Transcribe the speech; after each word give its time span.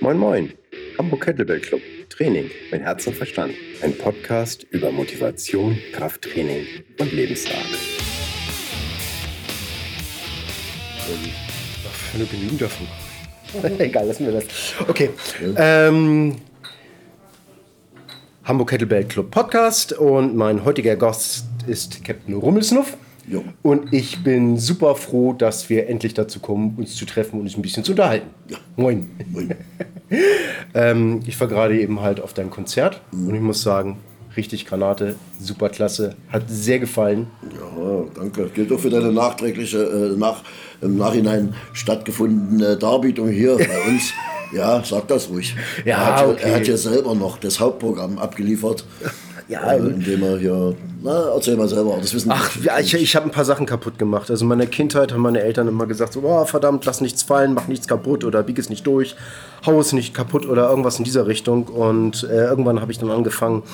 Moin 0.00 0.18
Moin, 0.18 0.52
Hamburg 0.98 1.24
Kettlebell 1.24 1.60
Club, 1.60 1.80
Training 2.10 2.50
mit 2.72 2.82
Herz 2.82 3.06
und 3.06 3.14
Verstand. 3.14 3.54
Ein 3.80 3.96
Podcast 3.96 4.64
über 4.70 4.90
Motivation, 4.90 5.78
Krafttraining 5.92 6.66
und 6.98 7.12
Lebensart. 7.12 7.54
Ach, 10.98 12.18
nur 12.18 12.26
genügend 12.26 12.60
davon. 12.60 12.88
Egal, 13.78 14.08
lassen 14.08 14.26
wir 14.26 14.32
das. 14.32 14.46
Okay. 14.88 15.10
Ähm, 15.56 16.38
Hamburg 18.42 18.70
Kettlebell 18.70 19.04
Club 19.04 19.30
Podcast 19.30 19.92
und 19.92 20.34
mein 20.34 20.64
heutiger 20.64 20.96
Gast 20.96 21.46
ist 21.68 22.02
Captain 22.04 22.34
Rummelsnuff. 22.34 22.96
Jo. 23.28 23.44
Und 23.62 23.92
ich 23.92 24.22
bin 24.22 24.58
super 24.58 24.94
froh, 24.94 25.32
dass 25.32 25.70
wir 25.70 25.88
endlich 25.88 26.14
dazu 26.14 26.40
kommen, 26.40 26.74
uns 26.76 26.94
zu 26.96 27.06
treffen 27.06 27.36
und 27.36 27.46
uns 27.46 27.56
ein 27.56 27.62
bisschen 27.62 27.84
zu 27.84 27.92
unterhalten. 27.92 28.28
Ja. 28.48 28.58
Moin. 28.76 29.10
Moin. 29.30 29.54
Ähm, 30.74 31.20
ich 31.26 31.40
war 31.40 31.48
gerade 31.48 31.80
eben 31.80 32.00
halt 32.00 32.20
auf 32.20 32.34
dein 32.34 32.50
Konzert 32.50 33.00
und 33.10 33.34
ich 33.34 33.40
muss 33.40 33.62
sagen, 33.62 33.98
richtig 34.36 34.66
Granate, 34.66 35.16
super 35.40 35.68
klasse, 35.68 36.16
hat 36.30 36.44
sehr 36.48 36.78
gefallen. 36.78 37.28
Ja, 37.42 38.04
danke. 38.14 38.50
Gilt 38.52 38.72
auch 38.72 38.80
für 38.80 38.90
deine 38.90 39.12
nachträgliche, 39.12 39.78
äh, 39.78 40.16
nach, 40.16 40.42
im 40.80 40.96
Nachhinein 40.96 41.54
stattgefundene 41.72 42.76
Darbietung 42.76 43.28
hier 43.28 43.56
bei 43.56 43.88
uns. 43.88 44.12
Ja, 44.52 44.82
sag 44.84 45.08
das 45.08 45.30
ruhig. 45.30 45.56
Ja, 45.84 45.96
er, 45.96 46.16
hat, 46.16 46.26
okay. 46.26 46.42
er 46.44 46.54
hat 46.56 46.66
ja 46.68 46.76
selber 46.76 47.14
noch 47.14 47.38
das 47.38 47.58
Hauptprogramm 47.58 48.18
abgeliefert. 48.18 48.84
Ja, 49.48 49.72
äh, 49.72 49.78
indem 49.78 50.22
er 50.22 50.38
hier. 50.38 50.74
Na, 51.02 51.34
erzähl 51.34 51.56
mal 51.56 51.68
selber. 51.68 51.98
Das 52.00 52.14
wissen 52.14 52.30
Ach, 52.30 52.50
ja, 52.62 52.78
ich, 52.78 52.94
ich 52.94 53.14
habe 53.14 53.26
ein 53.26 53.30
paar 53.30 53.44
Sachen 53.44 53.66
kaputt 53.66 53.98
gemacht. 53.98 54.30
Also 54.30 54.44
in 54.44 54.48
meiner 54.48 54.66
Kindheit 54.66 55.12
haben 55.12 55.20
meine 55.20 55.40
Eltern 55.40 55.68
immer 55.68 55.86
gesagt, 55.86 56.14
so, 56.14 56.22
oh, 56.24 56.44
verdammt, 56.46 56.84
lass 56.86 57.02
nichts 57.02 57.22
fallen, 57.22 57.52
mach 57.52 57.68
nichts 57.68 57.86
kaputt 57.86 58.24
oder 58.24 58.42
bieg 58.42 58.58
es 58.58 58.70
nicht 58.70 58.86
durch, 58.86 59.16
hau 59.66 59.78
es 59.80 59.92
nicht 59.92 60.14
kaputt 60.14 60.46
oder 60.46 60.70
irgendwas 60.70 60.98
in 60.98 61.04
dieser 61.04 61.26
Richtung. 61.26 61.64
Und 61.64 62.24
äh, 62.24 62.46
irgendwann 62.46 62.80
habe 62.80 62.90
ich 62.90 62.98
dann 62.98 63.10
angefangen, 63.10 63.64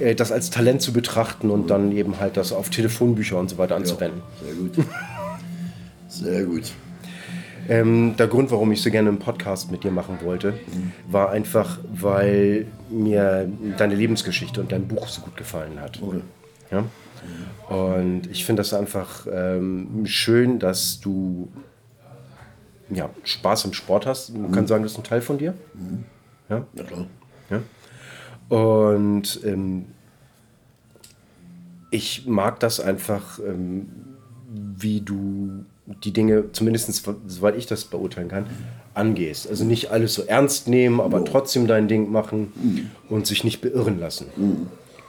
äh, 0.00 0.16
das 0.16 0.32
als 0.32 0.50
Talent 0.50 0.82
zu 0.82 0.92
betrachten 0.92 1.50
und 1.50 1.70
dann 1.70 1.92
eben 1.92 2.18
halt 2.18 2.36
das 2.36 2.52
auf 2.52 2.70
Telefonbücher 2.70 3.38
und 3.38 3.48
so 3.48 3.58
weiter 3.58 3.76
anzuwenden. 3.76 4.22
Sehr 4.42 4.54
gut. 4.54 4.72
Sehr 6.08 6.44
gut. 6.44 6.64
Ähm, 7.68 8.16
der 8.16 8.26
Grund, 8.26 8.50
warum 8.50 8.72
ich 8.72 8.82
so 8.82 8.90
gerne 8.90 9.08
einen 9.08 9.18
Podcast 9.18 9.70
mit 9.70 9.84
dir 9.84 9.90
machen 9.90 10.18
wollte, 10.22 10.54
war 11.08 11.30
einfach, 11.30 11.78
weil 11.92 12.66
mir 12.90 13.48
deine 13.78 13.94
Lebensgeschichte 13.94 14.60
und 14.60 14.72
dein 14.72 14.88
Buch 14.88 15.08
so 15.08 15.22
gut 15.22 15.36
gefallen 15.36 15.80
hat. 15.80 16.02
Okay. 16.02 16.20
Ja? 16.70 16.84
Und 17.68 18.26
ich 18.30 18.44
finde 18.44 18.60
das 18.60 18.74
einfach 18.74 19.26
ähm, 19.32 20.04
schön, 20.06 20.58
dass 20.58 21.00
du 21.00 21.48
ja, 22.90 23.10
Spaß 23.24 23.66
im 23.66 23.72
Sport 23.72 24.06
hast. 24.06 24.36
Man 24.36 24.52
kann 24.52 24.66
sagen, 24.66 24.82
das 24.82 24.92
ist 24.92 24.98
ein 24.98 25.04
Teil 25.04 25.22
von 25.22 25.38
dir. 25.38 25.54
Ja? 26.48 26.66
Ja, 26.74 26.84
klar. 26.84 27.06
Ja? 27.50 27.60
Und 28.56 29.40
ähm, 29.44 29.86
ich 31.90 32.26
mag 32.26 32.60
das 32.60 32.80
einfach, 32.80 33.38
ähm, 33.38 33.88
wie 34.50 35.00
du 35.00 35.64
die 36.04 36.12
Dinge, 36.12 36.52
zumindest 36.52 37.04
soweit 37.26 37.56
ich 37.56 37.66
das 37.66 37.84
beurteilen 37.84 38.28
kann, 38.28 38.46
angehst. 38.94 39.48
Also 39.48 39.64
nicht 39.64 39.90
alles 39.90 40.14
so 40.14 40.22
ernst 40.22 40.68
nehmen, 40.68 41.00
aber 41.00 41.20
No. 41.20 41.24
trotzdem 41.24 41.66
dein 41.66 41.88
Ding 41.88 42.10
machen 42.10 42.90
und 43.08 43.26
sich 43.26 43.44
nicht 43.44 43.60
beirren 43.60 43.98
lassen. 44.00 44.26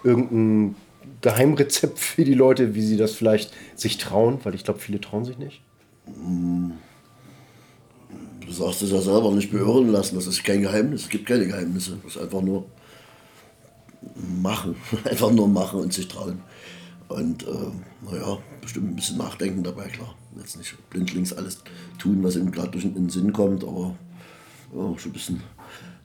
Irgendein 0.04 0.76
Geheimrezept 1.22 2.00
für 2.00 2.26
die 2.26 2.34
Leute, 2.34 2.76
wie 2.76 2.81
sie 2.81 2.98
das 2.98 3.14
vielleicht 3.14 3.52
sich 3.76 3.98
trauen, 3.98 4.39
weil 4.44 4.56
ich 4.56 4.64
glaube, 4.64 4.80
viele 4.80 5.00
trauen 5.02 5.26
sich 5.26 5.38
nicht. 5.38 5.61
Du 8.45 8.52
sagst 8.52 8.81
es 8.81 8.92
ja 8.92 9.00
selber, 9.02 9.31
nicht 9.31 9.52
beirren 9.52 9.89
lassen. 9.89 10.16
Das 10.16 10.28
ist 10.28 10.44
kein 10.44 10.61
Geheimnis. 10.61 11.04
Es 11.04 11.09
gibt 11.09 11.26
keine 11.26 11.48
Geheimnisse. 11.48 11.98
Das 12.04 12.16
ist 12.16 12.22
einfach 12.22 12.42
nur 12.42 12.66
machen. 14.42 14.76
Einfach 15.09 15.31
nur 15.31 15.48
machen 15.48 15.80
und 15.80 15.94
sich 15.94 16.08
trauen. 16.09 16.42
Und 17.08 17.44
äh, 17.44 18.11
naja, 18.11 18.38
bestimmt 18.61 18.92
ein 18.92 18.95
bisschen 18.98 19.17
nachdenken 19.17 19.64
dabei, 19.64 19.88
klar. 19.88 20.14
Jetzt 20.38 20.58
nicht 20.58 20.76
blindlings 20.89 21.33
alles 21.33 21.60
tun, 21.99 22.23
was 22.23 22.36
ihm 22.36 22.52
gerade 22.52 22.71
durch 22.71 22.83
den 22.83 23.10
Sinn 23.10 23.33
kommt, 23.33 23.64
aber 23.64 23.95
ja, 24.76 24.98
schon 24.98 25.11
ein 25.11 25.14
bisschen 25.14 25.44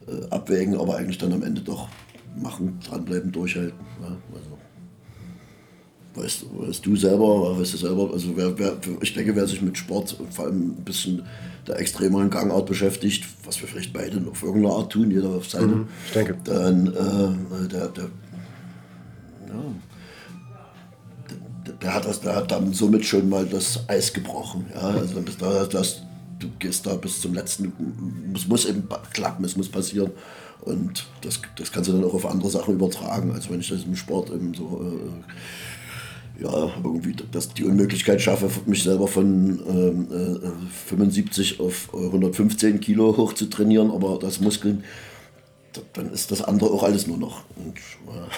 äh, 0.06 0.28
abwägen, 0.30 0.76
aber 0.76 0.96
eigentlich 0.96 1.18
dann 1.18 1.32
am 1.32 1.42
Ende 1.42 1.62
doch 1.62 1.88
machen, 2.36 2.78
dranbleiben, 2.86 3.32
durchhalten. 3.32 3.78
Ja, 4.00 4.16
also 4.34 4.58
weißt, 6.14 6.46
weißt 6.52 6.86
du 6.86 6.96
selber, 6.96 7.58
weißt 7.58 7.74
du 7.74 7.76
selber, 7.78 8.10
also 8.12 8.36
wer, 8.36 8.58
wer, 8.58 8.76
ich 9.00 9.14
denke, 9.14 9.34
wer 9.34 9.46
sich 9.46 9.62
mit 9.62 9.78
Sport 9.78 10.16
und 10.18 10.32
vor 10.32 10.46
allem 10.46 10.70
ein 10.78 10.84
bisschen 10.84 11.22
der 11.66 11.78
extremeren 11.78 12.30
Gangart 12.30 12.66
beschäftigt, 12.66 13.24
was 13.44 13.60
wir 13.60 13.68
vielleicht 13.68 13.92
beide 13.92 14.22
auf 14.30 14.42
irgendeine 14.42 14.74
Art 14.74 14.92
tun, 14.92 15.10
jeder 15.10 15.28
auf 15.30 15.48
seine, 15.48 15.86
ich 16.06 16.12
denke. 16.12 16.36
dann 16.44 16.86
äh, 16.86 17.68
der, 17.68 17.88
der, 17.88 18.10
der, 21.88 21.94
hat 21.94 22.04
das, 22.04 22.20
der 22.20 22.36
hat 22.36 22.50
dann 22.50 22.74
somit 22.74 23.06
schon 23.06 23.28
mal 23.30 23.46
das 23.46 23.88
Eis 23.88 24.12
gebrochen. 24.12 24.66
Ja? 24.74 24.80
Also 24.90 25.20
bist 25.22 25.40
da, 25.40 25.64
das, 25.64 26.02
du 26.38 26.48
gehst 26.58 26.84
da 26.86 26.94
bis 26.96 27.20
zum 27.22 27.32
letzten, 27.32 27.72
es 28.34 28.46
muss 28.46 28.66
eben 28.66 28.86
klappen, 29.14 29.42
es 29.46 29.56
muss 29.56 29.70
passieren. 29.70 30.10
Und 30.60 31.06
das, 31.22 31.40
das 31.56 31.72
kannst 31.72 31.88
du 31.88 31.94
dann 31.94 32.04
auch 32.04 32.12
auf 32.12 32.26
andere 32.26 32.50
Sachen 32.50 32.74
übertragen, 32.74 33.32
als 33.32 33.48
wenn 33.48 33.60
ich 33.60 33.70
das 33.70 33.84
im 33.84 33.96
Sport 33.96 34.28
eben 34.30 34.52
so 34.52 34.84
äh, 34.84 36.42
ja, 36.44 36.70
irgendwie 36.84 37.16
das, 37.32 37.54
die 37.54 37.64
Unmöglichkeit 37.64 38.20
schaffe, 38.20 38.50
mich 38.66 38.82
selber 38.82 39.08
von 39.08 39.58
ähm, 39.66 40.08
äh, 40.44 40.68
75 40.88 41.58
auf 41.60 41.88
115 41.94 42.80
Kilo 42.80 43.16
hoch 43.16 43.32
zu 43.32 43.46
trainieren, 43.46 43.90
aber 43.90 44.18
das 44.20 44.40
Muskeln, 44.40 44.84
da- 45.72 45.80
dann 45.94 46.12
ist 46.12 46.30
das 46.32 46.42
andere 46.42 46.70
auch 46.70 46.82
alles 46.82 47.06
nur 47.06 47.16
noch. 47.16 47.44
Und, 47.56 47.78
äh, 47.78 48.28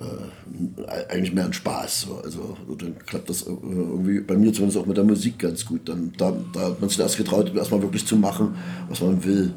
äh, 0.00 1.12
eigentlich 1.12 1.34
mehr 1.34 1.44
ein 1.44 1.52
Spaß. 1.52 2.02
So. 2.02 2.20
Also 2.24 2.56
dann 2.78 2.98
klappt 3.06 3.28
das 3.28 3.42
äh, 3.42 3.50
irgendwie 3.50 4.20
bei 4.20 4.36
mir 4.36 4.52
zumindest 4.52 4.78
auch 4.78 4.86
mit 4.86 4.96
der 4.96 5.04
Musik 5.04 5.38
ganz 5.38 5.64
gut. 5.64 5.88
Dann, 5.88 6.12
da, 6.16 6.32
da 6.52 6.60
hat 6.60 6.80
man 6.80 6.88
sich 6.88 6.98
erst 6.98 7.16
getraut, 7.16 7.54
erstmal 7.54 7.82
wirklich 7.82 8.06
zu 8.06 8.16
machen, 8.16 8.54
was 8.88 9.00
man 9.00 9.22
will. 9.24 9.52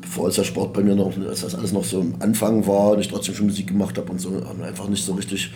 Bevor 0.00 0.26
als 0.26 0.36
der 0.36 0.44
Sport 0.44 0.72
bei 0.72 0.82
mir 0.82 0.94
noch, 0.94 1.14
als 1.28 1.42
das 1.42 1.54
alles 1.54 1.72
noch 1.72 1.84
so 1.84 2.00
am 2.00 2.14
Anfang 2.20 2.66
war 2.66 2.92
und 2.92 3.00
ich 3.00 3.08
trotzdem 3.08 3.34
schon 3.34 3.46
Musik 3.46 3.66
gemacht 3.66 3.98
habe 3.98 4.10
und 4.10 4.18
so, 4.18 4.34
hat 4.34 4.56
man 4.56 4.66
einfach 4.66 4.88
nicht 4.88 5.04
so 5.04 5.12
richtig 5.12 5.52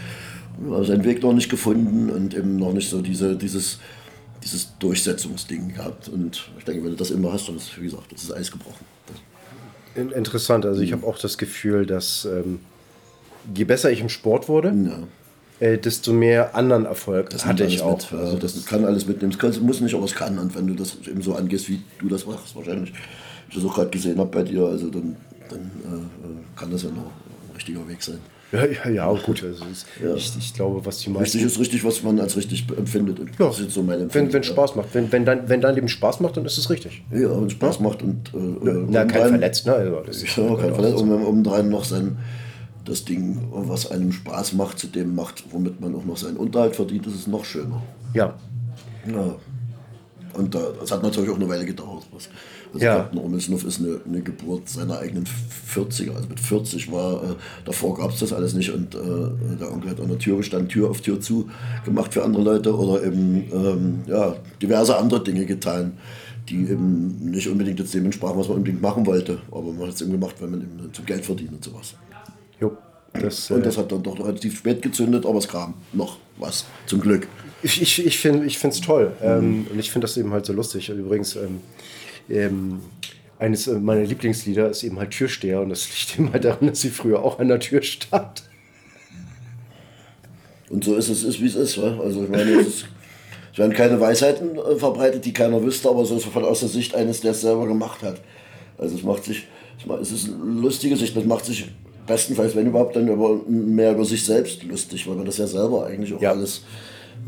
ja, 0.68 0.84
seinen 0.84 1.04
Weg 1.04 1.22
noch 1.22 1.32
nicht 1.32 1.48
gefunden 1.48 2.10
und 2.10 2.34
eben 2.34 2.56
noch 2.56 2.72
nicht 2.72 2.90
so 2.90 3.00
diese, 3.00 3.36
dieses, 3.36 3.78
dieses 4.42 4.76
Durchsetzungsding 4.78 5.74
gehabt. 5.74 6.08
Und 6.08 6.50
ich 6.58 6.64
denke, 6.64 6.84
wenn 6.84 6.90
du 6.90 6.96
das 6.96 7.10
immer 7.10 7.32
hast, 7.32 7.48
dann 7.48 7.56
ist, 7.56 7.80
wie 7.80 7.84
gesagt, 7.84 8.12
das 8.12 8.24
ist 8.24 8.32
Eis 8.32 8.52
gebrochen. 8.52 8.84
In- 9.94 10.10
Interessant, 10.10 10.66
also 10.66 10.82
ich 10.82 10.92
habe 10.92 11.06
auch 11.06 11.18
das 11.18 11.38
Gefühl, 11.38 11.86
dass 11.86 12.24
ähm, 12.26 12.60
je 13.54 13.64
besser 13.64 13.90
ich 13.90 14.00
im 14.00 14.08
Sport 14.08 14.48
wurde, 14.48 14.68
Ja. 15.60 15.66
äh, 15.66 15.78
desto 15.78 16.12
mehr 16.12 16.54
anderen 16.54 16.86
Erfolg 16.86 17.30
Das 17.30 17.44
hatte 17.46 17.64
ich 17.64 17.80
auch. 17.82 17.98
Mit. 18.10 18.20
Also 18.20 18.36
das 18.38 18.64
kann 18.66 18.84
alles 18.84 19.06
mitnehmen. 19.06 19.36
Das 19.40 19.60
muss 19.60 19.80
nicht, 19.80 19.94
aber 19.94 20.04
es 20.04 20.14
kann. 20.14 20.38
Und 20.38 20.54
wenn 20.56 20.66
du 20.66 20.74
das 20.74 20.96
eben 21.08 21.22
so 21.22 21.34
angehst, 21.34 21.68
wie 21.68 21.80
du 21.98 22.08
das 22.08 22.26
machst, 22.26 22.54
wahrscheinlich, 22.56 22.92
ich 23.48 23.54
das 23.56 23.64
auch 23.64 23.74
gerade 23.74 23.90
gesehen 23.90 24.18
habe 24.18 24.30
bei 24.30 24.42
dir, 24.42 24.62
also 24.64 24.88
dann, 24.90 25.16
dann 25.50 25.58
äh, 25.60 25.96
äh, 25.96 26.00
kann 26.56 26.70
das 26.70 26.82
ja 26.82 26.88
noch 26.90 27.04
ein 27.06 27.54
richtiger 27.54 27.86
Weg 27.88 28.02
sein. 28.02 28.18
Ja, 28.52 28.64
ja, 28.66 28.88
ja 28.90 29.12
gut. 29.12 29.42
Also 29.42 29.64
es, 29.72 29.84
Ich, 30.16 30.32
ich 30.38 30.54
glaube, 30.54 30.84
was 30.86 30.98
die 30.98 31.10
meisten. 31.10 31.22
Richtig 31.38 31.42
ist 31.42 31.58
richtig, 31.58 31.82
was 31.84 32.02
man 32.04 32.20
als 32.20 32.36
richtig 32.36 32.64
empfindet. 32.76 33.18
Ja, 33.38 33.46
Das 33.46 33.58
ist 33.58 33.72
so 33.72 33.82
mein 33.82 33.96
wenn, 33.96 34.02
Empfinden. 34.04 34.32
wenn 34.32 34.44
Spaß 34.44 34.76
macht. 34.76 34.88
Wenn, 34.92 35.10
wenn, 35.10 35.24
dein, 35.24 35.48
wenn 35.48 35.60
dein 35.60 35.74
Leben 35.74 35.88
Spaß 35.88 36.20
macht, 36.20 36.36
dann 36.36 36.44
ist 36.44 36.56
es 36.58 36.70
richtig. 36.70 37.02
Ja, 37.12 37.28
und 37.30 37.50
Spaß 37.50 37.80
macht 37.80 38.02
und. 38.04 38.28
Äh, 38.32 38.36
Na, 38.90 39.02
äh, 39.02 39.06
kein 39.06 39.22
obendrein- 39.22 39.28
verletzt, 39.30 39.66
ne? 39.66 39.72
Also, 39.72 40.02
das 40.06 40.16
ist- 40.22 40.36
Ja, 40.36 40.54
kein 40.54 40.72
Verletzt. 40.74 41.00
Und 41.02 41.10
wenn 41.10 41.16
man 41.18 41.26
obendrein 41.26 41.68
noch 41.68 41.82
sein, 41.84 42.16
das 42.84 43.04
Ding, 43.04 43.40
was 43.50 43.90
einem 43.90 44.12
Spaß 44.12 44.54
macht, 44.54 44.78
zu 44.78 44.86
dem 44.86 45.14
macht, 45.14 45.44
womit 45.50 45.80
man 45.80 45.94
auch 45.94 46.04
noch 46.04 46.16
seinen 46.16 46.36
Unterhalt 46.36 46.76
verdient, 46.76 47.06
ist 47.06 47.14
es 47.14 47.26
noch 47.26 47.44
schöner. 47.44 47.82
Ja. 48.12 48.34
Ja. 49.06 49.36
Und 50.34 50.54
da, 50.54 50.72
das 50.78 50.90
hat 50.90 51.02
natürlich 51.02 51.30
auch 51.30 51.36
eine 51.36 51.48
Weile 51.48 51.64
gedauert. 51.64 52.04
Was. 52.12 52.28
Also 52.72 52.84
Ja. 52.84 52.96
Captain 52.96 53.34
ist 53.34 53.80
eine, 53.80 54.00
eine 54.04 54.20
Geburt 54.20 54.68
seiner 54.68 54.98
eigenen 54.98 55.26
40er. 55.26 56.14
Also 56.14 56.28
mit 56.28 56.40
40 56.40 56.90
war, 56.90 57.22
äh, 57.22 57.34
davor 57.64 57.96
gab 57.96 58.10
es 58.10 58.18
das 58.18 58.32
alles 58.32 58.54
nicht. 58.54 58.70
Und 58.72 58.94
äh, 58.94 58.98
der 59.60 59.72
Onkel 59.72 59.90
hat 59.90 60.00
an 60.00 60.08
der 60.08 60.18
Tür 60.18 60.38
gestanden, 60.38 60.68
Tür 60.68 60.90
auf 60.90 61.00
Tür 61.00 61.20
zu 61.20 61.48
gemacht 61.84 62.12
für 62.12 62.24
andere 62.24 62.42
Leute 62.42 62.76
oder 62.76 63.04
eben 63.04 63.44
ähm, 63.52 64.00
ja, 64.06 64.34
diverse 64.60 64.96
andere 64.96 65.22
Dinge 65.22 65.46
getan, 65.46 65.92
die 66.48 66.68
eben 66.68 67.30
nicht 67.30 67.48
unbedingt 67.48 67.78
jetzt 67.78 67.94
dem 67.94 68.04
entsprachen, 68.04 68.38
was 68.38 68.48
man 68.48 68.58
unbedingt 68.58 68.82
machen 68.82 69.06
wollte. 69.06 69.38
Aber 69.50 69.72
man 69.72 69.86
hat 69.86 69.94
es 69.94 70.02
eben 70.02 70.12
gemacht, 70.12 70.34
weil 70.40 70.48
man 70.48 70.60
eben 70.60 70.92
zum 70.92 71.06
Geld 71.06 71.24
verdient 71.24 71.52
und 71.52 71.64
sowas. 71.64 71.94
Das, 73.20 73.50
Und 73.50 73.60
äh, 73.60 73.64
das 73.64 73.78
hat 73.78 73.92
dann 73.92 74.02
doch 74.02 74.18
relativ 74.18 74.58
spät 74.58 74.82
gezündet, 74.82 75.24
aber 75.24 75.38
es 75.38 75.48
kam 75.48 75.74
noch 75.92 76.18
was, 76.36 76.66
zum 76.86 77.00
Glück. 77.00 77.28
Ich, 77.62 77.80
ich, 77.80 78.04
ich 78.04 78.18
finde 78.18 78.46
es 78.48 78.80
toll. 78.80 79.12
Ähm, 79.22 79.66
und 79.70 79.78
ich 79.78 79.90
finde 79.90 80.06
das 80.06 80.16
eben 80.16 80.32
halt 80.32 80.44
so 80.44 80.52
lustig. 80.52 80.88
Übrigens, 80.90 81.36
ähm, 81.36 81.60
ähm, 82.28 82.80
eines 83.38 83.66
äh, 83.68 83.78
meiner 83.78 84.04
Lieblingslieder 84.04 84.68
ist 84.68 84.82
eben 84.82 84.98
halt 84.98 85.12
Türsteher. 85.12 85.60
Und 85.60 85.70
das 85.70 85.88
liegt 85.88 86.18
eben 86.18 86.32
halt 86.32 86.44
daran, 86.44 86.68
dass 86.68 86.80
sie 86.80 86.90
früher 86.90 87.22
auch 87.22 87.38
an 87.38 87.48
der 87.48 87.60
Tür 87.60 87.82
stand. 87.82 88.42
Und 90.68 90.84
so 90.84 90.96
ist 90.96 91.08
es, 91.08 91.22
ist, 91.22 91.40
wie 91.40 91.46
es 91.46 91.54
ist. 91.54 91.80
wa? 91.80 92.00
Also 92.02 92.24
ich 92.24 92.28
meine, 92.28 92.50
es, 92.50 92.66
ist, 92.66 92.86
es 93.52 93.58
werden 93.58 93.72
keine 93.72 94.00
Weisheiten 94.00 94.56
äh, 94.56 94.76
verbreitet, 94.76 95.24
die 95.24 95.32
keiner 95.32 95.62
wüsste, 95.62 95.88
aber 95.88 96.04
so 96.04 96.16
ist 96.16 96.26
es 96.26 96.32
von 96.32 96.44
aus 96.44 96.60
der 96.60 96.68
Sicht 96.68 96.94
eines, 96.94 97.20
der 97.20 97.30
es 97.30 97.42
selber 97.42 97.66
gemacht 97.66 98.02
hat. 98.02 98.20
Also 98.76 98.96
es 98.96 99.04
macht 99.04 99.24
sich, 99.24 99.46
es 100.00 100.10
ist 100.10 100.28
lustige 100.28 100.96
Sicht, 100.96 101.16
das 101.16 101.24
macht 101.24 101.44
sich 101.44 101.68
bestenfalls, 102.06 102.54
wenn 102.54 102.66
überhaupt, 102.66 102.96
dann 102.96 103.08
über, 103.08 103.40
mehr 103.46 103.92
über 103.92 104.04
sich 104.04 104.24
selbst 104.24 104.62
lustig, 104.62 105.06
weil 105.08 105.16
man 105.16 105.26
das 105.26 105.38
ja 105.38 105.46
selber 105.46 105.86
eigentlich 105.86 106.12
auch 106.14 106.20
ja. 106.20 106.30
alles 106.30 106.62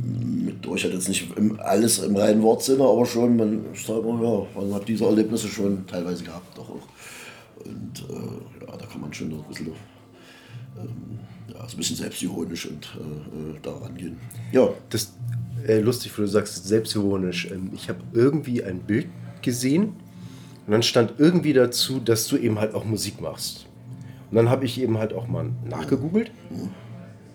mit 0.03 0.65
durch 0.65 0.85
hat. 0.85 0.93
Jetzt 0.93 1.09
nicht 1.09 1.27
im, 1.37 1.59
alles 1.61 1.99
im 1.99 2.17
reinen 2.17 2.43
Wortsinne, 2.43 2.85
aber 2.85 3.07
schon, 3.07 3.37
man, 3.37 3.65
ich 3.73 3.85
sag 3.85 4.05
mal, 4.05 4.23
ja, 4.23 4.61
man 4.61 4.75
hat 4.75 4.89
diese 4.89 5.05
Erlebnisse 5.05 5.49
schon 5.49 5.87
teilweise 5.87 6.25
gehabt, 6.25 6.57
doch 6.57 6.69
auch. 6.69 7.65
Und 7.65 8.05
äh, 8.09 8.67
ja, 8.67 8.77
da 8.77 8.87
kann 8.87 9.01
man 9.01 9.13
schon 9.13 9.33
ein 9.33 9.45
bisschen, 9.49 9.69
ähm, 10.79 11.19
ja, 11.49 11.69
so 11.69 11.77
ein 11.77 11.79
bisschen 11.79 11.97
selbstironisch 11.97 12.67
und 12.67 12.87
äh, 12.97 13.01
äh 13.01 13.59
da 13.63 13.73
rangehen. 13.73 14.19
Ja. 14.53 14.69
Das 14.91 15.13
äh, 15.67 15.81
lustig, 15.81 16.17
wo 16.17 16.23
du 16.23 16.29
sagst, 16.29 16.67
selbstironisch. 16.67 17.51
Ähm, 17.51 17.71
ich 17.75 17.89
habe 17.89 18.01
irgendwie 18.13 18.63
ein 18.63 18.81
Bild 18.81 19.09
gesehen 19.43 19.95
und 20.67 20.73
dann 20.73 20.83
stand 20.83 21.15
irgendwie 21.19 21.53
dazu, 21.53 22.01
dass 22.01 22.29
du 22.29 22.37
eben 22.37 22.59
halt 22.59 22.75
auch 22.75 22.85
Musik 22.85 23.21
machst. 23.21 23.66
Und 24.31 24.37
dann 24.37 24.51
habe 24.51 24.65
ich 24.65 24.81
eben 24.81 24.99
halt 24.99 25.13
auch 25.13 25.29
mal 25.29 25.47
nachgegoogelt. 25.69 26.31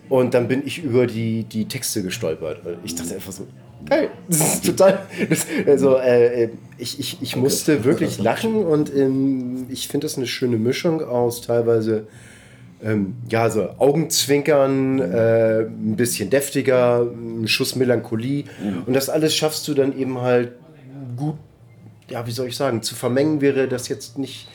Und 0.08 0.34
dann 0.34 0.48
bin 0.48 0.66
ich 0.66 0.82
über 0.82 1.06
die, 1.06 1.44
die 1.44 1.66
Texte 1.66 2.02
gestolpert. 2.02 2.60
Ich 2.84 2.94
dachte 2.94 3.14
einfach 3.14 3.32
so, 3.32 3.46
geil, 3.86 4.10
das 4.28 4.54
ist 4.54 4.66
total. 4.66 4.98
Das, 5.28 5.46
also, 5.66 5.96
äh, 5.96 6.50
ich, 6.76 7.00
ich, 7.00 7.22
ich 7.22 7.36
musste 7.36 7.76
okay. 7.76 7.84
wirklich 7.84 8.18
lachen 8.18 8.56
und 8.56 8.94
ähm, 8.94 9.66
ich 9.70 9.88
finde 9.88 10.06
das 10.06 10.16
eine 10.16 10.26
schöne 10.26 10.56
Mischung 10.56 11.02
aus 11.02 11.40
teilweise. 11.40 12.06
Ähm, 12.84 13.14
ja, 13.30 13.48
so 13.48 13.70
Augenzwinkern, 13.78 14.98
äh, 14.98 15.60
ein 15.60 15.94
bisschen 15.96 16.30
deftiger, 16.30 17.02
ein 17.02 17.46
Schuss 17.46 17.76
Melancholie. 17.76 18.44
Mhm. 18.60 18.82
Und 18.86 18.94
das 18.94 19.08
alles 19.08 19.36
schaffst 19.36 19.68
du 19.68 19.74
dann 19.74 19.96
eben 19.96 20.20
halt 20.20 20.52
gut, 21.16 21.36
ja, 22.08 22.26
wie 22.26 22.32
soll 22.32 22.48
ich 22.48 22.56
sagen, 22.56 22.82
zu 22.82 22.96
vermengen 22.96 23.40
wäre 23.40 23.68
das 23.68 23.88
jetzt 23.88 24.18
nicht 24.18 24.48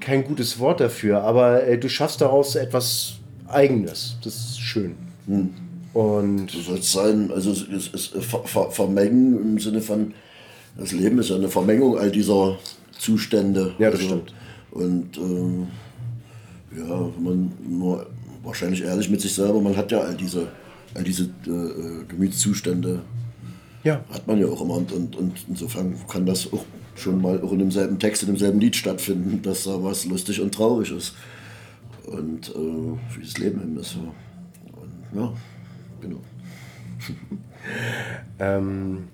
kein 0.00 0.24
gutes 0.24 0.58
Wort 0.58 0.80
dafür, 0.80 1.22
aber 1.22 1.66
äh, 1.66 1.78
du 1.78 1.88
schaffst 1.88 2.20
daraus 2.20 2.54
etwas 2.56 3.14
Eigenes. 3.48 4.16
Das 4.22 4.34
ist 4.34 4.60
schön. 4.60 4.94
Hm. 5.26 5.50
Und 5.94 6.50
so 6.50 6.60
soll 6.60 6.78
es 6.78 6.92
sein. 6.92 7.30
Also 7.32 7.50
es 7.50 7.88
ist 7.88 8.12
ver 8.22 8.42
ver 8.44 8.70
vermengen 8.70 9.40
im 9.40 9.58
Sinne 9.58 9.80
von, 9.80 10.12
das 10.76 10.92
Leben 10.92 11.18
ist 11.18 11.30
ja 11.30 11.36
eine 11.36 11.48
Vermengung 11.48 11.98
all 11.98 12.10
dieser 12.10 12.58
Zustände. 12.98 13.74
Ja, 13.78 13.90
das 13.90 14.00
also, 14.00 14.06
stimmt. 14.06 14.34
Und 14.70 15.16
äh, 15.16 16.78
ja, 16.78 17.00
wenn 17.16 17.24
man 17.24 17.52
nur 17.66 18.06
wahrscheinlich 18.44 18.82
ehrlich 18.82 19.08
mit 19.10 19.20
sich 19.20 19.34
selber, 19.34 19.60
man 19.60 19.76
hat 19.76 19.90
ja 19.90 20.00
all 20.00 20.14
diese, 20.14 20.48
all 20.94 21.02
diese 21.02 21.24
äh, 21.46 21.50
äh 21.50 22.04
Gemütszustände. 22.06 23.00
Ja. 23.82 24.04
Hat 24.10 24.26
man 24.26 24.38
ja 24.38 24.46
auch 24.46 24.60
immer. 24.60 24.74
Und, 24.74 24.92
und, 24.92 25.16
und 25.16 25.32
insofern 25.48 25.96
kann 26.08 26.26
das 26.26 26.52
auch 26.52 26.64
schon 26.98 27.20
mal 27.20 27.40
auch 27.42 27.52
in 27.52 27.58
demselben 27.60 27.98
Text, 27.98 28.22
in 28.22 28.28
demselben 28.28 28.60
Lied 28.60 28.76
stattfinden, 28.76 29.42
dass 29.42 29.64
da 29.64 29.82
was 29.82 30.04
lustig 30.04 30.40
und 30.40 30.54
traurig 30.54 30.90
ist. 30.90 31.14
Und 32.06 32.48
äh, 32.50 33.16
wie 33.16 33.22
das 33.22 33.38
Leben 33.38 33.62
eben 33.62 33.78
ist. 33.78 33.90
So. 33.90 34.00
Und, 34.00 35.20
ja, 35.20 35.32
genau. 36.00 36.20
ähm, 38.38 39.08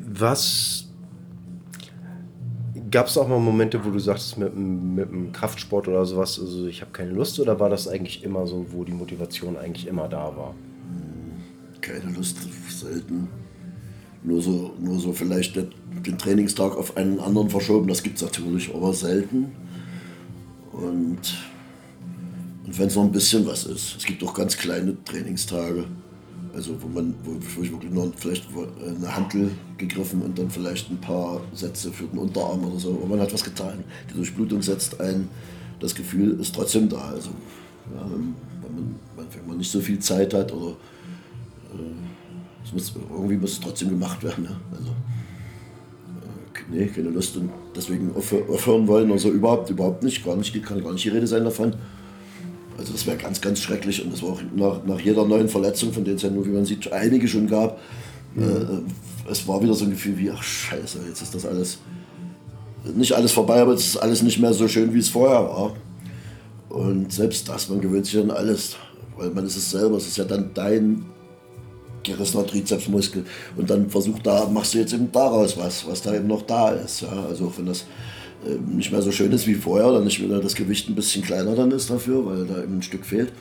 was 0.00 0.88
gab 2.90 3.08
es 3.08 3.18
auch 3.18 3.28
mal 3.28 3.40
Momente, 3.40 3.84
wo 3.84 3.90
du 3.90 3.98
sagst, 3.98 4.38
mit, 4.38 4.56
mit 4.56 5.10
dem 5.10 5.32
Kraftsport 5.32 5.88
oder 5.88 6.04
sowas, 6.06 6.38
also 6.40 6.66
ich 6.66 6.80
habe 6.80 6.92
keine 6.92 7.10
Lust, 7.10 7.38
oder 7.40 7.58
war 7.58 7.68
das 7.68 7.88
eigentlich 7.88 8.22
immer 8.22 8.46
so, 8.46 8.66
wo 8.70 8.84
die 8.84 8.92
Motivation 8.92 9.56
eigentlich 9.56 9.86
immer 9.86 10.08
da 10.08 10.36
war? 10.36 10.54
Keine 11.80 12.12
Lust, 12.12 12.38
selten 12.70 13.28
nur 14.26 14.42
so, 14.42 14.72
nur 14.78 14.98
so 14.98 15.12
vielleicht 15.12 15.56
den 15.56 16.18
Trainingstag 16.18 16.76
auf 16.76 16.96
einen 16.96 17.20
anderen 17.20 17.48
verschoben. 17.48 17.88
Das 17.88 18.02
gibt 18.02 18.16
es 18.16 18.22
natürlich, 18.22 18.74
aber 18.74 18.92
selten. 18.92 19.52
Und, 20.72 21.18
und 22.66 22.78
wenn 22.78 22.88
es 22.88 22.96
noch 22.96 23.04
ein 23.04 23.12
bisschen 23.12 23.46
was 23.46 23.64
ist. 23.64 23.96
Es 23.96 24.04
gibt 24.04 24.22
auch 24.24 24.34
ganz 24.34 24.56
kleine 24.56 24.96
Trainingstage. 25.04 25.84
Also 26.52 26.74
wo 26.80 26.88
man, 26.88 27.14
wo 27.22 27.62
ich 27.62 27.70
wirklich 27.70 27.92
nur 27.92 28.12
vielleicht 28.16 28.46
eine 28.84 29.14
Hantel 29.14 29.50
gegriffen 29.76 30.22
und 30.22 30.38
dann 30.38 30.50
vielleicht 30.50 30.90
ein 30.90 31.00
paar 31.00 31.42
Sätze 31.52 31.92
für 31.92 32.04
den 32.04 32.18
Unterarm 32.18 32.64
oder 32.64 32.80
so. 32.80 32.98
Aber 32.98 33.06
man 33.06 33.20
hat 33.20 33.32
was 33.32 33.44
getan. 33.44 33.84
Die 34.10 34.14
Durchblutung 34.14 34.60
setzt 34.60 35.00
ein. 35.00 35.28
Das 35.78 35.94
Gefühl 35.94 36.40
ist 36.40 36.54
trotzdem 36.54 36.88
da. 36.88 37.10
Also 37.10 37.30
ja, 37.94 38.00
wenn, 38.10 38.34
man, 38.74 38.96
wenn 39.16 39.46
man 39.46 39.58
nicht 39.58 39.70
so 39.70 39.80
viel 39.80 39.98
Zeit 39.98 40.34
hat 40.34 40.52
oder 40.52 40.70
äh, 40.70 42.05
muss, 42.72 42.92
irgendwie 43.10 43.36
muss 43.36 43.52
es 43.52 43.60
trotzdem 43.60 43.90
gemacht 43.90 44.22
werden. 44.22 44.44
Ne? 44.44 44.56
Also, 44.72 44.90
äh, 44.90 46.76
nee, 46.76 46.86
keine 46.86 47.10
Lust 47.10 47.36
und 47.36 47.50
deswegen 47.74 48.12
aufhören 48.14 48.86
wollen. 48.86 49.10
Also 49.12 49.30
überhaupt, 49.30 49.70
überhaupt 49.70 50.02
nicht, 50.02 50.24
gar 50.24 50.36
nicht, 50.36 50.62
kann 50.64 50.82
gar 50.82 50.92
nicht 50.92 51.04
die 51.04 51.10
Rede 51.10 51.26
sein 51.26 51.44
davon. 51.44 51.74
Also 52.78 52.92
das 52.92 53.06
wäre 53.06 53.16
ganz, 53.16 53.40
ganz 53.40 53.60
schrecklich 53.60 54.04
und 54.04 54.12
das 54.12 54.22
war 54.22 54.30
auch 54.30 54.42
nach, 54.54 54.84
nach 54.84 55.00
jeder 55.00 55.24
neuen 55.24 55.48
Verletzung, 55.48 55.92
von 55.92 56.04
denen 56.04 56.16
es 56.16 56.22
ja 56.22 56.30
nur, 56.30 56.44
wie 56.44 56.50
man 56.50 56.64
sieht, 56.64 56.92
einige 56.92 57.26
schon 57.26 57.46
gab, 57.46 57.78
mhm. 58.34 58.42
äh, 58.44 59.30
es 59.30 59.48
war 59.48 59.62
wieder 59.62 59.74
so 59.74 59.84
ein 59.84 59.90
Gefühl 59.90 60.18
wie, 60.18 60.30
ach 60.30 60.42
scheiße, 60.42 60.98
jetzt 61.08 61.22
ist 61.22 61.34
das 61.34 61.46
alles, 61.46 61.78
nicht 62.94 63.12
alles 63.12 63.32
vorbei, 63.32 63.60
aber 63.60 63.72
es 63.72 63.86
ist 63.86 63.96
alles 63.96 64.22
nicht 64.22 64.38
mehr 64.38 64.52
so 64.52 64.68
schön, 64.68 64.92
wie 64.92 64.98
es 64.98 65.08
vorher 65.08 65.42
war. 65.42 65.74
Und 66.68 67.12
selbst 67.12 67.48
das, 67.48 67.68
man 67.70 67.80
gewöhnt 67.80 68.06
sich 68.06 68.18
an 68.18 68.30
alles, 68.30 68.76
weil 69.16 69.30
man 69.30 69.46
ist 69.46 69.56
es 69.56 69.70
selber, 69.70 69.96
es 69.96 70.06
ist 70.06 70.18
ja 70.18 70.24
dann 70.24 70.50
dein 70.52 71.06
gerissener 72.06 72.46
Trizepsmuskel. 72.46 73.24
Und 73.56 73.68
dann 73.68 73.90
versuch 73.90 74.18
da, 74.20 74.46
machst 74.46 74.74
du 74.74 74.78
jetzt 74.78 74.92
eben 74.92 75.10
daraus 75.12 75.56
was, 75.56 75.86
was 75.86 76.02
da 76.02 76.14
eben 76.14 76.26
noch 76.26 76.42
da 76.42 76.70
ist. 76.70 77.02
Ja? 77.02 77.26
Also 77.28 77.52
wenn 77.56 77.66
das 77.66 77.86
äh, 78.46 78.56
nicht 78.74 78.92
mehr 78.92 79.02
so 79.02 79.10
schön 79.12 79.32
ist 79.32 79.46
wie 79.46 79.54
vorher, 79.54 79.92
dann 79.92 80.04
nicht 80.04 80.22
wieder 80.22 80.40
das 80.40 80.54
Gewicht 80.54 80.88
ein 80.88 80.94
bisschen 80.94 81.22
kleiner 81.22 81.54
dann 81.54 81.70
ist 81.70 81.90
dafür, 81.90 82.24
weil 82.26 82.46
da 82.46 82.62
eben 82.62 82.78
ein 82.78 82.82
Stück 82.82 83.04
fehlt. 83.04 83.32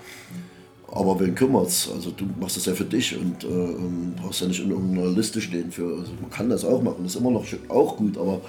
Aber 0.91 1.19
wen 1.19 1.35
kümmert's? 1.35 1.89
Also 1.93 2.11
du 2.11 2.25
machst 2.39 2.57
das 2.57 2.65
ja 2.65 2.73
für 2.73 2.85
dich 2.85 3.17
und 3.17 3.43
äh, 3.43 3.47
ähm, 3.47 4.13
brauchst 4.21 4.41
ja 4.41 4.47
nicht 4.47 4.63
in 4.63 4.71
irgendeiner 4.71 5.09
Liste 5.09 5.41
stehen 5.41 5.71
für. 5.71 5.99
Also 5.99 6.13
man 6.21 6.29
kann 6.29 6.49
das 6.49 6.63
auch 6.63 6.81
machen, 6.81 7.03
das 7.03 7.15
ist 7.15 7.19
immer 7.19 7.31
noch 7.31 7.45
auch 7.67 7.97
gut, 7.97 8.17
aber, 8.17 8.39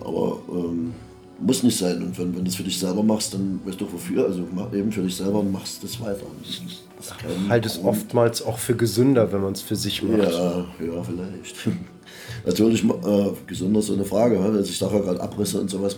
aber 0.00 0.38
ähm, 0.52 0.92
muss 1.40 1.62
nicht 1.62 1.78
sein. 1.78 2.02
Und 2.02 2.18
wenn, 2.18 2.36
wenn 2.36 2.44
du 2.44 2.50
es 2.50 2.56
für 2.56 2.62
dich 2.62 2.78
selber 2.78 3.02
machst, 3.02 3.32
dann 3.32 3.60
weißt 3.64 3.80
du 3.80 3.90
wofür. 3.90 4.26
Also 4.26 4.46
mach 4.54 4.72
eben 4.72 4.92
für 4.92 5.02
dich 5.02 5.16
selber 5.16 5.40
und 5.40 5.52
machst 5.52 5.82
das 5.82 6.00
weiter. 6.00 6.26
Das, 6.42 6.82
das 6.98 7.14
halt 7.48 7.66
es 7.66 7.82
oftmals 7.82 8.42
auch 8.42 8.58
für 8.58 8.74
gesünder, 8.74 9.32
wenn 9.32 9.40
man 9.40 9.52
es 9.52 9.62
für 9.62 9.76
sich 9.76 10.02
macht. 10.02 10.32
Ja, 10.32 10.66
ja, 10.84 11.02
vielleicht. 11.02 11.56
Natürlich, 12.46 12.84
äh, 12.84 13.30
gesünder 13.46 13.80
ist 13.80 13.86
so 13.86 13.94
eine 13.94 14.04
Frage. 14.04 14.38
Also 14.38 14.60
ich 14.60 14.78
sage 14.78 14.96
ja 14.96 15.00
gerade 15.00 15.20
Abrisse 15.20 15.60
und 15.60 15.70
sowas, 15.70 15.96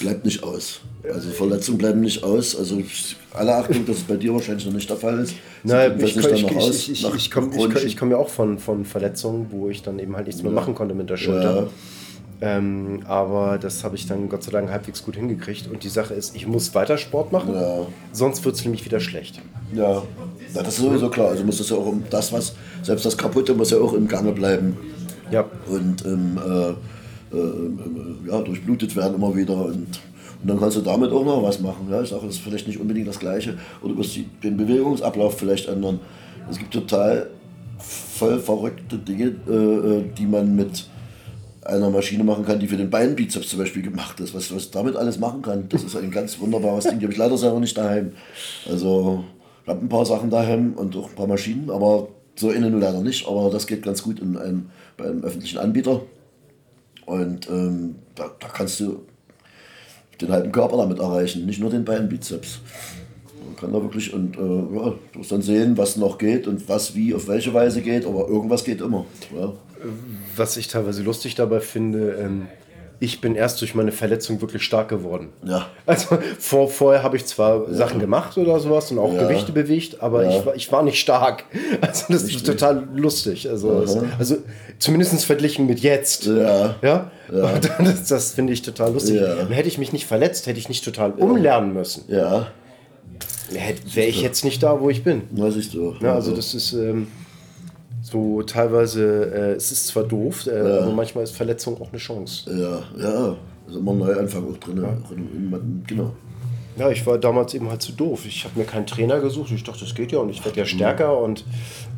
bleibt 0.00 0.24
nicht 0.24 0.42
aus. 0.42 0.80
Also 1.04 1.30
Verletzungen 1.30 1.78
bleiben 1.78 2.00
nicht 2.00 2.22
aus. 2.22 2.56
Also 2.56 2.82
alle 3.32 3.54
Achtung, 3.54 3.84
dass 3.86 3.98
es 3.98 4.02
bei 4.04 4.16
dir 4.16 4.32
wahrscheinlich 4.32 4.66
noch 4.66 4.72
nicht 4.72 4.88
der 4.88 4.96
Fall 4.96 5.18
ist. 5.18 5.34
Nein, 5.62 5.98
ich, 6.00 6.16
ich, 6.16 6.26
ich, 6.26 6.90
ich, 6.90 7.14
ich 7.14 7.30
komme 7.30 7.50
komm 7.98 8.10
ja 8.10 8.16
auch 8.16 8.28
von, 8.28 8.58
von 8.58 8.84
Verletzungen, 8.84 9.48
wo 9.50 9.68
ich 9.68 9.82
dann 9.82 9.98
eben 9.98 10.16
halt 10.16 10.26
nichts 10.26 10.42
mehr 10.42 10.52
machen 10.52 10.74
konnte 10.74 10.94
mit 10.94 11.10
der 11.10 11.16
Schulter. 11.16 11.62
Ja. 11.62 11.68
Ähm, 12.42 13.00
aber 13.06 13.58
das 13.58 13.84
habe 13.84 13.96
ich 13.96 14.06
dann 14.06 14.28
Gott 14.30 14.42
sei 14.42 14.52
Dank 14.52 14.70
halbwegs 14.70 15.04
gut 15.04 15.16
hingekriegt. 15.16 15.70
Und 15.70 15.84
die 15.84 15.88
Sache 15.88 16.14
ist, 16.14 16.34
ich 16.34 16.46
muss 16.46 16.74
weiter 16.74 16.96
Sport 16.96 17.32
machen, 17.32 17.54
ja. 17.54 17.86
sonst 18.12 18.44
wird 18.44 18.54
es 18.54 18.64
nämlich 18.64 18.84
wieder 18.84 18.98
schlecht. 18.98 19.42
Ja. 19.74 19.92
ja, 19.92 20.02
das 20.54 20.68
ist 20.68 20.78
sowieso 20.78 21.10
klar. 21.10 21.28
Also 21.28 21.44
muss 21.44 21.58
das 21.58 21.68
ja 21.68 21.76
auch 21.76 21.86
um 21.86 22.02
das, 22.08 22.32
was, 22.32 22.54
selbst 22.82 23.04
das 23.04 23.16
Kaputte 23.16 23.54
muss 23.54 23.70
ja 23.70 23.78
auch 23.78 23.92
im 23.92 24.08
Gange 24.08 24.32
bleiben. 24.32 24.76
Ja. 25.30 25.44
Und 25.68 26.04
ähm, 26.06 26.38
äh, 26.38 26.70
äh, 27.36 28.30
ja, 28.30 28.40
durchblutet 28.40 28.96
werden 28.96 29.16
immer 29.16 29.36
wieder. 29.36 29.66
Und, 29.66 30.00
und 30.42 30.48
dann 30.48 30.58
kannst 30.58 30.78
du 30.78 30.80
damit 30.80 31.12
auch 31.12 31.24
noch 31.24 31.42
was 31.42 31.60
machen. 31.60 31.88
Ja? 31.90 32.00
Ich 32.00 32.08
sage, 32.08 32.26
das 32.26 32.36
ist 32.36 32.42
vielleicht 32.42 32.66
nicht 32.66 32.80
unbedingt 32.80 33.06
das 33.06 33.18
Gleiche. 33.18 33.58
Oder 33.82 33.92
du 33.92 33.98
musst 33.98 34.18
den 34.42 34.56
Bewegungsablauf 34.56 35.38
vielleicht 35.38 35.68
ändern. 35.68 36.00
Es 36.50 36.58
gibt 36.58 36.72
total 36.72 37.28
voll 37.78 38.40
verrückte 38.40 38.96
Dinge, 38.96 39.34
äh, 39.46 39.52
äh 39.52 40.04
die 40.16 40.26
man 40.26 40.56
mit 40.56 40.86
einer 41.70 41.90
Maschine 41.90 42.24
machen 42.24 42.44
kann, 42.44 42.58
die 42.58 42.66
für 42.66 42.76
den 42.76 42.90
Beinbizeps 42.90 43.48
zum 43.48 43.58
Beispiel 43.58 43.82
gemacht 43.82 44.20
ist. 44.20 44.34
Was, 44.34 44.54
was 44.54 44.70
damit 44.70 44.96
alles 44.96 45.18
machen 45.18 45.42
kann, 45.42 45.68
das 45.68 45.84
ist 45.84 45.96
ein 45.96 46.10
ganz 46.10 46.38
wunderbares 46.38 46.84
Ding. 46.84 46.98
Die 46.98 47.04
habe 47.04 47.12
ich 47.12 47.18
leider 47.18 47.38
selber 47.38 47.60
nicht 47.60 47.76
daheim. 47.76 48.12
Also 48.68 49.24
ich 49.62 49.68
habe 49.68 49.84
ein 49.84 49.88
paar 49.88 50.06
Sachen 50.06 50.30
daheim 50.30 50.74
und 50.74 50.96
auch 50.96 51.08
ein 51.08 51.14
paar 51.14 51.26
Maschinen, 51.26 51.70
aber 51.70 52.08
so 52.36 52.50
innen 52.50 52.80
leider 52.80 53.00
nicht. 53.00 53.26
Aber 53.26 53.50
das 53.50 53.66
geht 53.66 53.82
ganz 53.82 54.02
gut 54.02 54.20
in 54.20 54.36
einem, 54.36 54.70
bei 54.96 55.04
einem 55.04 55.22
öffentlichen 55.22 55.58
Anbieter. 55.58 56.02
Und 57.06 57.48
ähm, 57.48 57.96
da, 58.14 58.30
da 58.38 58.48
kannst 58.48 58.80
du 58.80 59.00
den 60.20 60.30
halben 60.30 60.52
Körper 60.52 60.76
damit 60.76 60.98
erreichen, 60.98 61.46
nicht 61.46 61.60
nur 61.60 61.70
den 61.70 61.84
Beinbizeps. 61.84 62.60
Man 63.44 63.56
kann 63.56 63.72
da 63.72 63.82
wirklich 63.82 64.12
und 64.12 64.36
äh, 64.36 64.40
ja, 64.40 64.94
du 65.12 65.18
musst 65.18 65.32
dann 65.32 65.42
sehen, 65.42 65.78
was 65.78 65.96
noch 65.96 66.18
geht 66.18 66.46
und 66.46 66.68
was 66.68 66.94
wie 66.94 67.14
auf 67.14 67.26
welche 67.26 67.54
Weise 67.54 67.80
geht, 67.80 68.04
aber 68.04 68.28
irgendwas 68.28 68.64
geht 68.64 68.80
immer. 68.80 69.06
Ja 69.34 69.52
was 70.36 70.56
ich 70.56 70.68
teilweise 70.68 71.02
lustig 71.02 71.34
dabei 71.34 71.60
finde, 71.60 72.16
ähm, 72.20 72.46
ich 73.02 73.22
bin 73.22 73.34
erst 73.34 73.62
durch 73.62 73.74
meine 73.74 73.92
Verletzung 73.92 74.42
wirklich 74.42 74.62
stark 74.62 74.90
geworden. 74.90 75.30
Ja. 75.42 75.68
Also 75.86 76.18
vor, 76.38 76.68
vorher 76.68 77.02
habe 77.02 77.16
ich 77.16 77.24
zwar 77.24 77.72
Sachen 77.72 77.98
gemacht 77.98 78.36
oder 78.36 78.60
sowas 78.60 78.90
und 78.90 78.98
auch 78.98 79.14
Ja. 79.14 79.22
Gewichte 79.26 79.52
bewegt, 79.52 80.02
aber 80.02 80.24
Ja. 80.24 80.38
ich, 80.38 80.44
war, 80.46 80.54
ich 80.54 80.70
war 80.72 80.82
nicht 80.82 81.00
stark. 81.00 81.44
Also 81.80 82.04
das 82.12 82.24
ist 82.24 82.44
total 82.44 82.86
lustig. 82.94 83.48
Also, 83.48 83.80
es, 83.82 83.96
also 84.18 84.36
zumindest 84.78 85.24
verglichen 85.24 85.66
mit 85.66 85.80
jetzt. 85.80 86.26
Ja. 86.26 86.74
Ja? 86.82 87.10
Das, 87.78 88.08
das 88.08 88.32
finde 88.32 88.52
ich 88.52 88.60
total 88.62 88.92
lustig. 88.92 89.18
Ja. 89.20 89.46
Hätte 89.48 89.68
ich 89.68 89.78
mich 89.78 89.92
nicht 89.94 90.04
verletzt, 90.06 90.46
hätte 90.46 90.58
ich 90.58 90.68
nicht 90.68 90.84
total 90.84 91.12
umlernen 91.12 91.72
müssen, 91.72 92.04
Ja, 92.08 92.48
wäre 93.94 94.06
ich 94.08 94.20
jetzt 94.20 94.44
nicht 94.44 94.62
da, 94.62 94.78
wo 94.80 94.90
ich 94.90 95.02
bin. 95.04 95.22
weiß 95.30 95.56
ich 95.56 95.70
so. 95.70 95.94
Ja, 96.00 96.14
also 96.14 96.34
das 96.36 96.54
ist 96.54 96.72
ähm, 96.74 97.06
so 98.10 98.42
teilweise, 98.42 99.32
äh, 99.32 99.52
es 99.52 99.70
ist 99.70 99.86
zwar 99.88 100.04
doof, 100.04 100.46
äh, 100.46 100.58
aber 100.58 100.92
manchmal 100.92 101.24
ist 101.24 101.36
Verletzung 101.36 101.80
auch 101.80 101.90
eine 101.90 101.98
Chance. 101.98 102.50
Ja, 102.50 102.82
ja. 103.00 103.36
Also 103.66 103.78
immer 103.78 103.92
ein 103.92 103.98
Neuanfang 103.98 104.44
auch 104.50 104.56
drin. 104.56 104.76
drin 104.76 105.84
genau. 105.86 106.12
Ja, 106.76 106.90
ich 106.90 107.06
war 107.06 107.18
damals 107.18 107.54
eben 107.54 107.68
halt 107.68 107.82
zu 107.82 107.92
doof. 107.92 108.24
Ich 108.26 108.44
habe 108.44 108.58
mir 108.58 108.64
keinen 108.64 108.86
Trainer 108.86 109.20
gesucht. 109.20 109.50
Ich 109.52 109.62
dachte, 109.62 109.80
das 109.80 109.94
geht 109.94 110.12
ja 110.12 110.18
und 110.18 110.30
ich 110.30 110.44
werde 110.44 110.58
ja 110.58 110.64
stärker 110.64 111.18
und 111.18 111.44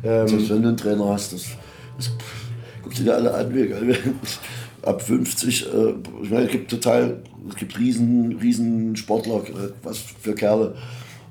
ähm, 0.03 0.27
Selbst 0.27 0.49
wenn 0.49 0.61
du 0.61 0.67
einen 0.69 0.77
Trainer 0.77 1.07
hast, 1.07 1.33
das, 1.33 1.45
das 1.97 2.11
guck 2.83 2.93
dir 2.93 3.15
alle 3.15 3.33
an. 3.33 3.51
Ab 4.83 5.01
50, 5.01 5.65
äh, 5.65 5.93
ich 6.21 6.29
meine, 6.29 6.45
es 6.45 6.51
gibt 6.51 6.69
total, 6.69 7.23
es 7.49 7.55
gibt 7.55 7.79
riesen, 7.79 8.37
riesen 8.41 8.95
Sportler, 8.97 9.37
äh, 9.37 9.71
was 9.81 9.97
für 9.97 10.35
Kerle, 10.35 10.75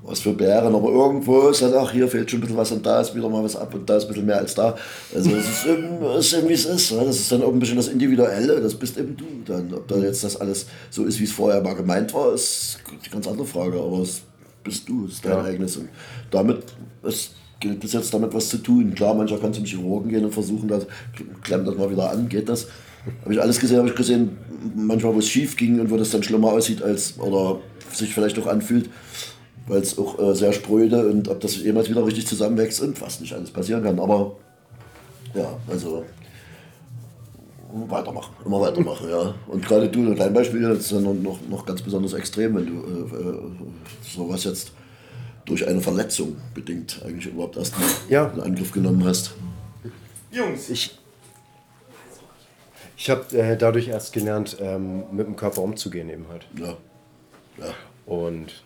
was 0.04 0.20
für 0.20 0.32
Bären, 0.32 0.74
aber 0.74 0.88
irgendwo 0.90 1.48
ist 1.48 1.62
dann, 1.62 1.72
ach, 1.74 1.92
hier 1.92 2.08
fehlt 2.08 2.28
schon 2.30 2.38
ein 2.38 2.42
bisschen 2.42 2.56
was 2.56 2.72
und 2.72 2.84
da 2.84 3.00
ist 3.00 3.14
wieder 3.14 3.28
mal 3.28 3.44
was 3.44 3.54
ab 3.54 3.72
und 3.74 3.88
da 3.88 3.96
ist 3.96 4.04
ein 4.04 4.08
bisschen 4.08 4.26
mehr 4.26 4.38
als 4.38 4.54
da. 4.54 4.76
Also 5.14 5.30
es 5.30 5.48
ist 5.48 5.66
eben, 5.66 6.02
es 6.18 6.26
ist 6.26 6.32
eben 6.38 6.48
wie 6.48 6.52
es 6.54 6.64
ist. 6.64 6.92
ne? 6.92 7.04
Das 7.04 7.16
ist 7.16 7.30
dann 7.30 7.42
auch 7.42 7.52
ein 7.52 7.58
bisschen 7.60 7.76
das 7.76 7.88
Individuelle, 7.88 8.60
das 8.60 8.74
bist 8.74 8.98
eben 8.98 9.16
du 9.16 9.24
dann. 9.44 9.72
Ob 9.72 9.86
da 9.86 9.96
jetzt 9.98 10.24
das 10.24 10.40
alles 10.40 10.66
so 10.90 11.04
ist, 11.04 11.20
wie 11.20 11.24
es 11.24 11.32
vorher 11.32 11.60
mal 11.62 11.74
gemeint 11.74 12.12
war, 12.14 12.34
ist 12.34 12.78
eine 12.88 12.98
ganz 13.12 13.28
andere 13.28 13.46
Frage, 13.46 13.78
aber 13.78 14.00
es 14.00 14.22
bist 14.64 14.88
du, 14.88 15.06
es 15.06 15.12
ist 15.14 15.24
dein 15.24 15.32
Ja. 15.32 15.44
eigenes. 15.44 15.76
Und 15.76 15.88
damit 16.30 16.62
es 17.04 17.30
gilt 17.60 17.84
es 17.84 17.92
jetzt 17.92 18.12
damit 18.12 18.34
was 18.34 18.48
zu 18.48 18.58
tun. 18.58 18.92
Klar, 18.94 19.14
mancher 19.14 19.38
kann 19.38 19.54
zum 19.54 19.64
Chirurgen 19.64 20.10
gehen 20.10 20.24
und 20.24 20.32
versuchen, 20.34 20.66
das, 20.68 20.84
klemmt 21.44 21.68
das 21.68 21.76
mal 21.76 21.88
wieder 21.88 22.10
an, 22.10 22.28
geht 22.28 22.48
das. 22.48 22.66
Habe 23.22 23.34
ich 23.34 23.40
alles 23.40 23.60
gesehen, 23.60 23.78
habe 23.78 23.88
ich 23.88 23.94
gesehen, 23.94 24.36
manchmal, 24.74 25.14
wo 25.14 25.20
es 25.20 25.28
schief 25.28 25.56
ging 25.56 25.78
und 25.78 25.90
wo 25.90 25.96
das 25.96 26.10
dann 26.10 26.24
schlimmer 26.24 26.48
aussieht 26.52 26.82
als 26.82 27.18
oder 27.20 27.60
sich 27.92 28.12
vielleicht 28.12 28.36
auch 28.40 28.46
anfühlt, 28.46 28.90
weil 29.66 29.80
es 29.80 29.98
auch 29.98 30.18
äh, 30.18 30.34
sehr 30.34 30.52
spröde 30.52 31.06
und 31.08 31.28
ob 31.28 31.40
das 31.40 31.56
jemals 31.56 31.88
wieder 31.88 32.04
richtig 32.04 32.26
zusammenwächst 32.26 32.80
und 32.80 33.00
was 33.00 33.20
nicht 33.20 33.32
alles 33.32 33.50
passieren 33.50 33.82
kann. 33.82 33.98
Aber 33.98 34.36
ja, 35.34 35.56
also 35.68 36.04
weitermachen, 37.88 38.34
immer 38.44 38.60
weitermachen, 38.60 39.08
ja. 39.08 39.34
Und 39.46 39.64
gerade 39.64 39.88
du, 39.88 40.14
dein 40.14 40.34
Beispiel 40.34 40.60
das 40.62 40.78
ist 40.80 40.90
ja 40.92 41.00
noch, 41.00 41.14
noch, 41.48 41.64
ganz 41.66 41.80
besonders 41.82 42.12
extrem, 42.12 42.56
wenn 42.56 42.66
du 42.66 43.16
äh, 43.16 43.28
äh, 43.30 43.38
sowas 44.02 44.44
jetzt 44.44 44.72
durch 45.44 45.66
eine 45.66 45.80
Verletzung 45.80 46.36
bedingt 46.54 47.00
eigentlich 47.04 47.32
überhaupt 47.32 47.56
erst 47.56 47.78
mal 47.78 47.86
Ja. 48.08 48.26
in 48.28 48.40
Angriff 48.40 48.72
genommen 48.72 49.04
hast. 49.04 49.32
Jungs, 50.30 50.68
ich, 50.70 50.98
ich 52.96 53.10
habe 53.10 53.36
äh, 53.36 53.56
dadurch 53.56 53.88
erst 53.88 54.12
gelernt, 54.12 54.56
ähm, 54.60 55.04
mit 55.12 55.26
dem 55.26 55.36
Körper 55.36 55.62
umzugehen 55.62 56.08
eben 56.10 56.26
halt. 56.28 56.46
Ja. 56.58 56.76
Ja. 57.58 57.74
Und 58.06 58.62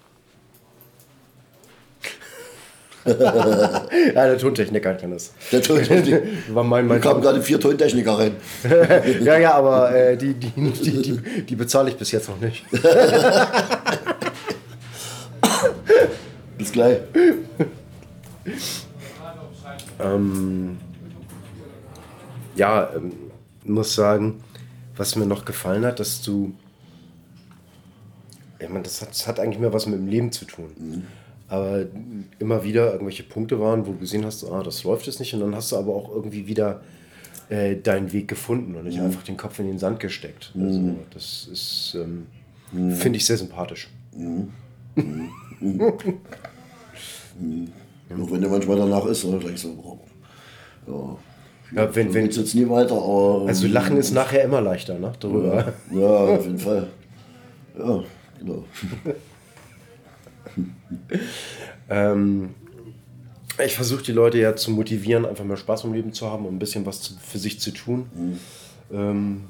ja, 4.15 4.27
der 4.27 4.39
Tontechniker 4.39 4.95
kann 4.95 5.13
das. 5.13 5.33
Der 5.53 5.63
Tontechniker. 5.63 6.21
War 6.49 6.65
mein, 6.65 6.87
mein 6.87 7.01
kamen 7.01 7.23
gerade 7.23 7.41
vier 7.41 7.61
Tontechniker 7.61 8.19
rein. 8.19 8.37
ja, 9.23 9.39
ja, 9.39 9.55
aber 9.55 9.95
äh, 9.95 10.17
die, 10.17 10.35
die, 10.35 10.51
die, 10.51 11.03
die, 11.03 11.43
die 11.43 11.57
bezahle 11.57 11.91
ich 11.91 11.97
bis 11.97 12.11
jetzt 12.11 12.29
noch 12.29 12.41
nicht. 12.41 12.65
Bis 16.59 16.73
gleich. 16.73 16.99
Ja, 22.57 22.91
ähm, 22.95 23.13
muss 23.65 23.95
sagen, 23.95 24.43
was 24.97 25.15
mir 25.15 25.27
noch 25.27 25.45
gefallen 25.45 25.85
hat, 25.85 26.01
dass 26.01 26.23
du. 26.23 26.55
Ich 28.59 28.69
meine, 28.69 28.83
das 28.83 29.03
hat, 29.03 29.11
das 29.11 29.27
hat 29.29 29.39
eigentlich 29.39 29.61
mehr 29.61 29.73
was 29.73 29.87
mit 29.87 29.99
dem 29.99 30.09
Leben 30.09 30.33
zu 30.33 30.45
tun. 30.45 31.05
Aber 31.49 31.87
immer 32.41 32.65
wieder 32.65 32.93
irgendwelche 32.93 33.23
Punkte 33.23 33.61
waren, 33.61 33.87
wo 33.87 33.93
du 33.93 33.99
gesehen 33.99 34.25
hast, 34.25 34.45
ah, 34.45 34.63
das 34.63 34.83
läuft 34.85 35.07
jetzt 35.07 35.21
nicht. 35.21 35.33
Und 35.35 35.41
dann 35.41 35.55
hast 35.55 35.71
du 35.73 35.77
aber 35.77 35.95
auch 35.95 36.13
irgendwie 36.13 36.47
wieder 36.49 36.81
äh, 37.49 37.77
deinen 37.77 38.13
Weg 38.13 38.27
gefunden 38.27 38.75
und 38.75 38.85
nicht 38.85 38.99
einfach 39.01 39.23
den 39.23 39.37
Kopf 39.37 39.59
in 39.61 39.67
den 39.67 39.79
Sand 39.79 40.01
gesteckt. 40.01 40.53
Also, 40.59 40.97
das 41.15 41.49
ist, 41.53 41.97
ähm, 41.97 42.27
finde 42.97 43.17
ich 43.19 43.25
sehr 43.27 43.37
sympathisch. 43.37 43.89
Auch 48.11 48.31
wenn 48.31 48.41
der 48.41 48.51
manchmal 48.51 48.77
danach 48.77 49.05
ist, 49.07 49.25
dann 49.25 49.39
denkst 49.41 49.63
du, 49.63 49.79
oh, 50.89 51.19
ja, 51.73 51.83
Ja, 51.83 51.95
wenn, 51.95 52.09
so 52.09 52.15
wenn, 52.15 52.25
jetzt 52.31 52.55
nie 52.55 52.69
weiter, 52.69 52.95
aber. 52.95 53.45
also 53.47 53.67
Lachen 53.69 53.97
ist 53.97 54.13
nachher 54.13 54.45
immer 54.45 54.61
leichter, 54.61 54.99
ne? 54.99 55.13
Darüber. 55.21 55.73
Ja, 55.93 56.07
auf 56.07 56.45
jeden 56.45 56.59
Fall. 56.59 56.89
Ja, 57.79 58.03
genau. 58.39 58.65
Ähm, 61.89 62.55
ich 63.65 63.77
versuche 63.77 64.03
die 64.03 64.11
Leute 64.13 64.39
ja 64.39 64.57
zu 64.57 64.73
motivieren, 64.73 65.25
einfach 65.25 65.45
mehr 65.45 65.57
Spaß 65.57 65.85
im 65.85 65.93
Leben 65.93 66.13
zu 66.13 66.29
haben 66.29 66.45
und 66.47 66.57
ein 66.57 66.59
bisschen 66.59 66.85
was 66.85 67.01
zu, 67.01 67.15
für 67.21 67.39
sich 67.39 67.61
zu 67.61 67.71
tun. 67.71 68.07
Ähm, 68.93 69.45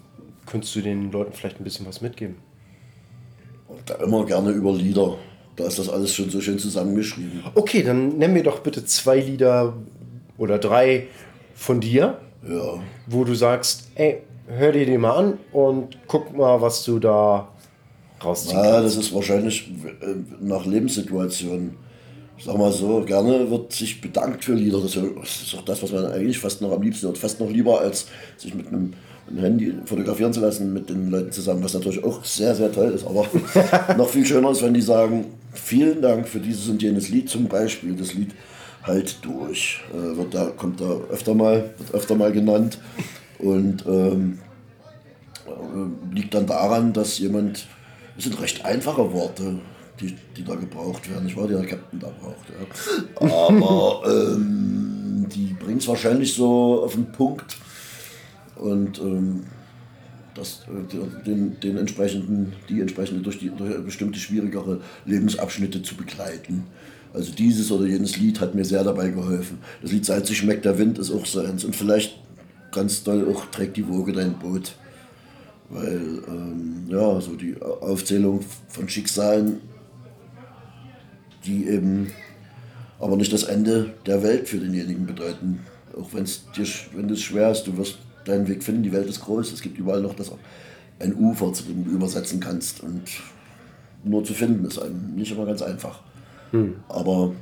könntest 0.45 0.77
du 0.77 0.83
den 0.83 1.11
Leuten 1.11 1.33
vielleicht 1.33 1.59
ein 1.59 1.65
bisschen 1.65 1.87
was 1.87 2.03
mitgeben? 2.03 2.37
Da 3.87 3.95
immer 3.97 4.25
gerne 4.27 4.51
über 4.51 4.73
Lieder. 4.75 5.17
Da 5.57 5.65
ist 5.65 5.79
das 5.79 5.89
alles 5.89 6.15
schon 6.15 6.29
so 6.29 6.41
schön 6.43 6.59
zusammengeschrieben. 6.59 7.43
Okay, 7.55 7.83
dann 7.83 8.19
nenn 8.19 8.35
mir 8.35 8.43
doch 8.43 8.61
bitte 8.61 8.85
zwei 8.85 9.19
Lieder 9.19 9.73
oder 10.37 10.59
drei 10.59 11.07
von 11.55 11.81
dir, 11.81 12.19
Ja. 12.47 12.75
wo 13.07 13.25
du 13.25 13.35
sagst, 13.35 13.89
ey, 13.95 14.19
hör 14.47 14.73
dir 14.73 14.85
die 14.85 14.99
mal 14.99 15.17
an 15.17 15.39
und 15.53 15.97
guck 16.07 16.37
mal, 16.37 16.61
was 16.61 16.85
du 16.85 16.99
da 16.99 17.49
rausziehen 18.23 18.57
Ja, 18.59 18.81
kannst. 18.81 18.97
das 18.97 19.05
ist 19.07 19.15
wahrscheinlich 19.15 19.71
äh, 20.01 20.15
nach 20.41 20.65
Lebenssituationen. 20.67 21.75
Ich 22.39 22.45
sag 22.45 22.59
mal 22.59 22.71
so, 22.73 23.03
gerne 23.03 23.51
wird 23.51 23.73
sich 23.73 24.01
bedankt 24.01 24.45
für 24.45 24.53
Lieder. 24.55 24.81
Das 24.81 24.95
ist, 24.95 25.55
auch 25.57 25.65
das, 25.65 25.83
was 25.83 25.91
man 25.93 26.07
eigentlich 26.07 26.39
fast 26.39 26.61
noch 26.61 26.73
am 26.73 26.83
liebsten 26.83 27.07
hört. 27.07 27.17
Fast 27.19 27.41
noch 27.41 27.51
lieber, 27.51 27.81
als 27.81 28.07
sich 28.37 28.55
mit 28.55 28.69
einem, 28.69 28.93
einem 29.29 29.39
Handy 29.39 29.75
fotografieren 29.87 30.33
zu 30.35 30.41
lassen 30.41 30.73
mit 30.75 30.91
den 30.91 31.11
Leuten 31.11 31.33
zusammen, 31.33 31.65
was 31.65 31.73
natürlich 31.73 32.05
auch 32.05 32.23
sehr, 32.25 32.55
sehr 32.55 32.71
toll 32.71 32.91
ist. 32.93 33.07
Aber 33.07 33.27
noch 33.97 34.09
viel 34.11 34.27
schöner 34.27 34.51
ist, 34.51 34.63
wenn 34.63 34.75
die 34.75 34.83
sagen, 34.83 35.27
vielen 35.55 36.03
Dank 36.03 36.29
für 36.29 36.39
dieses 36.41 36.69
und 36.69 36.83
jenes 36.83 37.09
Lied 37.09 37.31
zum 37.31 37.47
Beispiel. 37.49 37.95
Das 37.97 38.13
Lied 38.15 38.33
Halt 38.83 39.19
durch. 39.25 39.81
Äh, 39.93 40.17
wird 40.17 40.33
da, 40.33 40.47
kommt 40.57 40.81
da 40.81 40.89
öfter 41.11 41.35
mal, 41.35 41.71
wird 41.77 41.93
öfter 41.93 42.15
mal 42.15 42.31
genannt. 42.31 42.79
Und 43.41 43.85
ähm, 43.87 44.39
äh, 45.47 46.15
liegt 46.15 46.35
dann 46.35 46.47
daran, 46.47 46.93
dass 46.93 47.19
jemand, 47.19 47.67
es 48.17 48.25
sind 48.25 48.41
recht 48.41 48.65
einfache 48.65 49.13
Worte, 49.13 49.59
die, 50.01 50.15
die 50.37 50.45
da 50.45 50.55
gebraucht 50.55 51.11
werden. 51.11 51.27
Ich 51.27 51.37
war 51.37 51.47
der 51.47 51.65
Captain 51.65 52.01
da 52.01 52.09
braucht. 52.21 52.47
Ja. 52.51 53.37
Aber 53.51 54.03
ähm, 54.35 55.27
die 55.35 55.55
bringt 55.59 55.83
es 55.83 55.89
wahrscheinlich 55.89 56.35
so 56.35 56.83
auf 56.85 56.95
den 56.95 57.13
Punkt 57.13 57.57
und 58.57 58.99
ähm, 59.01 59.45
das, 60.35 60.65
äh, 60.69 61.25
den, 61.25 61.59
den 61.61 61.77
entsprechenden, 61.77 62.53
die 62.69 62.81
entsprechende 62.81 63.23
durch, 63.23 63.39
die, 63.39 63.51
durch 63.51 63.83
bestimmte 63.85 64.19
schwierigere 64.19 64.81
Lebensabschnitte 65.05 65.83
zu 65.83 65.95
begleiten. 65.97 66.65
Also 67.13 67.33
dieses 67.33 67.71
oder 67.73 67.87
jenes 67.87 68.19
Lied 68.19 68.41
hat 68.41 68.55
mir 68.55 68.65
sehr 68.65 68.85
dabei 68.85 69.09
geholfen. 69.09 69.59
Das 69.81 69.93
Lied 69.93 70.05
Salzig 70.05 70.37
schmeckt 70.37 70.65
der 70.65 70.79
Wind 70.79 70.99
ist 70.99 71.11
auch 71.11 71.25
so 71.25 71.41
eins. 71.41 71.65
Und 71.65 71.75
vielleicht 71.75 72.19
ganz 72.73 73.05
doll 73.05 73.27
auch 73.33 73.47
trägt 73.47 73.77
die 73.79 73.89
Woge 73.89 74.13
dein 74.13 74.39
Boot. 74.39 74.75
Weil, 75.69 76.23
ähm, 76.29 76.85
ja, 76.89 77.21
so 77.21 77.35
die 77.35 77.61
Aufzählung 77.61 78.41
von 78.69 78.89
Schicksalen, 78.89 79.61
die 81.45 81.67
eben 81.67 82.13
aber 82.99 83.17
nicht 83.17 83.33
das 83.33 83.43
Ende 83.45 83.95
der 84.07 84.23
Welt 84.23 84.49
für 84.49 84.59
denjenigen 84.59 85.07
bedeuten. 85.07 85.61
Auch 85.99 86.13
wenn's 86.13 86.45
dir, 86.57 86.67
wenn 86.95 87.11
es 87.11 87.23
schwer 87.23 87.51
ist, 87.51 87.65
du 87.65 87.77
wirst 87.77 87.99
deinen 88.25 88.49
Weg 88.49 88.63
finden, 88.63 88.83
die 88.83 88.93
Welt 88.93 89.09
ist 89.09 89.21
groß, 89.21 89.53
es 89.53 89.61
gibt 89.61 89.79
überall 89.79 90.01
noch 90.01 90.15
das, 90.15 90.33
ein 90.99 91.15
Ufer, 91.15 91.53
zu 91.53 91.65
dem 91.65 91.85
du 91.85 91.91
übersetzen 91.91 92.41
kannst. 92.41 92.83
Und 92.83 93.03
nur 94.05 94.25
zu 94.25 94.35
finden 94.35 94.65
ist 94.65 94.79
einem 94.79 95.15
nicht 95.15 95.33
immer 95.33 95.47
ganz 95.47 95.63
einfach. 95.63 96.01
Aber 96.89 97.33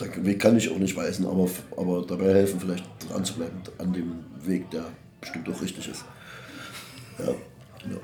der 0.00 0.24
Weg 0.24 0.40
kann 0.40 0.56
ich 0.56 0.70
auch 0.70 0.78
nicht 0.78 0.96
weisen, 0.96 1.26
aber, 1.26 1.48
aber 1.76 2.04
dabei 2.06 2.34
helfen, 2.34 2.60
vielleicht 2.60 2.84
dran 3.08 3.24
zu 3.24 3.34
bleiben 3.34 3.60
an 3.78 3.92
dem 3.92 4.12
Weg, 4.44 4.70
der 4.70 4.84
bestimmt 5.20 5.48
auch 5.48 5.60
richtig 5.60 5.88
ist. 5.88 6.04
Ja, 7.18 7.34
genau. 7.82 8.00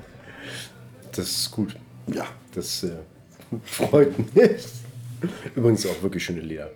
Das 1.11 1.29
ist 1.29 1.51
gut. 1.51 1.75
Ja. 2.07 2.25
Das 2.53 2.83
äh, 2.83 2.91
freut 3.63 4.17
mich. 4.35 4.65
Übrigens 5.55 5.85
auch 5.85 6.01
wirklich 6.03 6.23
schöne 6.23 6.41
Lieder. 6.41 6.69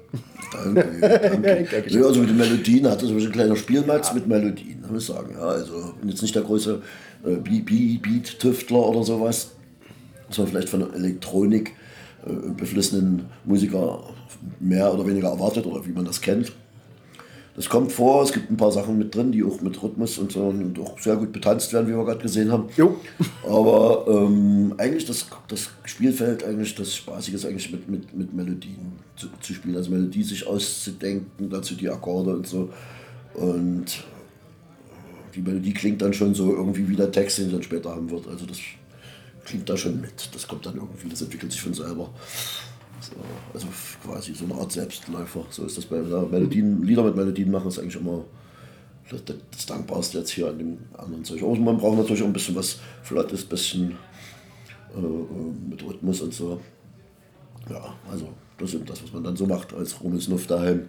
Danke, 0.51 0.99
danke. 1.71 1.83
ja, 1.87 2.01
also 2.01 2.21
mit 2.21 2.29
den 2.29 2.37
Melodien 2.37 2.87
hatte 2.87 3.05
so 3.05 3.13
ein 3.13 3.31
kleiner 3.31 3.55
Spielmatz 3.55 4.13
mit 4.13 4.27
Melodien, 4.27 4.83
muss 4.89 5.03
ich 5.03 5.15
sagen. 5.15 5.35
Ja, 5.37 5.47
also 5.47 5.93
bin 5.99 6.09
jetzt 6.09 6.21
nicht 6.21 6.35
der 6.35 6.43
große 6.43 6.81
äh, 7.25 7.35
Beat-Tüftler 7.35 8.79
oder 8.79 9.03
sowas, 9.03 9.51
sondern 10.29 10.51
vielleicht 10.51 10.69
von 10.69 10.93
Elektronik 10.93 11.73
äh, 12.25 12.51
beflissenen 12.53 13.25
Musiker 13.45 14.03
mehr 14.59 14.93
oder 14.93 15.05
weniger 15.05 15.29
erwartet 15.29 15.65
oder 15.65 15.85
wie 15.85 15.91
man 15.91 16.05
das 16.05 16.21
kennt. 16.21 16.51
Das 17.59 17.67
kommt 17.67 17.91
vor, 17.91 18.23
es 18.23 18.31
gibt 18.31 18.49
ein 18.49 18.55
paar 18.55 18.71
Sachen 18.71 18.97
mit 18.97 19.13
drin, 19.13 19.33
die 19.33 19.43
auch 19.43 19.59
mit 19.59 19.83
Rhythmus 19.83 20.17
und 20.17 20.31
so 20.31 20.45
und 20.45 20.79
auch 20.79 20.97
sehr 20.97 21.17
gut 21.17 21.33
betanzt 21.33 21.73
werden, 21.73 21.89
wie 21.89 21.91
wir 21.91 22.05
gerade 22.05 22.21
gesehen 22.21 22.53
haben. 22.53 22.69
Jo. 22.77 22.95
Aber 23.43 24.05
ähm, 24.07 24.73
eigentlich 24.77 25.03
das, 25.03 25.25
das 25.49 25.69
Spielfeld, 25.83 26.45
eigentlich 26.45 26.73
das 26.75 26.95
Spaßige 26.95 27.33
ist 27.33 27.45
eigentlich 27.45 27.69
mit, 27.69 27.89
mit, 27.89 28.15
mit 28.15 28.33
Melodien 28.33 28.93
zu, 29.17 29.27
zu 29.41 29.53
spielen. 29.53 29.75
Also 29.75 29.91
Melodie 29.91 30.23
sich 30.23 30.47
auszudenken, 30.47 31.49
dazu 31.49 31.75
die 31.75 31.89
Akkorde 31.89 32.33
und 32.37 32.47
so. 32.47 32.69
Und 33.33 34.05
die 35.35 35.41
Melodie 35.41 35.73
klingt 35.73 36.01
dann 36.01 36.13
schon 36.13 36.33
so 36.33 36.55
irgendwie 36.55 36.87
wie 36.87 36.95
der 36.95 37.11
Text, 37.11 37.39
den 37.39 37.47
sie 37.47 37.51
dann 37.51 37.63
später 37.63 37.89
haben 37.89 38.09
wird. 38.09 38.25
Also 38.29 38.45
das 38.45 38.59
klingt 39.43 39.67
da 39.67 39.75
schon 39.75 39.99
mit. 39.99 40.29
Das 40.33 40.47
kommt 40.47 40.65
dann 40.65 40.75
irgendwie, 40.75 41.09
das 41.09 41.21
entwickelt 41.21 41.51
sich 41.51 41.61
von 41.61 41.73
selber. 41.73 42.09
So, 43.01 43.13
also 43.53 43.67
quasi 44.03 44.33
so 44.33 44.45
eine 44.45 44.55
Art 44.55 44.71
Selbstläufer. 44.71 45.45
So 45.49 45.65
ist 45.65 45.77
das 45.77 45.85
bei 45.85 45.97
ja, 45.97 46.21
Melodien, 46.21 46.83
Lieder 46.83 47.03
mit 47.03 47.15
Melodien 47.15 47.51
machen 47.51 47.67
ist 47.67 47.79
eigentlich 47.79 47.95
immer 47.95 48.25
das, 49.09 49.21
das 49.51 49.65
Dankbarste 49.65 50.19
jetzt 50.19 50.31
hier 50.31 50.47
an 50.47 50.57
dem 50.57 50.77
anderen 50.97 51.23
Zeug. 51.23 51.41
Aber 51.41 51.55
man 51.55 51.77
braucht 51.77 51.97
natürlich 51.97 52.21
auch 52.21 52.27
ein 52.27 52.33
bisschen 52.33 52.55
was 52.55 52.79
Flottes, 53.03 53.43
ein 53.43 53.49
bisschen 53.49 53.97
äh, 54.95 54.99
äh, 54.99 55.69
mit 55.69 55.83
Rhythmus 55.83 56.21
und 56.21 56.33
so. 56.33 56.59
Ja, 57.69 57.93
also 58.11 58.29
das 58.57 58.73
ist 58.73 58.89
das, 58.89 59.03
was 59.03 59.13
man 59.13 59.23
dann 59.23 59.35
so 59.35 59.45
macht 59.45 59.73
als 59.73 60.01
Rummelsnuff 60.01 60.47
daheim 60.47 60.87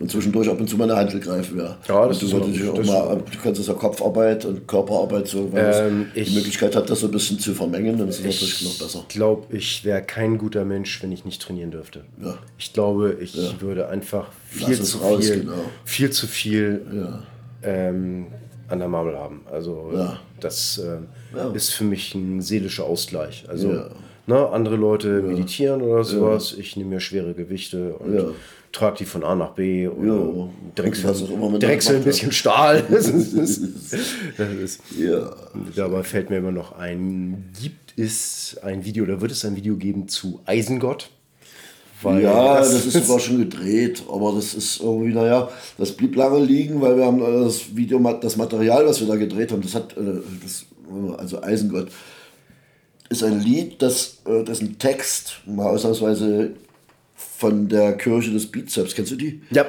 und 0.00 0.10
zwischendurch 0.10 0.48
ab 0.48 0.60
und 0.60 0.68
zu 0.68 0.76
mal 0.76 0.90
eine 0.90 0.96
Handel 0.96 1.20
greifen. 1.20 1.58
Ja, 1.58 1.78
ja 1.88 2.08
das 2.08 2.18
du, 2.18 2.26
ist 2.26 2.34
auch 2.34 2.84
mal, 2.84 3.16
du 3.30 3.38
kannst 3.42 3.60
es 3.60 3.66
ja 3.66 3.74
Kopfarbeit 3.74 4.44
und 4.44 4.66
Körperarbeit 4.66 5.28
so, 5.28 5.52
weil 5.52 5.88
ähm, 5.88 6.06
es 6.14 6.28
die 6.28 6.34
Möglichkeit 6.34 6.74
hat, 6.74 6.90
das 6.90 7.00
so 7.00 7.06
ein 7.06 7.12
bisschen 7.12 7.38
zu 7.38 7.54
vermengen, 7.54 7.98
dann 7.98 8.08
ist 8.08 8.18
es 8.18 8.24
natürlich 8.24 8.64
noch 8.64 8.78
besser. 8.78 9.04
Ich 9.08 9.14
glaube, 9.14 9.56
ich 9.56 9.84
wäre 9.84 10.02
kein 10.02 10.38
guter 10.38 10.64
Mensch, 10.64 11.02
wenn 11.02 11.12
ich 11.12 11.24
nicht 11.24 11.40
trainieren 11.40 11.70
dürfte. 11.70 12.04
Ja. 12.22 12.38
Ich 12.58 12.72
glaube, 12.72 13.16
ich 13.20 13.34
ja. 13.34 13.60
würde 13.60 13.88
einfach 13.88 14.26
viel 14.48 14.80
zu 14.80 14.98
raus, 14.98 15.26
viel, 15.26 15.40
genau. 15.40 15.52
viel 15.84 16.10
zu 16.10 16.26
viel 16.26 16.82
ja. 16.92 17.22
ähm, 17.62 18.26
an 18.68 18.78
der 18.78 18.88
Marmel 18.88 19.16
haben. 19.16 19.42
Also 19.50 19.92
das 20.40 20.78
äh, 20.78 21.56
ist 21.56 21.70
für 21.70 21.84
mich 21.84 22.14
ein 22.14 22.40
seelischer 22.40 22.84
Ausgleich. 22.84 23.44
Also 23.48 23.84
ne, 24.26 24.48
andere 24.48 24.76
Leute 24.76 25.22
meditieren 25.22 25.82
oder 25.82 26.04
sowas, 26.04 26.54
ich 26.58 26.76
nehme 26.76 26.90
mir 26.90 27.00
schwere 27.00 27.34
Gewichte 27.34 27.94
und 27.94 28.34
trage 28.74 28.98
die 28.98 29.04
von 29.04 29.24
A 29.24 29.34
nach 29.34 29.50
B 29.50 29.86
und 29.86 30.06
ja, 30.06 30.48
drechsel, 30.74 31.14
drechsel 31.58 31.96
ein 31.96 32.04
bisschen 32.04 32.32
Stahl. 32.32 32.82
das 32.90 33.08
ist, 33.08 33.34
das 34.36 34.50
ist, 34.62 34.80
ja. 34.98 35.34
Dabei 35.74 36.02
fällt 36.02 36.30
mir 36.30 36.38
immer 36.38 36.52
noch 36.52 36.72
ein, 36.72 37.50
gibt 37.60 37.98
es 37.98 38.58
ein 38.62 38.84
Video 38.84 39.04
oder 39.04 39.20
wird 39.20 39.32
es 39.32 39.44
ein 39.44 39.56
Video 39.56 39.76
geben 39.76 40.08
zu 40.08 40.40
Eisengott? 40.44 41.10
Weil 42.02 42.22
ja, 42.22 42.58
das, 42.58 42.72
das 42.72 42.86
ist 42.86 42.92
sogar 43.06 43.20
schon 43.20 43.38
gedreht, 43.38 44.02
aber 44.10 44.32
das 44.32 44.54
ist 44.54 44.80
irgendwie, 44.80 45.14
naja, 45.14 45.48
das 45.78 45.92
blieb 45.92 46.16
lange 46.16 46.44
liegen, 46.44 46.80
weil 46.82 46.96
wir 46.96 47.06
haben 47.06 47.22
äh, 47.22 47.44
das 47.44 47.76
Video, 47.76 47.98
das 48.20 48.36
Material, 48.36 48.86
was 48.86 49.00
wir 49.00 49.06
da 49.06 49.16
gedreht 49.16 49.52
haben, 49.52 49.62
das 49.62 49.74
hat, 49.74 49.96
äh, 49.96 50.20
das, 50.42 50.66
also 51.16 51.42
Eisengott, 51.42 51.88
ist 53.08 53.22
ein 53.22 53.40
Lied, 53.40 53.80
das, 53.80 54.18
äh, 54.26 54.42
dessen 54.42 54.78
Text 54.78 55.40
mal 55.46 55.68
ausnahmsweise 55.68 56.54
von 57.36 57.68
der 57.68 57.96
Kirche 57.96 58.30
des 58.30 58.46
Bizeps. 58.46 58.94
Kennst 58.94 59.12
du 59.12 59.16
die? 59.16 59.42
Ja. 59.50 59.66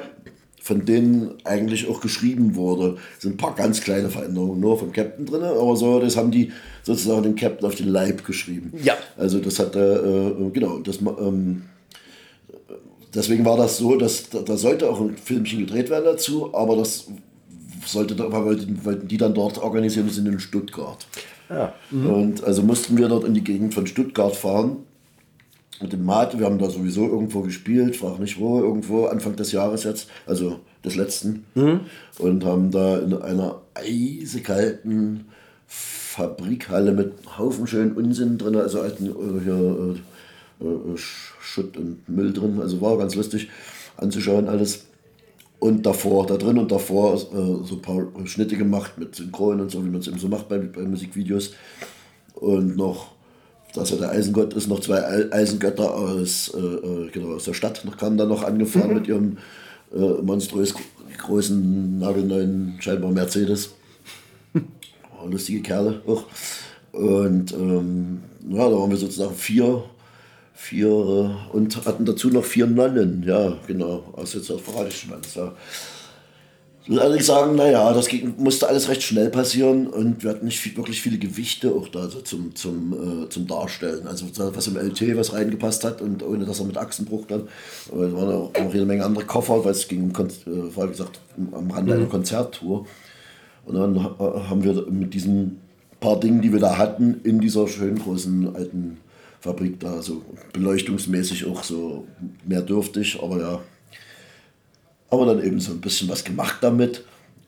Von 0.62 0.86
denen 0.86 1.36
eigentlich 1.43 1.88
auch 1.88 2.01
geschrieben 2.01 2.55
wurde. 2.55 2.98
Es 3.15 3.24
sind 3.24 3.36
ein 3.36 3.38
paar 3.38 3.55
ganz 3.55 3.81
kleine 3.81 4.10
Veränderungen 4.10 4.60
nur 4.60 4.79
vom 4.79 4.91
Captain 4.91 5.25
drin, 5.25 5.43
aber 5.43 5.75
so, 5.75 6.00
das 6.00 6.17
haben 6.17 6.31
die 6.31 6.51
sozusagen 6.84 7.24
den 7.24 7.36
Captain 7.36 7.67
auf 7.67 7.75
den 7.75 7.88
Leib 7.88 8.25
geschrieben. 8.25 8.74
Ja. 8.84 8.95
Also 9.17 9.39
das 9.39 9.60
hat, 9.60 9.75
äh, 9.75 9.95
äh 9.95 10.50
genau, 10.51 10.79
das, 10.79 11.00
ähm, 11.01 11.63
deswegen 13.13 13.45
war 13.45 13.57
das 13.57 13.77
so, 13.77 13.95
dass 13.95 14.29
da 14.29 14.57
sollte 14.57 14.89
auch 14.89 15.01
ein 15.01 15.17
Filmchen 15.17 15.60
gedreht 15.60 15.89
werden 15.89 16.05
dazu, 16.05 16.53
aber 16.55 16.75
das 16.75 17.07
sollte, 17.86 18.17
wollten, 18.17 18.84
wollten 18.84 19.07
die 19.07 19.17
dann 19.17 19.34
dort 19.34 19.60
organisieren, 19.60 20.07
wir 20.07 20.13
sind 20.13 20.27
in 20.27 20.39
Stuttgart. 20.39 21.05
Ja. 21.50 21.74
Mhm. 21.91 22.10
Und 22.10 22.43
also 22.43 22.63
mussten 22.63 22.98
wir 22.98 23.07
dort 23.07 23.24
in 23.24 23.36
die 23.36 23.43
Gegend 23.43 23.74
von 23.75 23.86
Stuttgart 23.86 24.36
fahren 24.36 24.77
mit 25.81 25.94
dem 25.94 26.05
Mate, 26.05 26.40
wir 26.40 26.46
haben 26.46 26.59
da 26.59 26.70
sowieso 26.70 27.05
irgendwo 27.05 27.42
gespielt, 27.42 27.96
frag 27.96 28.20
nicht 28.20 28.40
wo, 28.40 28.59
irgendwo 28.59 29.05
Anfang 29.05 29.35
des 29.35 29.51
Jahres 29.51 29.83
jetzt, 29.83 30.09
also 30.25 30.59
des 30.83 30.96
letzten. 30.96 31.46
Mhm. 31.55 31.81
Und 32.20 32.46
haben 32.46 32.72
da 32.72 33.00
in 33.00 33.14
einer 33.14 33.61
eisekalten 33.74 35.25
Fabrikhalle 35.68 36.94
mit 36.94 37.14
Haufen 37.38 37.68
schönen 37.68 37.94
Unsinn 37.94 38.38
drin, 38.38 38.55
also 38.55 38.81
alten 38.81 39.07
äh, 39.07 39.44
hier, 39.44 39.96
äh, 40.61 40.66
äh, 40.66 40.98
Schutt 40.98 41.75
und 41.77 42.07
Müll 42.07 42.31
drin, 42.31 42.59
also 42.61 42.79
war 42.81 42.98
ganz 42.98 43.16
lustig 43.16 43.50
anzuschauen 43.98 44.48
alles. 44.48 44.85
Und 45.59 45.85
davor, 45.85 46.27
da 46.27 46.38
drin 46.38 46.57
und 46.57 46.72
davor 46.72 47.16
äh, 47.16 47.66
so 47.66 47.75
ein 47.75 47.81
paar 47.81 48.05
Schnitte 48.25 48.55
gemacht 48.55 48.98
mit 48.98 49.16
Synchron 49.16 49.61
und 49.61 49.72
so, 49.72 49.83
wie 49.83 49.90
man 49.90 50.01
es 50.01 50.07
eben 50.07 50.20
so 50.20 50.27
macht 50.27 50.48
bei, 50.48 50.57
bei 50.57 50.81
Musikvideos. 50.81 51.53
Und 52.35 52.75
noch 52.75 53.15
dass 53.75 53.92
er 53.92 53.98
der 53.98 54.11
Eisengott 54.11 54.53
ist, 54.53 54.68
noch 54.68 54.79
zwei 54.79 55.31
Eisengötter 55.31 55.94
aus, 55.94 56.51
äh, 56.55 56.59
äh, 56.59 57.09
genau, 57.11 57.35
aus 57.35 57.46
der 57.46 57.53
Stadt 57.53 57.83
noch 57.85 57.98
kamen 57.98 58.18
dann 58.18 58.29
noch 58.29 58.44
angefahren 58.44 58.90
mhm. 58.90 58.96
mit 58.96 59.07
ihrem 59.07 59.38
äh, 59.94 60.22
monströs 60.22 60.74
großen, 61.18 62.00
nagelneuen, 62.00 62.75
scheinbar 62.79 63.11
Mercedes. 63.11 63.72
Lustige 65.29 65.61
Kerle 65.61 66.01
auch. 66.05 66.25
Und 66.92 67.53
ähm, 67.53 68.22
ja, 68.50 68.70
da 68.70 68.75
waren 68.75 68.90
wir 68.90 68.98
sozusagen 68.98 69.35
vier, 69.35 69.83
vier 70.53 70.88
äh, 70.88 71.55
und 71.55 71.85
hatten 71.85 72.05
dazu 72.05 72.29
noch 72.29 72.46
vier 72.46 72.68
Nonnen. 72.68 73.24
Ja, 73.25 73.57
genau. 73.68 74.14
Also 74.16 74.38
jetzt 74.38 74.48
verrate 74.61 74.90
ich 74.90 75.00
schon 75.00 75.14
alles. 75.14 75.35
Ja. 75.35 75.53
Ich 76.85 76.91
muss 76.91 77.00
allerdings 77.00 77.25
sagen, 77.25 77.55
naja, 77.55 77.91
das 77.93 78.07
musste 78.37 78.67
alles 78.67 78.89
recht 78.89 79.01
schnell 79.01 79.31
passieren 79.31 79.87
und 79.87 80.21
wir 80.21 80.29
hatten 80.29 80.45
nicht 80.45 80.59
viel, 80.59 80.77
wirklich 80.77 81.01
viele 81.01 81.17
Gewichte 81.17 81.71
auch 81.71 81.87
da 81.87 82.07
so 82.07 82.21
zum, 82.21 82.53
zum, 82.53 83.24
äh, 83.24 83.29
zum 83.29 83.48
Darstellen. 83.48 84.05
Also 84.05 84.27
was 84.35 84.67
im 84.67 84.77
LT 84.77 85.17
was 85.17 85.33
reingepasst 85.33 85.83
hat 85.83 86.03
und 86.03 86.21
ohne 86.21 86.45
dass 86.45 86.59
er 86.59 86.67
mit 86.67 86.77
Achsenbruch 86.77 87.25
dann. 87.27 87.48
Aber 87.91 88.03
es 88.03 88.13
waren 88.13 88.31
auch 88.31 88.53
noch 88.53 88.71
jede 88.71 88.85
Menge 88.85 89.03
andere 89.03 89.25
Koffer, 89.25 89.65
weil 89.65 89.71
es 89.71 89.87
ging, 89.87 90.11
äh, 90.11 90.75
war 90.75 90.85
wie 90.85 90.91
gesagt, 90.91 91.19
am 91.53 91.71
Rande 91.71 91.95
mhm. 91.95 92.01
einer 92.01 92.09
Konzerttour. 92.09 92.85
Und 93.65 93.74
dann 93.74 93.95
äh, 93.95 94.00
haben 94.48 94.63
wir 94.63 94.85
mit 94.91 95.15
diesen 95.15 95.61
paar 96.00 96.19
Dingen, 96.19 96.43
die 96.43 96.53
wir 96.53 96.59
da 96.59 96.77
hatten, 96.77 97.19
in 97.24 97.39
dieser 97.39 97.67
schönen 97.67 97.98
großen 97.98 98.55
alten 98.55 98.98
Fabrik 99.39 99.79
da, 99.79 100.03
so 100.03 100.21
beleuchtungsmäßig 100.53 101.48
auch 101.48 101.63
so 101.63 102.05
mehr 102.45 102.61
dürftig, 102.61 103.19
aber 103.24 103.39
ja, 103.39 103.59
aber 105.16 105.34
dann 105.34 105.44
eben 105.44 105.60
so 105.60 105.72
ein 105.72 105.82
bisschen 105.82 106.10
was 106.10 106.24
gemacht 106.24 106.58
damit. 106.62 107.04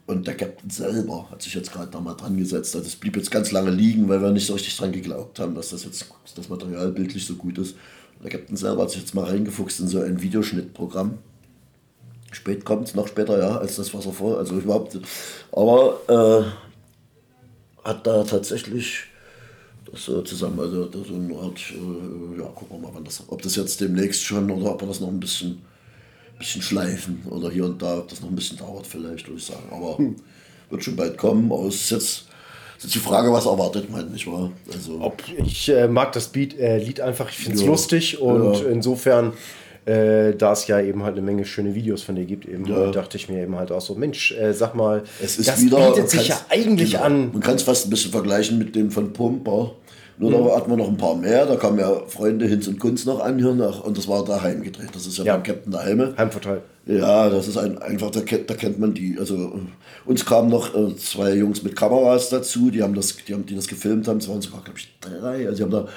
Und 0.06 0.26
der 0.26 0.36
Captain 0.36 0.70
selber 0.70 1.30
hat 1.30 1.42
sich 1.42 1.54
jetzt 1.54 1.72
gerade 1.72 1.92
da 1.92 2.00
mal 2.00 2.14
dran 2.14 2.38
gesetzt. 2.38 2.76
Also 2.76 2.88
es 2.88 2.96
blieb 2.96 3.18
jetzt 3.18 3.30
ganz 3.30 3.52
lange 3.52 3.72
liegen, 3.72 4.08
weil 4.08 4.22
wir 4.22 4.32
nicht 4.32 4.48
so 4.48 4.54
richtig 4.54 4.78
dran 4.78 4.94
geglaubt 4.94 5.38
haben, 5.40 5.54
dass 5.54 5.70
das 5.70 5.84
jetzt 5.84 6.06
das 6.36 6.48
Material 6.48 6.92
bildlich 6.92 7.26
so 7.26 7.36
gut 7.36 7.58
ist. 7.58 7.76
Der 8.24 8.32
Captain 8.32 8.56
selber 8.56 8.84
hat 8.84 8.92
sich 8.92 9.02
jetzt 9.02 9.14
mal 9.14 9.26
reingefuchst 9.26 9.82
in 9.82 9.88
so 9.88 10.00
ein 10.00 10.22
Videoschnittprogramm. 10.22 11.18
Spät 12.32 12.66
kommt 12.66 12.88
es, 12.88 12.96
noch 12.96 13.08
später, 13.08 13.38
ja, 13.40 13.58
als 13.58 13.76
das, 13.76 13.94
was 13.94 14.06
er 14.06 14.14
vor, 14.14 14.38
also 14.38 14.56
überhaupt. 14.56 14.98
Aber 15.52 16.00
äh, 16.08 17.88
hat 17.88 18.08
da 18.08 18.24
tatsächlich 18.24 19.04
das 19.92 20.08
äh, 20.08 20.24
zusammen, 20.24 20.60
also 20.60 20.90
so 20.92 21.14
eine 21.14 21.36
Art, 21.36 21.60
äh, 21.72 22.40
ja, 22.40 22.46
gucken 22.48 22.78
wir 22.78 22.88
mal, 22.88 22.92
wann 22.94 23.06
das, 23.06 23.24
ob 23.28 23.42
das 23.42 23.56
jetzt 23.56 23.80
demnächst 23.80 24.24
schon 24.24 24.50
oder 24.52 24.72
ob 24.74 24.82
er 24.82 24.88
das 24.88 25.00
noch 25.00 25.08
ein 25.08 25.20
bisschen 25.20 25.62
bisschen 26.38 26.62
schleifen 26.62 27.22
oder 27.30 27.50
hier 27.50 27.66
und 27.66 27.82
da, 27.82 28.00
ob 28.00 28.08
das 28.08 28.22
noch 28.22 28.30
ein 28.30 28.36
bisschen 28.36 28.58
dauert 28.58 28.88
vielleicht, 28.88 29.28
würde 29.28 29.40
ich 29.40 29.46
sagen. 29.46 29.64
Aber 29.72 29.98
hm. 29.98 30.16
wird 30.70 30.84
schon 30.84 30.96
bald 30.96 31.18
kommen. 31.18 31.52
Aber 31.52 31.68
es 31.68 31.76
ist 31.76 31.90
jetzt, 31.92 32.26
es 32.78 32.86
ist 32.86 32.96
die 32.96 33.00
Frage, 33.00 33.32
was 33.32 33.46
erwartet 33.46 33.90
man, 33.90 34.12
nicht 34.12 34.28
wahr? 34.28 34.52
Also, 34.72 35.00
Ob, 35.02 35.24
ich 35.38 35.70
äh, 35.70 35.88
mag 35.88 36.12
das 36.14 36.28
Beat, 36.28 36.58
äh, 36.60 36.78
Lied 36.78 37.02
einfach, 37.02 37.30
ich 37.30 37.38
finde 37.38 37.56
es 37.56 37.64
ja. 37.64 37.68
lustig 37.68 38.22
und 38.22 38.56
ja. 38.56 38.68
insofern 38.68 39.34
äh, 39.88 40.36
da 40.36 40.52
es 40.52 40.68
ja 40.68 40.82
eben 40.82 41.04
halt 41.04 41.14
eine 41.14 41.22
Menge 41.22 41.46
schöne 41.46 41.74
Videos 41.74 42.04
von 42.04 42.16
dir 42.16 42.26
gibt, 42.26 42.46
eben 42.46 42.66
ja. 42.66 42.92
dachte 42.92 43.16
ich 43.16 43.30
mir 43.30 43.42
eben 43.42 43.56
halt 43.56 43.72
auch 43.72 43.80
so, 43.80 43.96
Mensch, 43.96 44.34
äh, 44.34 44.54
sag 44.54 44.76
mal, 44.76 45.04
es 45.24 45.40
ist 45.40 45.48
das 45.48 45.62
wieder, 45.62 45.92
bietet 45.92 46.10
sich 46.10 46.28
ja 46.28 46.42
eigentlich 46.50 46.92
genau, 46.92 47.04
an. 47.04 47.32
Man 47.32 47.42
kann 47.42 47.56
es 47.56 47.64
fast 47.64 47.88
ein 47.88 47.90
bisschen 47.90 48.12
vergleichen 48.12 48.58
mit 48.58 48.76
dem 48.76 48.92
von 48.92 49.14
Pumper. 49.14 49.76
Nur 50.20 50.32
mhm. 50.32 50.46
da 50.46 50.56
hatten 50.56 50.70
wir 50.72 50.78
noch 50.78 50.88
ein 50.88 50.98
paar 50.98 51.16
mehr, 51.16 51.46
da 51.46 51.56
kamen 51.56 51.80
ja 51.80 52.02
Freunde 52.08 52.48
Hinz 52.48 52.68
und 52.68 52.80
Kunz 52.80 53.06
noch 53.06 53.20
an 53.20 53.38
hier 53.38 53.54
nach, 53.54 53.84
und 53.84 53.98
das 53.98 54.08
war 54.08 54.26
daheim 54.26 54.64
gedreht. 54.64 54.90
Das 54.94 55.06
ist 55.06 55.18
ja, 55.18 55.26
ja. 55.26 55.34
beim 55.34 55.44
Captain 55.44 55.72
daheim. 55.72 56.18
Heimvorteil. 56.18 56.62
Ja, 56.88 57.30
das 57.30 57.48
ist 57.48 57.58
ein, 57.58 57.78
einfach, 57.78 58.10
da 58.12 58.22
kennt, 58.22 58.50
da 58.50 58.56
kennt 58.56 58.80
man 58.80 58.94
die. 58.94 59.18
Also 59.20 59.54
uns 60.06 60.26
kamen 60.26 60.50
noch 60.50 60.74
äh, 60.74 60.96
zwei 60.96 61.34
Jungs 61.34 61.62
mit 61.64 61.76
Kameras 61.76 62.30
dazu, 62.30 62.72
die 62.72 62.82
haben 62.82 62.96
das, 62.96 63.16
die 63.28 63.34
haben 63.34 63.46
die 63.46 63.56
das 63.56 63.68
gefilmt 63.68 64.08
haben, 64.08 64.18
es 64.18 64.30
waren 64.30 64.42
sogar, 64.42 64.64
glaube 64.64 64.80
ich, 64.80 64.90
drei. 65.02 65.48
Also 65.48 65.58
die 65.58 65.64
haben 65.64 65.72
da 65.72 65.88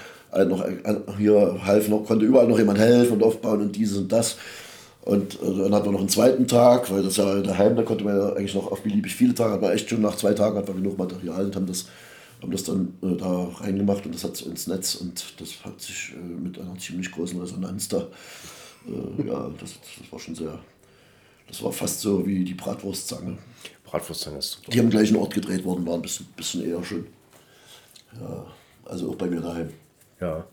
noch 0.45 0.65
hier 1.17 1.61
half 1.65 1.89
noch, 1.89 2.05
konnte 2.05 2.25
überall 2.25 2.47
noch 2.47 2.59
jemand 2.59 2.79
helfen 2.79 3.15
und 3.15 3.23
aufbauen 3.23 3.63
und 3.63 3.77
dieses 3.77 3.99
und 3.99 4.13
das. 4.13 4.37
Und 5.03 5.35
äh, 5.43 5.63
dann 5.63 5.75
hatten 5.75 5.87
wir 5.87 5.93
noch 5.93 6.01
einen 6.01 6.09
zweiten 6.09 6.47
Tag, 6.47 6.91
weil 6.91 7.03
das 7.03 7.17
ja 7.17 7.41
daheim, 7.41 7.75
da 7.75 7.83
konnte 7.83 8.05
man 8.05 8.17
ja 8.17 8.33
eigentlich 8.35 8.55
noch 8.55 8.71
auf 8.71 8.83
beliebig 8.83 9.15
viele 9.15 9.35
Tage, 9.35 9.55
aber 9.55 9.73
echt 9.73 9.89
schon 9.89 10.03
nach 10.03 10.17
zwei 10.17 10.35
Tagen 10.35 10.57
hatten 10.57 10.69
wir 10.69 10.75
genug 10.75 10.99
Material 10.99 11.47
und 11.47 11.57
haben 11.57 11.67
das, 11.67 11.87
haben 12.43 12.53
das 12.53 12.65
dann 12.65 12.95
äh, 13.03 13.17
da 13.17 13.49
reingemacht 13.57 14.05
und 14.07 14.15
das 14.15 14.25
hat 14.25 14.41
ins 14.43 14.67
Netz 14.67 14.95
und 14.97 15.41
das 15.41 15.65
hat 15.65 15.81
sich 15.81 16.13
äh, 16.15 16.19
mit 16.19 16.59
einer 16.59 16.79
ziemlich 16.79 17.11
großen 17.11 17.41
Resonanz 17.41 17.89
da, 17.89 18.09
äh, 18.87 19.27
ja, 19.27 19.51
das, 19.59 19.75
das 19.99 20.13
war 20.13 20.19
schon 20.19 20.35
sehr, 20.35 20.59
das 21.47 21.63
war 21.63 21.73
fast 21.73 22.01
so 22.01 22.27
wie 22.27 22.45
die 22.45 22.55
Bratwurstzange. 22.55 23.39
Bratwurstzange 23.85 24.39
ist 24.39 24.53
super. 24.53 24.71
Die 24.71 24.81
am 24.81 24.91
gleichen 24.91 25.17
Ort 25.17 25.35
gedreht 25.35 25.65
worden, 25.65 25.87
waren 25.87 25.97
ein 25.97 26.03
bisschen, 26.03 26.27
bisschen 26.37 26.65
eher 26.65 26.83
schön. 26.85 27.07
Ja, 28.21 28.47
also 28.85 29.11
auch 29.11 29.17
bei 29.17 29.27
mir 29.27 29.41
daheim. 29.41 29.71
Ja. 30.21 30.47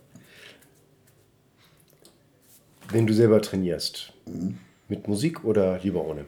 Wenn 2.89 3.05
du 3.05 3.13
selber 3.13 3.41
trainierst, 3.41 4.13
mhm. 4.25 4.57
mit 4.87 5.07
Musik 5.07 5.43
oder 5.43 5.79
lieber 5.79 6.03
ohne? 6.05 6.25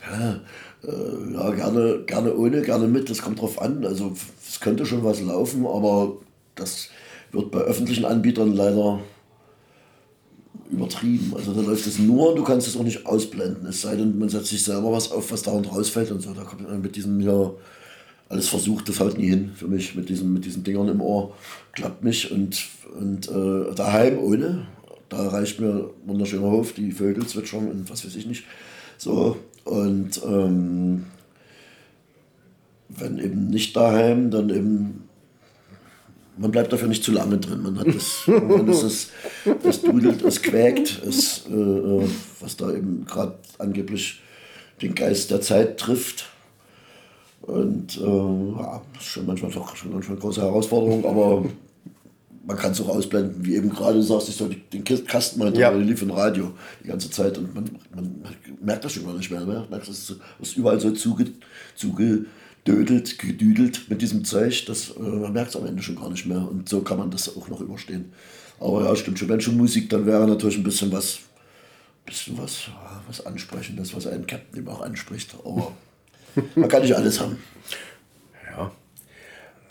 Ja, 0.00 0.40
äh, 0.84 1.32
ja, 1.32 1.50
gerne, 1.50 2.04
gerne 2.06 2.34
ohne, 2.36 2.62
gerne 2.62 2.86
mit, 2.86 3.10
das 3.10 3.22
kommt 3.22 3.40
drauf 3.40 3.60
an. 3.60 3.84
Also 3.84 4.12
es 4.46 4.60
könnte 4.60 4.86
schon 4.86 5.04
was 5.04 5.20
laufen, 5.20 5.66
aber 5.66 6.16
das 6.54 6.88
wird 7.32 7.50
bei 7.50 7.58
öffentlichen 7.58 8.04
Anbietern 8.04 8.54
leider 8.54 9.00
übertrieben. 10.70 11.32
Also 11.34 11.52
da 11.52 11.60
läuft 11.60 11.86
es 11.86 11.98
nur 11.98 12.30
und 12.30 12.36
du 12.36 12.44
kannst 12.44 12.68
es 12.68 12.76
auch 12.76 12.82
nicht 12.82 13.06
ausblenden. 13.06 13.66
Es 13.66 13.82
sei 13.82 13.96
denn, 13.96 14.18
man 14.18 14.28
setzt 14.28 14.48
sich 14.48 14.62
selber 14.62 14.92
was 14.92 15.10
auf, 15.10 15.32
was 15.32 15.42
da 15.42 15.52
und 15.52 15.70
rausfällt 15.70 16.10
und 16.10 16.20
so. 16.20 16.32
Da 16.32 16.42
kommt 16.42 16.68
man 16.68 16.80
mit 16.80 16.96
diesem 16.96 17.20
ja 17.20 17.50
alles 18.28 18.48
versucht, 18.48 18.88
das 18.88 19.00
haut 19.00 19.16
nie 19.16 19.28
hin 19.28 19.52
für 19.54 19.68
mich 19.68 19.94
mit 19.94 20.08
diesen, 20.08 20.32
mit 20.32 20.44
diesen 20.44 20.62
Dingern 20.62 20.88
im 20.88 21.00
Ohr. 21.00 21.34
Klappt 21.72 22.04
nicht 22.04 22.30
und, 22.30 22.62
und 22.98 23.28
äh, 23.28 23.74
daheim 23.74 24.18
ohne. 24.18 24.66
Da 25.08 25.28
reicht 25.28 25.58
mir 25.58 25.90
wunderschöner 26.04 26.50
Hof, 26.50 26.74
die 26.74 26.92
Vögel 26.92 27.26
zwitschern 27.26 27.68
und 27.68 27.88
was 27.88 28.04
weiß 28.04 28.14
ich 28.16 28.26
nicht. 28.26 28.44
So, 28.98 29.36
und 29.68 30.20
ähm, 30.24 31.06
wenn 32.88 33.18
eben 33.18 33.48
nicht 33.48 33.76
daheim, 33.76 34.30
dann 34.30 34.48
eben 34.50 35.08
man 36.38 36.52
bleibt 36.52 36.72
dafür 36.72 36.88
nicht 36.88 37.02
zu 37.02 37.12
lange 37.12 37.38
drin. 37.38 37.62
Man 37.62 37.78
hat 37.78 37.88
das, 37.88 38.28
ist 38.68 38.82
es, 38.82 39.10
es 39.64 39.82
dudelt, 39.82 40.22
es 40.22 40.40
quäkt, 40.40 41.02
es, 41.04 41.46
äh, 41.50 41.54
äh 41.54 42.08
was 42.40 42.56
da 42.56 42.72
eben 42.72 43.04
gerade 43.04 43.36
angeblich 43.58 44.20
den 44.80 44.94
Geist 44.94 45.32
der 45.32 45.40
Zeit 45.40 45.78
trifft. 45.78 46.28
Und 47.42 47.98
äh, 47.98 48.60
ja, 48.60 48.82
das 48.94 49.02
ist 49.02 49.08
schon 49.08 49.26
manchmal 49.26 49.50
doch 49.50 49.74
schon 49.74 49.92
manchmal 49.92 50.18
große 50.18 50.40
Herausforderung, 50.40 51.04
aber 51.04 51.44
man 52.48 52.56
kann 52.56 52.72
es 52.72 52.80
auch 52.80 52.88
ausblenden, 52.88 53.44
wie 53.44 53.54
eben 53.54 53.70
gerade 53.70 53.94
du 53.94 54.02
sagst, 54.02 54.28
ich 54.28 54.34
soll 54.34 54.56
den 54.72 54.82
Kasten 54.82 55.38
mal 55.38 55.56
ja. 55.56 55.70
lief 55.70 56.02
im 56.02 56.10
Radio 56.10 56.52
die 56.82 56.88
ganze 56.88 57.10
Zeit 57.10 57.38
und 57.38 57.54
man, 57.54 57.70
man 57.94 58.24
merkt 58.60 58.84
das 58.84 58.92
schon 58.92 59.04
gar 59.04 59.14
nicht 59.14 59.30
mehr. 59.30 59.40
Man 59.40 59.68
merkt, 59.68 59.86
das 59.86 60.10
ist 60.40 60.56
überall 60.56 60.80
so 60.80 60.90
zuge, 60.90 61.26
zuge 61.76 62.24
gedödelt, 62.68 63.18
gedüdelt 63.18 63.88
mit 63.88 64.02
diesem 64.02 64.24
Zeug, 64.24 64.66
das, 64.66 64.90
äh, 64.90 65.00
man 65.00 65.32
merkt 65.32 65.50
es 65.50 65.56
am 65.56 65.66
Ende 65.66 65.82
schon 65.82 65.96
gar 65.96 66.10
nicht 66.10 66.26
mehr. 66.26 66.38
Und 66.38 66.68
so 66.68 66.80
kann 66.82 66.98
man 66.98 67.10
das 67.10 67.34
auch 67.36 67.48
noch 67.48 67.60
überstehen. 67.60 68.12
Aber 68.60 68.84
ja, 68.84 68.96
stimmt 68.96 69.18
schon. 69.18 69.28
Wenn 69.28 69.40
schon 69.40 69.56
Musik, 69.56 69.88
dann 69.90 70.06
wäre 70.06 70.26
natürlich 70.26 70.58
ein 70.58 70.64
bisschen 70.64 70.92
was, 70.92 71.20
bisschen 72.04 72.36
was, 72.38 72.68
was 73.06 73.24
Ansprechendes, 73.24 73.94
was 73.94 74.06
einen 74.06 74.26
Captain 74.26 74.58
eben 74.58 74.68
auch 74.68 74.82
anspricht. 74.82 75.34
Aber 75.44 75.72
man 76.54 76.68
kann 76.68 76.82
nicht 76.82 76.94
alles 76.94 77.20
haben. 77.20 77.38
Ja. 78.50 78.72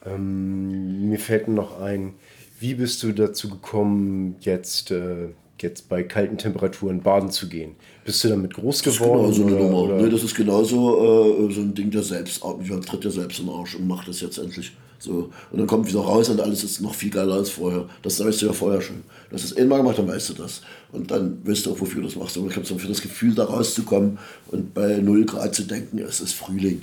Ähm, 0.05 1.09
mir 1.09 1.19
fällt 1.19 1.47
noch 1.47 1.81
ein, 1.81 2.13
wie 2.59 2.75
bist 2.75 3.03
du 3.03 3.11
dazu 3.11 3.49
gekommen, 3.49 4.35
jetzt, 4.41 4.91
äh, 4.91 5.29
jetzt 5.61 5.89
bei 5.89 6.03
kalten 6.03 6.37
Temperaturen 6.37 7.01
baden 7.01 7.31
zu 7.31 7.47
gehen? 7.47 7.75
Bist 8.05 8.23
du 8.23 8.29
damit 8.29 8.53
groß 8.53 8.83
geworden? 8.83 9.27
Das 9.27 9.37
ist 9.37 9.45
genau 9.45 9.49
so 9.49 9.57
eine 9.57 9.69
Nummer. 9.69 10.01
Nee, 10.01 10.09
das 10.09 10.23
ist 10.23 10.35
genauso 10.35 11.49
äh, 11.49 11.53
so 11.53 11.61
ein 11.61 11.73
Ding 11.73 11.91
der 11.91 12.03
Selbst. 12.03 12.41
Ich 12.61 12.85
tritt 12.85 13.03
ja 13.03 13.11
selbst 13.11 13.39
in 13.39 13.45
den 13.45 13.55
Arsch 13.55 13.75
und 13.75 13.87
macht 13.87 14.07
das 14.07 14.21
jetzt 14.21 14.37
endlich. 14.37 14.71
So. 14.99 15.29
Und 15.51 15.59
dann 15.59 15.67
kommt 15.67 15.87
wieder 15.87 15.99
raus 15.99 16.29
und 16.29 16.41
alles 16.41 16.63
ist 16.63 16.81
noch 16.81 16.95
viel 16.95 17.11
geiler 17.11 17.35
als 17.35 17.49
vorher. 17.49 17.87
Das 18.01 18.23
weißt 18.23 18.41
du 18.41 18.47
ja 18.47 18.53
vorher 18.53 18.81
schon. 18.81 19.03
Das 19.29 19.43
ist 19.43 19.57
einmal 19.57 19.79
gemacht, 19.79 19.99
dann 19.99 20.07
weißt 20.07 20.29
du 20.29 20.33
das. 20.33 20.61
Und 20.91 21.11
dann 21.11 21.37
weißt 21.45 21.65
du 21.65 21.73
auch, 21.73 21.79
wofür 21.79 22.01
du 22.01 22.07
das 22.07 22.15
machst. 22.15 22.37
Und 22.37 22.49
ich 22.49 22.55
habe 22.55 22.65
so 22.65 22.77
für 22.77 22.87
das 22.87 23.01
Gefühl, 23.01 23.35
da 23.35 23.45
rauszukommen 23.45 24.17
und 24.47 24.73
bei 24.73 24.97
0 24.97 25.25
Grad 25.25 25.53
zu 25.53 25.63
denken, 25.63 25.99
es 25.99 26.19
ist 26.19 26.33
Frühling. 26.33 26.81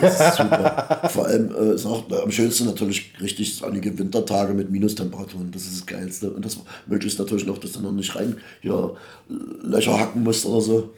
Das 0.00 0.20
ist 0.20 0.36
super. 0.38 1.08
Vor 1.12 1.26
allem 1.26 1.54
äh, 1.54 1.74
ist 1.74 1.84
auch 1.86 2.10
am 2.10 2.30
schönsten 2.30 2.64
natürlich 2.64 3.12
richtig 3.20 3.54
sonnige 3.56 3.96
Wintertage 3.98 4.54
mit 4.54 4.70
Minustemperaturen. 4.70 5.50
Das 5.52 5.64
ist 5.64 5.80
das 5.80 5.86
Geilste. 5.86 6.30
Und 6.30 6.44
das 6.44 6.58
möglichst 6.86 7.18
natürlich 7.18 7.46
noch, 7.46 7.58
dass 7.58 7.72
du 7.72 7.80
noch 7.80 7.92
nicht 7.92 8.14
rein 8.16 8.38
hier 8.62 8.96
Löcher 9.28 9.98
hacken 9.98 10.22
musst 10.22 10.46
oder 10.46 10.60
so. 10.60 10.94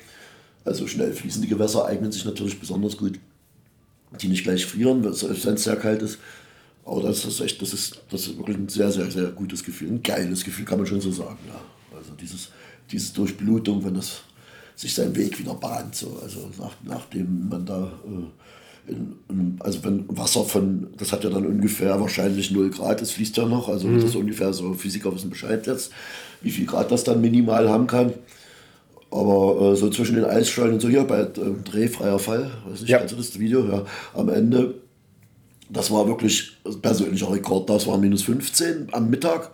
Also 0.64 0.86
schnell 0.86 1.12
fließende 1.12 1.48
Gewässer 1.48 1.86
eignen 1.86 2.12
sich 2.12 2.24
natürlich 2.24 2.60
besonders 2.60 2.96
gut. 2.96 3.18
Die 4.20 4.28
nicht 4.28 4.44
gleich 4.44 4.64
frieren, 4.64 5.04
wenn 5.04 5.10
es 5.12 5.62
sehr 5.62 5.76
kalt 5.76 6.02
ist. 6.02 6.18
Aber 6.84 7.02
das 7.02 7.24
ist 7.24 7.40
echt, 7.40 7.60
das 7.60 7.74
ist, 7.74 8.00
das 8.10 8.22
ist 8.22 8.38
wirklich 8.38 8.56
ein 8.56 8.68
sehr, 8.68 8.90
sehr, 8.90 9.10
sehr 9.10 9.26
gutes 9.26 9.62
Gefühl. 9.62 9.88
Ein 9.88 10.02
geiles 10.02 10.44
Gefühl, 10.44 10.64
kann 10.64 10.78
man 10.78 10.86
schon 10.86 11.00
so 11.00 11.12
sagen. 11.12 11.38
Ja. 11.46 11.60
Also 11.96 12.12
dieses, 12.14 12.48
diese 12.90 13.12
Durchblutung, 13.12 13.84
wenn 13.84 13.94
das 13.94 14.22
sich 14.74 14.94
seinen 14.94 15.14
Weg 15.16 15.38
wieder 15.38 15.54
bahnt. 15.54 15.94
So. 15.94 16.18
Also 16.22 16.48
nach, 16.58 16.74
nachdem 16.84 17.48
man 17.48 17.66
da 17.66 17.92
äh, 18.06 18.24
also 19.60 19.84
wenn 19.84 20.04
Wasser 20.08 20.44
von, 20.44 20.88
das 20.96 21.12
hat 21.12 21.24
ja 21.24 21.30
dann 21.30 21.46
ungefähr 21.46 22.00
wahrscheinlich 22.00 22.50
0 22.50 22.70
Grad, 22.70 23.00
das 23.00 23.10
fließt 23.10 23.36
ja 23.36 23.46
noch, 23.46 23.68
also 23.68 23.88
mhm. 23.88 24.00
das 24.00 24.16
ungefähr 24.16 24.52
so, 24.52 24.74
Physiker 24.74 25.14
wissen 25.14 25.30
Bescheid 25.30 25.66
jetzt, 25.66 25.92
wie 26.42 26.50
viel 26.50 26.66
Grad 26.66 26.90
das 26.90 27.04
dann 27.04 27.20
minimal 27.20 27.68
haben 27.68 27.86
kann. 27.86 28.12
Aber 29.10 29.72
äh, 29.72 29.76
so 29.76 29.88
zwischen 29.90 30.16
den 30.16 30.24
Eisschollen 30.24 30.74
und 30.74 30.80
so, 30.80 30.88
hier 30.88 31.04
bei 31.04 31.20
äh, 31.20 31.28
Drehfreier 31.64 32.18
Fall, 32.18 32.50
weiß 32.68 32.80
nicht, 32.80 32.90
ja. 32.90 32.98
kennst 32.98 33.14
du 33.14 33.16
das 33.16 33.38
Video? 33.38 33.66
Ja, 33.66 33.84
am 34.14 34.28
Ende, 34.28 34.74
das 35.70 35.90
war 35.90 36.06
wirklich 36.06 36.56
persönlicher 36.82 37.32
Rekord, 37.32 37.70
das 37.70 37.86
war 37.86 37.98
minus 37.98 38.22
15 38.22 38.88
am 38.92 39.10
Mittag. 39.10 39.50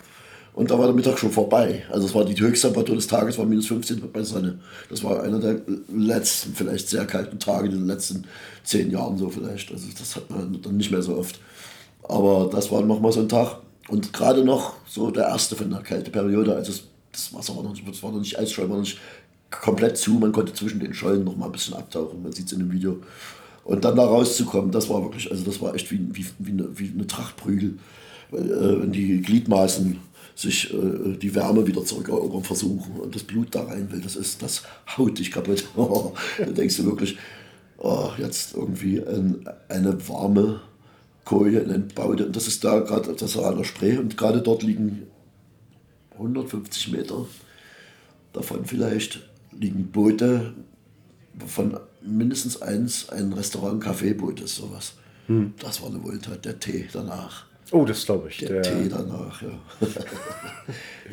Und 0.54 0.70
da 0.70 0.78
war 0.78 0.86
der 0.86 0.94
Mittag 0.94 1.18
schon 1.18 1.32
vorbei. 1.32 1.84
Also 1.90 2.06
es 2.06 2.14
war 2.14 2.24
die 2.24 2.34
Temperatur 2.34 2.94
des 2.94 3.08
Tages, 3.08 3.36
war 3.38 3.44
minus 3.44 3.66
15 3.66 4.00
bei 4.12 4.22
Sonne. 4.22 4.60
Das 4.88 5.02
war 5.02 5.22
einer 5.22 5.40
der 5.40 5.60
letzten, 5.92 6.54
vielleicht 6.54 6.88
sehr 6.88 7.06
kalten 7.06 7.40
Tage 7.40 7.66
in 7.66 7.72
den 7.72 7.86
letzten 7.86 8.24
zehn 8.62 8.90
Jahren 8.90 9.18
so 9.18 9.28
vielleicht. 9.28 9.72
Also 9.72 9.88
das 9.98 10.14
hat 10.14 10.30
man 10.30 10.60
dann 10.62 10.76
nicht 10.76 10.92
mehr 10.92 11.02
so 11.02 11.16
oft. 11.16 11.40
Aber 12.04 12.48
das 12.52 12.70
war 12.70 12.82
nochmal 12.82 13.10
so 13.10 13.20
ein 13.20 13.28
Tag. 13.28 13.58
Und 13.88 14.12
gerade 14.12 14.44
noch 14.44 14.74
so 14.86 15.10
der 15.10 15.24
erste 15.24 15.56
von 15.56 15.70
der 15.70 15.80
Kälteperiode, 15.80 16.54
also 16.54 16.72
das 17.10 17.34
Wasser 17.34 17.56
war 17.56 17.64
noch 17.64 17.72
nicht, 17.72 17.86
das 17.86 18.02
war 18.02 18.12
noch 18.12 18.20
nicht 18.20 18.38
Eisschollen, 18.38 18.70
war 18.70 18.76
noch 18.76 18.84
nicht 18.84 19.00
komplett 19.50 19.96
zu. 19.96 20.12
Man 20.12 20.30
konnte 20.30 20.54
zwischen 20.54 20.78
den 20.78 20.94
Schollen 20.94 21.24
noch 21.24 21.36
mal 21.36 21.46
ein 21.46 21.52
bisschen 21.52 21.74
abtauchen. 21.74 22.22
Man 22.22 22.32
sieht 22.32 22.46
es 22.46 22.52
in 22.52 22.60
dem 22.60 22.70
Video. 22.70 23.00
Und 23.64 23.84
dann 23.84 23.96
da 23.96 24.04
rauszukommen, 24.04 24.70
das 24.70 24.88
war 24.88 25.02
wirklich, 25.02 25.30
also 25.30 25.42
das 25.42 25.60
war 25.60 25.74
echt 25.74 25.90
wie, 25.90 25.98
wie, 26.12 26.26
wie, 26.38 26.52
eine, 26.52 26.78
wie 26.78 26.92
eine 26.92 27.06
Trachtprügel. 27.08 27.78
Weil, 28.30 28.50
äh, 28.50 28.82
wenn 28.82 28.92
die 28.92 29.20
Gliedmaßen 29.20 29.98
sich 30.34 30.72
äh, 30.74 31.16
die 31.16 31.34
Wärme 31.34 31.66
wieder 31.66 31.84
zurückerobern 31.84 32.42
versuchen 32.42 33.00
und 33.00 33.14
das 33.14 33.22
Blut 33.22 33.54
da 33.54 33.64
rein 33.64 33.90
will. 33.92 34.00
Das 34.00 34.16
ist, 34.16 34.42
das 34.42 34.62
haut 34.96 35.18
dich 35.18 35.30
kaputt. 35.30 35.64
da 35.76 36.44
denkst 36.46 36.76
du 36.78 36.84
wirklich, 36.84 37.16
oh, 37.78 38.10
jetzt 38.18 38.54
irgendwie 38.54 39.00
ein, 39.00 39.48
eine 39.68 40.08
warme 40.08 40.60
Koje, 41.24 41.62
eine 41.62 41.74
entbaute. 41.74 42.26
Und 42.26 42.36
das 42.36 42.48
ist 42.48 42.64
da 42.64 42.80
gerade, 42.80 43.14
das 43.14 43.36
war 43.36 43.50
an 43.50 43.58
der 43.58 43.64
Spree 43.64 43.96
und 43.96 44.16
gerade 44.16 44.42
dort 44.42 44.62
liegen 44.62 45.06
150 46.12 46.92
Meter 46.92 47.26
davon 48.32 48.64
vielleicht 48.64 49.20
liegen 49.52 49.90
Boote, 49.90 50.54
von 51.46 51.78
mindestens 52.02 52.60
eins 52.60 53.08
ein 53.08 53.32
Restaurant, 53.32 53.82
Kaffeeboot 53.82 54.40
ist 54.40 54.56
sowas. 54.56 54.94
Hm. 55.26 55.54
Das 55.58 55.80
war 55.80 55.88
eine 55.88 56.02
Wohltat, 56.02 56.44
der 56.44 56.60
Tee 56.60 56.86
danach. 56.92 57.46
Oh, 57.70 57.84
das 57.84 58.04
glaube 58.04 58.28
ich. 58.28 58.38
Der, 58.38 58.60
der, 58.60 58.62
Tee 58.62 58.88
danach, 58.88 59.42
ja. 59.42 59.48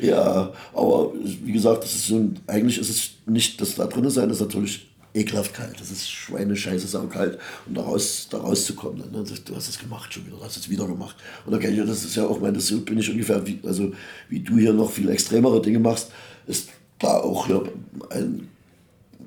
ja, 0.00 0.52
aber 0.74 1.12
wie 1.14 1.52
gesagt, 1.52 1.84
das 1.84 1.94
ist 1.94 2.06
so 2.06 2.16
ein, 2.16 2.38
eigentlich 2.46 2.78
ist 2.78 2.90
es 2.90 3.10
nicht 3.26 3.60
das 3.60 3.76
da 3.76 3.86
drin 3.86 4.08
sein, 4.10 4.28
das 4.28 4.38
ist 4.38 4.46
natürlich 4.46 4.92
ekelhaft 5.14 5.54
kalt. 5.54 5.80
Das 5.80 5.90
ist 5.90 6.10
Schweinescheiße 6.10 6.86
saukalt. 6.86 7.38
Und 7.66 7.76
daraus, 7.76 8.28
da 8.30 8.38
rauszukommen, 8.38 8.98
ne? 8.98 9.24
du 9.44 9.56
hast 9.56 9.68
es 9.68 9.78
gemacht 9.78 10.12
schon 10.12 10.26
wieder, 10.26 10.36
du 10.36 10.44
hast 10.44 10.56
es 10.56 10.68
wieder 10.68 10.86
gemacht. 10.86 11.16
Und 11.46 11.54
okay, 11.54 11.74
das 11.76 12.04
ist 12.04 12.16
ja 12.16 12.26
auch, 12.26 12.40
meine, 12.40 12.60
so 12.60 12.80
bin 12.80 12.98
ich 12.98 13.10
ungefähr, 13.10 13.46
wie, 13.46 13.60
also 13.64 13.92
wie 14.28 14.40
du 14.40 14.56
hier 14.58 14.72
noch 14.72 14.90
viel 14.90 15.10
extremere 15.10 15.60
Dinge 15.60 15.78
machst, 15.78 16.10
ist 16.46 16.70
da 16.98 17.18
auch 17.18 17.46
hier 17.46 17.62
ein 18.10 18.48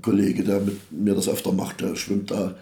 Kollege, 0.02 0.44
der 0.44 0.60
mit 0.60 0.92
mir 0.92 1.16
das 1.16 1.28
öfter 1.28 1.52
macht, 1.52 1.82
der 1.82 1.96
schwimmt 1.96 2.32
da 2.32 2.56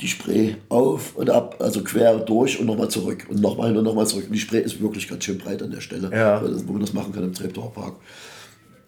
die 0.00 0.08
Spree 0.08 0.54
auf 0.68 1.14
und 1.16 1.30
ab, 1.30 1.56
also 1.58 1.82
quer 1.82 2.18
durch 2.18 2.58
und 2.58 2.66
nochmal 2.66 2.88
zurück 2.88 3.26
und 3.28 3.40
nochmal 3.40 3.76
und 3.76 3.84
nochmal 3.84 4.06
zurück. 4.06 4.26
Und 4.26 4.32
die 4.32 4.38
Spree 4.38 4.60
ist 4.60 4.80
wirklich 4.80 5.08
ganz 5.08 5.24
schön 5.24 5.38
breit 5.38 5.62
an 5.62 5.70
der 5.70 5.80
Stelle, 5.80 6.10
ja. 6.12 6.42
wo 6.66 6.72
man 6.72 6.80
das 6.80 6.92
machen 6.92 7.12
kann 7.12 7.24
im 7.24 7.34
Treptower 7.34 7.72
Park. 7.72 7.94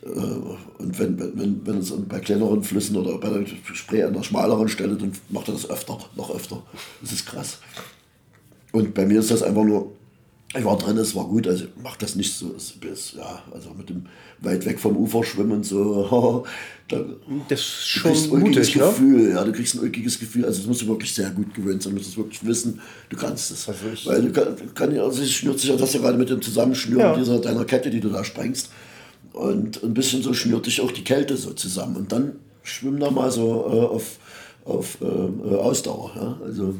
Äh, 0.02 0.08
und 0.08 0.98
wenn, 0.98 1.18
wenn, 1.18 1.60
wenn 1.66 1.78
es 1.78 1.92
bei 2.08 2.18
kleineren 2.18 2.62
Flüssen 2.62 2.96
oder 2.96 3.18
bei 3.18 3.28
der 3.28 3.44
Spree 3.74 4.02
an 4.02 4.14
der 4.14 4.22
schmaleren 4.22 4.68
Stelle, 4.68 4.96
dann 4.96 5.12
macht 5.28 5.48
er 5.48 5.54
das 5.54 5.68
öfter, 5.68 5.98
noch 6.16 6.34
öfter. 6.34 6.62
Das 7.00 7.12
ist 7.12 7.26
krass. 7.26 7.58
Und 8.72 8.94
bei 8.94 9.04
mir 9.04 9.20
ist 9.20 9.30
das 9.30 9.42
einfach 9.42 9.64
nur, 9.64 9.92
Ich 10.58 10.64
war 10.64 10.76
drin, 10.76 10.98
es 10.98 11.14
war 11.14 11.24
gut, 11.26 11.46
also 11.48 11.64
ich 11.64 11.70
mach 11.82 11.96
das 11.96 12.14
nicht 12.14 12.34
so, 12.34 12.52
es 12.56 12.74
ist, 12.92 13.14
ja, 13.14 13.42
also 13.52 13.70
mit 13.76 13.88
dem 13.88 14.04
weit 14.40 14.66
weg 14.66 14.78
vom 14.78 14.96
Ufer 14.98 15.24
schwimmen 15.24 15.52
und 15.52 15.64
so, 15.66 16.44
da, 16.88 17.00
Das 17.48 17.60
ist 17.60 17.68
du 17.94 17.98
schon 18.00 18.12
kriegst 18.12 18.26
ein 18.26 18.32
ulkiges 18.32 18.66
mutig, 18.68 18.76
ne? 18.76 18.82
Gefühl, 18.88 19.30
ja, 19.30 19.44
du 19.44 19.52
kriegst 19.52 19.74
ein 19.74 19.80
ulkiges 19.80 20.18
Gefühl, 20.20 20.44
also 20.44 20.58
das 20.58 20.66
musst 20.66 20.82
du 20.82 20.88
wirklich 20.88 21.14
sehr 21.14 21.30
gut 21.30 21.54
gewöhnt 21.54 21.82
sein, 21.82 21.92
du 21.94 21.98
musst 21.98 22.10
es 22.10 22.16
wirklich 22.18 22.44
wissen, 22.44 22.80
du 23.08 23.16
kannst 23.16 23.50
es. 23.50 23.66
Ich- 23.94 24.06
Weil 24.06 24.22
du 24.22 24.32
kann, 24.32 24.56
kann 24.74 24.94
ja, 24.94 25.02
also 25.04 25.22
es 25.22 25.30
schnürt 25.32 25.58
sich 25.58 25.70
ja 25.70 25.76
das 25.76 25.92
ja 25.94 26.00
gerade 26.00 26.18
mit 26.18 26.28
dem 26.28 26.42
Zusammenschnüren 26.42 27.00
Ja. 27.00 27.16
dieser, 27.16 27.38
deiner 27.40 27.64
Kette, 27.64 27.88
die 27.88 28.00
du 28.00 28.10
da 28.10 28.22
sprengst. 28.22 28.68
Und 29.32 29.82
ein 29.82 29.94
bisschen 29.94 30.22
so 30.22 30.34
schnürt 30.34 30.66
dich 30.66 30.82
auch 30.82 30.90
die 30.92 31.04
Kälte 31.04 31.38
so 31.38 31.54
zusammen. 31.54 31.96
Und 31.96 32.12
dann 32.12 32.32
schwimm 32.62 33.00
da 33.00 33.10
mal 33.10 33.30
so 33.30 33.46
äh, 33.66 33.86
auf, 33.86 34.18
auf 34.66 34.98
äh, 35.00 35.06
äh, 35.06 35.56
Ausdauer. 35.56 36.12
Ja? 36.14 36.38
Also 36.44 36.74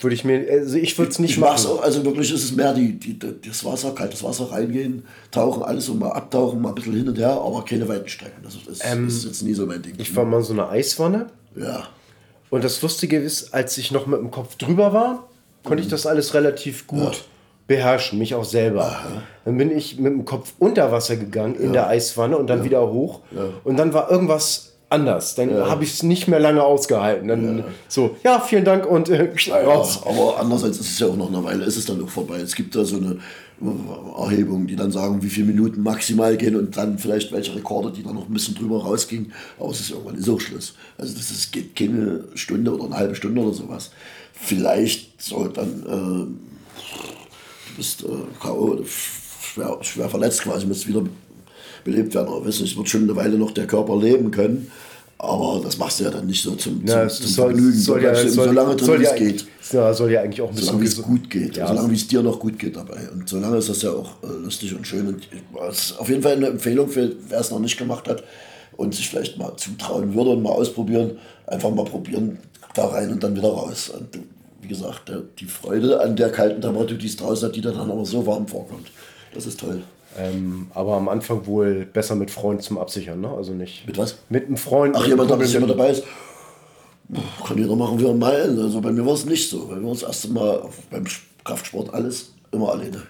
Würde 0.00 0.14
ich 0.14 0.24
mir, 0.24 0.46
also 0.50 0.76
ich 0.76 0.96
würde 0.98 1.10
es 1.10 1.18
nicht 1.18 1.32
ich 1.32 1.38
machen. 1.38 1.66
auch, 1.66 1.82
also 1.82 2.04
wirklich 2.04 2.32
ist 2.32 2.44
es 2.44 2.52
mehr 2.52 2.72
die, 2.74 2.92
die, 2.98 3.18
das 3.18 3.64
Wasser, 3.64 3.92
kaltes 3.92 4.22
Wasser 4.22 4.50
reingehen, 4.50 5.04
tauchen, 5.30 5.62
alles 5.62 5.86
so 5.86 5.94
mal 5.94 6.10
abtauchen, 6.12 6.60
mal 6.60 6.70
ein 6.70 6.74
bisschen 6.74 6.94
hin 6.94 7.08
und 7.08 7.18
her, 7.18 7.30
aber 7.30 7.64
keine 7.64 7.88
weiten 7.88 8.08
Strecken. 8.08 8.42
Das 8.42 8.54
ist, 8.54 8.68
das 8.68 8.78
ist 9.14 9.24
jetzt 9.24 9.42
nie 9.42 9.54
so 9.54 9.66
mein 9.66 9.82
Ding. 9.82 9.94
Ähm, 9.94 10.00
Ich 10.00 10.14
war 10.14 10.24
mal 10.24 10.38
in 10.38 10.44
so 10.44 10.52
einer 10.52 10.68
Eiswanne 10.70 11.26
ja. 11.56 11.88
und 12.50 12.62
das 12.62 12.80
Lustige 12.82 13.18
ist, 13.18 13.52
als 13.52 13.76
ich 13.78 13.90
noch 13.90 14.06
mit 14.06 14.20
dem 14.20 14.30
Kopf 14.30 14.56
drüber 14.56 14.92
war, 14.92 15.28
konnte 15.64 15.82
ich 15.82 15.88
das 15.88 16.06
alles 16.06 16.34
relativ 16.34 16.86
gut 16.86 17.24
beherrschen, 17.66 18.18
mich 18.18 18.34
auch 18.34 18.44
selber. 18.46 18.98
Dann 19.44 19.58
bin 19.58 19.70
ich 19.76 19.98
mit 19.98 20.12
dem 20.12 20.24
Kopf 20.24 20.54
unter 20.58 20.90
Wasser 20.90 21.16
gegangen 21.16 21.54
in 21.56 21.72
der 21.72 21.88
Eiswanne 21.88 22.38
und 22.38 22.46
dann 22.46 22.64
wieder 22.64 22.90
hoch 22.90 23.20
und 23.64 23.76
dann 23.76 23.92
war 23.92 24.10
irgendwas 24.10 24.77
anders. 24.90 25.34
Dann 25.34 25.52
habe 25.54 25.84
ich 25.84 25.94
es 25.94 26.02
nicht 26.02 26.28
mehr 26.28 26.40
lange 26.40 26.62
ausgehalten. 26.62 27.28
Dann 27.28 27.64
so, 27.88 28.16
ja, 28.24 28.40
vielen 28.40 28.64
Dank 28.64 28.86
und 28.86 29.08
äh, 29.08 29.30
raus. 29.52 30.00
Ja, 30.04 30.10
aber 30.10 30.40
andererseits 30.40 30.78
ist 30.78 30.90
es 30.92 30.98
ja 30.98 31.08
auch 31.08 31.16
noch 31.16 31.28
eine 31.28 31.42
Weile, 31.44 31.64
ist 31.64 31.76
es 31.76 31.86
dann 31.86 32.02
auch 32.02 32.08
vorbei. 32.08 32.38
Es 32.40 32.54
gibt 32.54 32.74
da 32.74 32.84
so 32.84 32.96
eine 32.96 33.18
Erhebung, 34.16 34.66
die 34.66 34.76
dann 34.76 34.92
sagen, 34.92 35.22
wie 35.22 35.28
viele 35.28 35.48
Minuten 35.48 35.82
maximal 35.82 36.36
gehen 36.36 36.54
und 36.56 36.76
dann 36.76 36.98
vielleicht 36.98 37.32
welche 37.32 37.54
Rekorde, 37.54 37.90
die 37.90 38.02
dann 38.02 38.14
noch 38.14 38.28
ein 38.28 38.32
bisschen 38.32 38.54
drüber 38.54 38.82
rausgingen. 38.82 39.32
Aber 39.58 39.70
es 39.70 39.80
ist 39.80 39.90
irgendwann 39.90 40.16
ist 40.16 40.28
auch 40.28 40.40
Schluss. 40.40 40.74
Also 40.96 41.14
das 41.14 41.30
ist, 41.30 41.52
geht 41.52 41.74
keine 41.74 42.24
Stunde 42.34 42.72
oder 42.72 42.84
eine 42.84 42.96
halbe 42.96 43.14
Stunde 43.14 43.40
oder 43.40 43.52
sowas. 43.52 43.90
Vielleicht 44.32 45.20
soll 45.20 45.52
dann, 45.52 45.82
äh, 45.82 45.90
du 45.90 47.76
bist 47.76 48.04
äh, 48.04 48.06
K.O. 48.40 48.78
schwer, 48.84 49.78
schwer 49.80 50.08
verletzt 50.08 50.42
quasi, 50.42 50.64
musst 50.66 50.86
wieder 50.86 51.02
belebt 51.84 52.14
werden. 52.14 52.28
Aber 52.28 52.44
wissen, 52.44 52.64
es 52.64 52.76
wird 52.76 52.88
schon 52.88 53.04
eine 53.04 53.16
Weile 53.16 53.36
noch 53.36 53.52
der 53.52 53.66
Körper 53.66 53.96
leben 53.96 54.30
können. 54.30 54.70
Aber 55.20 55.60
das 55.62 55.78
machst 55.78 55.98
du 55.98 56.04
ja 56.04 56.10
dann 56.10 56.26
nicht 56.26 56.42
so 56.42 56.52
zum, 56.54 56.78
zum, 56.78 56.86
Ja, 56.86 57.08
zum 57.08 57.26
soll, 57.26 57.50
Vergnügen. 57.50 57.78
soll, 57.78 58.02
ja, 58.04 58.14
soll, 58.14 58.30
so 58.30 58.52
lange 58.52 58.76
drin, 58.76 59.00
wie 59.00 59.04
ja, 59.04 59.10
es 59.10 59.16
geht. 59.16 59.46
Ja, 59.72 59.92
soll 59.92 60.12
ja 60.12 60.20
eigentlich 60.20 60.40
auch 60.40 60.48
ein 60.48 60.54
bisschen 60.54 60.68
Solange 60.68 60.86
es 60.86 61.02
gut 61.02 61.28
geht, 61.28 61.56
Ja, 61.56 61.66
solange 61.66 61.90
wie 61.90 61.96
es 61.96 62.06
dir 62.06 62.22
noch 62.22 62.38
gut 62.38 62.56
geht 62.56 62.76
dabei. 62.76 63.08
Und 63.12 63.28
solange 63.28 63.56
ist 63.56 63.68
das 63.68 63.82
ja 63.82 63.90
auch 63.90 64.22
äh, 64.22 64.44
lustig 64.44 64.74
und 64.76 64.86
schön. 64.86 65.08
Und 65.08 65.28
es 65.70 65.78
ist 65.90 65.98
auf 65.98 66.08
jeden 66.08 66.22
Fall 66.22 66.36
eine 66.36 66.46
Empfehlung 66.46 66.88
für 66.88 67.12
wer 67.28 67.40
es 67.40 67.50
noch 67.50 67.58
nicht 67.58 67.76
gemacht 67.76 68.06
hat 68.08 68.22
und 68.76 68.94
sich 68.94 69.08
vielleicht 69.08 69.36
mal 69.38 69.56
zutrauen 69.56 70.14
würde 70.14 70.30
und 70.30 70.42
mal 70.42 70.50
ausprobieren. 70.50 71.18
Einfach 71.46 71.70
mal 71.70 71.84
probieren, 71.84 72.38
da 72.74 72.86
rein 72.86 73.10
und 73.10 73.22
dann 73.22 73.34
wieder 73.34 73.48
raus. 73.48 73.88
Und 73.88 74.20
wie 74.62 74.68
gesagt, 74.68 75.10
die 75.40 75.46
Freude 75.46 76.00
an 76.00 76.14
der 76.14 76.30
kalten 76.30 76.60
Temperatur, 76.60 76.96
die 76.96 77.06
es 77.06 77.16
draußen 77.16 77.48
hat, 77.48 77.56
die 77.56 77.60
dann 77.60 77.76
aber 77.76 78.04
so 78.04 78.24
warm 78.24 78.46
vorkommt. 78.46 78.86
Das 79.34 79.46
ist 79.46 79.58
toll. 79.58 79.82
Ähm, 80.18 80.66
aber 80.74 80.94
am 80.94 81.08
Anfang 81.08 81.46
wohl 81.46 81.84
besser 81.84 82.14
mit 82.16 82.30
Freund 82.30 82.62
zum 82.62 82.78
Absichern, 82.78 83.20
ne? 83.20 83.30
Also 83.30 83.52
nicht. 83.52 83.86
Mit 83.86 83.98
was? 83.98 84.16
Mit 84.28 84.46
einem 84.46 84.56
Freund. 84.56 84.96
Ach, 84.96 85.06
jemand, 85.06 85.30
dass 85.30 85.52
jemand 85.52 85.72
dabei 85.72 85.90
ist. 85.90 86.04
Kann 87.46 87.56
jeder 87.56 87.76
machen, 87.76 87.98
wie 87.98 88.06
er 88.06 88.14
meint. 88.14 88.58
Also 88.58 88.80
bei 88.80 88.92
mir 88.92 89.06
war 89.06 89.14
es 89.14 89.24
nicht 89.24 89.48
so. 89.48 89.66
Bei 89.66 89.76
mir 89.76 89.86
war 89.86 89.92
das 89.92 90.02
erste 90.02 90.28
Mal 90.28 90.68
beim 90.90 91.04
Kraftsport 91.44 91.94
alles 91.94 92.32
immer 92.52 92.72
alleine. 92.72 93.02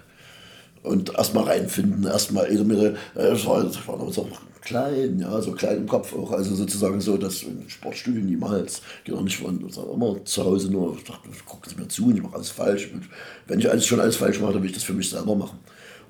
Und 0.82 1.14
erstmal 1.14 1.44
reinfinden, 1.44 2.04
erstmal 2.04 2.50
jeder 2.50 2.64
mit, 2.64 2.78
äh, 3.16 3.34
ich 3.34 3.46
war, 3.46 3.68
ich 3.68 3.88
war 3.88 3.98
noch 3.98 4.12
so 4.12 4.28
klein, 4.62 5.18
ja, 5.18 5.40
so 5.40 5.52
klein 5.52 5.78
im 5.78 5.88
Kopf 5.88 6.14
auch. 6.14 6.30
Also 6.30 6.54
sozusagen 6.54 7.00
so, 7.00 7.16
dass 7.16 7.42
im 7.42 7.68
Sportstudio 7.68 8.22
niemals, 8.22 8.82
geht 9.04 9.14
auch 9.14 9.22
nicht 9.22 9.38
von, 9.38 9.58
immer 9.60 10.24
zu 10.24 10.44
Hause 10.44 10.70
nur, 10.70 10.94
ich 10.96 11.04
dachte, 11.04 11.28
gucken 11.44 11.70
Sie 11.70 11.80
mir 11.80 11.88
zu, 11.88 12.12
ich 12.14 12.22
mache 12.22 12.36
alles 12.36 12.50
falsch. 12.50 12.90
Und 12.92 13.04
wenn 13.46 13.58
ich 13.58 13.68
alles 13.68 13.86
schon 13.86 13.98
alles 13.98 14.16
falsch 14.16 14.40
mache, 14.40 14.52
dann 14.52 14.62
will 14.62 14.70
ich 14.70 14.76
das 14.76 14.84
für 14.84 14.94
mich 14.94 15.10
selber 15.10 15.34
machen. 15.34 15.58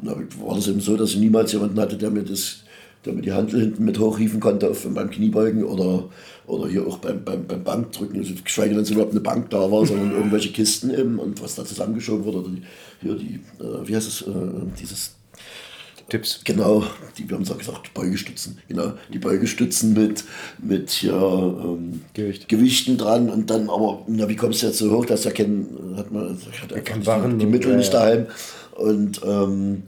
Und 0.00 0.08
da 0.08 0.16
war 0.44 0.54
das 0.54 0.68
eben 0.68 0.80
so, 0.80 0.96
dass 0.96 1.10
ich 1.10 1.18
niemals 1.18 1.52
jemanden 1.52 1.78
hatte, 1.80 1.96
der 1.96 2.10
mir 2.10 2.22
das 2.22 2.62
der 3.04 3.12
mir 3.12 3.22
die 3.22 3.32
Handel 3.32 3.60
hinten 3.60 3.84
mit 3.84 3.98
hochhieven 3.98 4.40
konnte 4.40 4.68
auf, 4.68 4.86
beim 4.86 5.10
Kniebeugen 5.10 5.64
oder, 5.64 6.08
oder 6.46 6.68
hier 6.68 6.86
auch 6.86 6.98
beim, 6.98 7.22
beim, 7.24 7.46
beim 7.46 7.62
Bankdrücken, 7.62 8.18
also 8.18 8.34
geschweige 8.42 8.70
denn, 8.70 8.82
dass 8.82 8.90
überhaupt 8.90 9.12
eine 9.12 9.20
Bank 9.20 9.50
da 9.50 9.70
war, 9.70 9.86
sondern 9.86 10.12
irgendwelche 10.12 10.50
Kisten 10.52 10.90
eben 10.90 11.18
und 11.18 11.40
was 11.42 11.54
da 11.54 11.64
zusammengeschoben 11.64 12.24
wurde. 12.24 12.38
Oder 12.38 12.50
die, 12.50 12.62
hier 13.00 13.14
die, 13.14 13.34
äh, 13.60 13.88
wie 13.88 13.94
heißt 13.94 14.08
es, 14.08 14.22
äh, 14.22 14.32
dieses, 14.80 15.14
Tipps. 16.08 16.40
genau, 16.42 16.84
die, 17.18 17.28
wir 17.28 17.36
haben 17.36 17.42
es 17.42 17.50
auch 17.50 17.58
gesagt, 17.58 17.92
Beugestützen, 17.92 18.58
genau, 18.66 18.94
die 19.12 19.18
Beugestützen 19.18 19.92
mit, 19.92 20.24
mit 20.58 20.88
hier 20.88 21.12
ähm, 21.12 22.00
Gewicht. 22.14 22.48
Gewichten 22.48 22.96
dran 22.96 23.28
und 23.28 23.50
dann 23.50 23.68
aber, 23.68 24.04
na, 24.08 24.26
wie 24.26 24.36
kommst 24.36 24.62
du 24.62 24.68
jetzt 24.68 24.78
so 24.78 24.90
hoch, 24.90 25.04
dass 25.04 25.26
er 25.26 25.32
kein, 25.32 25.68
hat 25.96 26.10
man, 26.10 26.38
hatte 26.62 26.74
einfach 26.74 27.30
die, 27.30 27.38
die 27.38 27.46
Mittel 27.46 27.72
ja, 27.72 27.76
nicht 27.76 27.92
ja. 27.92 28.00
daheim 28.00 28.26
und 28.78 29.20
ähm, 29.24 29.84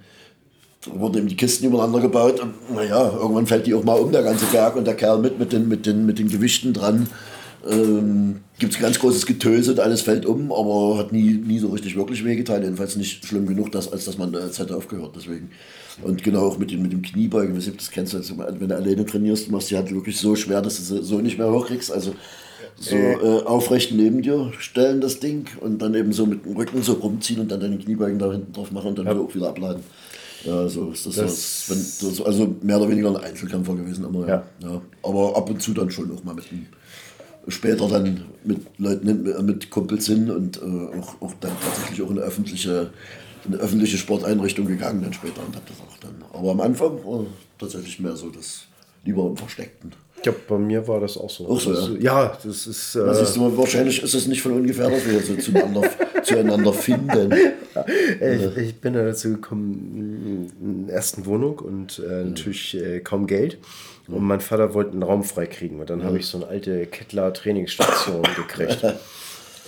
wurden 0.87 1.18
eben 1.18 1.29
die 1.29 1.37
Kisten 1.37 1.66
übereinander 1.66 2.00
gebaut 2.00 2.40
und 2.40 2.74
naja, 2.74 3.12
irgendwann 3.12 3.46
fällt 3.46 3.66
die 3.66 3.74
auch 3.74 3.85
mal 3.85 3.98
um, 3.98 4.12
der 4.12 4.22
ganze 4.22 4.46
Berg 4.46 4.76
und 4.76 4.87
der 4.87 4.94
Kerl 4.94 5.18
mit, 5.18 5.38
mit 5.38 5.53
den, 5.53 5.68
mit 5.68 5.87
den, 5.87 6.07
mit 6.07 6.18
den 6.18 6.29
Gewichten 6.29 6.72
dran. 6.72 7.09
Ähm, 7.68 8.40
Gibt 8.59 8.72
es 8.72 8.81
ganz 8.81 8.98
großes 8.98 9.26
Getöse 9.26 9.72
und 9.72 9.81
alles 9.81 10.00
fällt 10.00 10.24
um, 10.24 10.50
aber 10.53 10.96
hat 10.98 11.12
nie, 11.12 11.35
nie 11.35 11.59
so 11.59 11.68
richtig 11.68 11.96
wirklich 11.96 12.24
wehgetan. 12.24 12.62
Jedenfalls 12.62 12.96
nicht 12.96 13.26
schlimm 13.26 13.46
genug, 13.46 13.70
dass, 13.72 13.92
als 13.92 14.07
dass 14.07 14.16
man 14.16 14.33
äh, 14.33 14.38
es 14.38 14.59
hätte 14.59 14.76
aufgehört. 14.76 15.12
Deswegen. 15.14 15.50
Und 16.03 16.22
genau 16.22 16.46
auch 16.46 16.59
mit 16.59 16.70
dem, 16.70 16.81
mit 16.81 16.92
dem 16.92 17.03
Kniebeugen, 17.03 17.55
du 17.55 17.70
das 17.70 17.90
kennst, 17.90 18.14
also, 18.14 18.38
wenn 18.38 18.68
du 18.68 18.76
alleine 18.76 19.05
trainierst, 19.05 19.48
du 19.48 19.53
machst 19.53 19.70
die 19.70 19.76
halt 19.76 19.92
wirklich 19.92 20.16
so 20.16 20.35
schwer, 20.35 20.62
dass 20.62 20.76
du 20.76 20.83
sie 20.83 21.03
so 21.03 21.18
nicht 21.18 21.37
mehr 21.37 21.53
hochkriegst. 21.53 21.92
Also 21.92 22.14
so 22.83 22.97
äh, 22.97 23.43
aufrecht 23.45 23.93
neben 23.93 24.23
dir 24.23 24.53
stellen 24.59 25.01
das 25.03 25.21
Ding 25.21 25.47
und 25.61 25.81
dann 25.83 25.95
eben 25.95 26.12
so 26.14 26.25
mit 26.27 26.45
dem 26.47 26.57
Rücken 26.57 26.83
so 26.83 26.95
rumziehen 26.95 27.40
und 27.40 27.51
dann 27.51 27.61
deine 27.61 27.77
Kniebeugen 27.79 28.19
da 28.19 28.33
hinten 28.33 28.53
drauf 28.55 28.73
machen 28.73 28.88
und 28.88 28.99
dann 28.99 29.07
auch 29.09 29.35
wieder 29.35 29.49
abladen. 29.51 29.83
Ja, 30.45 30.66
so 30.66 30.90
ist 30.90 31.05
das, 31.05 31.16
Das- 31.16 31.66
so, 31.66 31.75
wenn, 31.75 32.14
so. 32.14 32.25
Also 32.25 32.55
mehr 32.62 32.81
oder 32.81 32.88
weniger 32.88 33.11
ein 33.11 33.16
Einzelkämpfer 33.19 33.75
gewesen, 33.75 34.07
immer. 34.07 34.27
Ja. 34.27 34.45
Ja. 34.62 34.71
Ja. 34.71 34.83
Aber 35.03 35.37
ab 35.37 35.51
und 35.51 35.61
zu 35.61 35.75
dann 35.75 35.90
schon 35.90 36.11
auch 36.11 36.25
mal 36.25 36.35
mit 36.35 36.51
einem, 36.51 36.66
später 37.49 37.87
dann 37.88 38.23
mit 38.45 38.61
Leuten, 38.79 39.45
mit 39.45 39.69
Kumpels 39.71 40.07
hin 40.07 40.31
und 40.31 40.57
äh, 40.57 40.99
auch, 40.99 41.21
auch 41.21 41.35
dann 41.40 41.53
tatsächlich 41.62 42.01
auch 42.01 42.11
in 42.11 42.16
eine 42.19 42.27
öffentliche, 42.27 42.90
in 43.47 43.53
eine 43.53 43.62
öffentliche 43.62 43.99
Sporteinrichtung 43.99 44.64
gegangen 44.66 45.03
dann 45.03 45.12
später 45.12 45.43
und 45.47 45.55
hab 45.55 45.66
das 45.66 45.77
auch 45.81 45.99
dann. 45.99 46.14
Aber 46.33 46.53
am 46.53 46.61
Anfang 46.62 47.05
war 47.05 47.27
tatsächlich 47.59 48.01
mehr 48.01 48.16
so 48.16 48.31
das 48.31 48.62
lieber 49.05 49.27
im 49.27 49.37
Versteckten. 49.37 49.93
Ja, 50.24 50.33
bei 50.48 50.59
mir 50.59 50.87
war 50.87 51.00
das 51.00 51.16
auch 51.16 51.30
so. 51.30 51.48
Auch 51.48 51.59
so, 51.61 51.72
ja. 51.96 52.24
ja, 52.24 52.38
das 52.44 52.66
ist. 52.66 52.94
Äh, 52.94 53.04
Das 53.06 53.22
ist 53.22 53.35
so, 53.35 53.56
wahrscheinlich 53.56 54.02
ist 54.02 54.14
es 54.14 54.26
nicht 54.26 54.42
von 54.42 54.52
ungefähr, 54.52 54.90
dass 54.90 55.06
wir 55.06 55.20
so 55.20 55.35
zueinander, 55.37 55.88
zueinander 56.22 56.72
finden. 56.72 57.33
ich, 58.20 58.56
ich 58.56 58.74
bin 58.80 58.92
da 58.94 59.04
dazu 59.04 59.30
gekommen, 59.30 60.50
in 60.61 60.87
der 60.87 60.96
ersten 60.96 61.24
Wohnung 61.26 61.59
und 61.59 61.98
äh, 62.00 62.24
natürlich 62.24 62.76
äh, 62.76 63.00
kaum 63.00 63.26
Geld. 63.26 63.59
Und 64.09 64.24
mein 64.24 64.40
Vater 64.40 64.74
wollte 64.74 64.90
einen 64.92 65.04
Raum 65.04 65.22
freikriegen. 65.22 65.78
Und 65.80 65.88
dann 65.88 66.02
habe 66.02 66.18
ich 66.18 66.26
so 66.26 66.38
eine 66.38 66.48
alte 66.48 66.87
Kettler 66.87 67.33
Trainingsstation 67.33 68.22
gekriegt. 68.37 68.85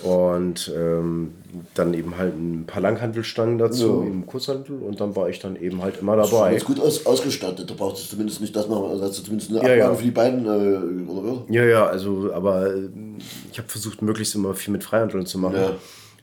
Und 0.03 0.71
ähm, 0.75 1.33
dann 1.73 1.93
eben 1.93 2.17
halt 2.17 2.35
ein 2.35 2.65
paar 2.65 2.81
Langhantelstangen 2.81 3.57
dazu, 3.57 4.03
im 4.05 4.25
Kurzhantel. 4.25 4.77
Und 4.77 4.99
dann 4.99 5.15
war 5.15 5.29
ich 5.29 5.39
dann 5.39 5.55
eben 5.55 5.81
halt 5.81 5.99
immer 5.99 6.15
dabei. 6.15 6.51
Ganz 6.51 6.65
gut 6.65 6.79
aus, 6.79 7.05
ausgestattet. 7.05 7.69
Da 7.69 7.73
brauchst 7.75 8.03
du 8.03 8.09
zumindest 8.09 8.41
nicht 8.41 8.55
das 8.55 8.67
machen, 8.67 8.85
also 8.89 9.03
hast 9.03 9.19
du 9.19 9.23
zumindest 9.23 9.51
eine 9.51 9.59
Ja, 9.59 9.63
Ablage 9.63 9.79
ja. 9.79 9.95
für 9.95 10.03
die 10.03 10.11
Beine, 10.11 10.47
äh, 10.47 11.09
oder? 11.09 11.43
Ja, 11.49 11.63
ja, 11.63 11.85
also, 11.85 12.31
aber 12.33 12.73
äh, 12.73 12.89
ich 13.51 13.57
habe 13.57 13.69
versucht, 13.69 14.01
möglichst 14.01 14.35
immer 14.35 14.53
viel 14.53 14.71
mit 14.71 14.83
Freihandeln 14.83 15.25
zu 15.25 15.37
machen. 15.37 15.57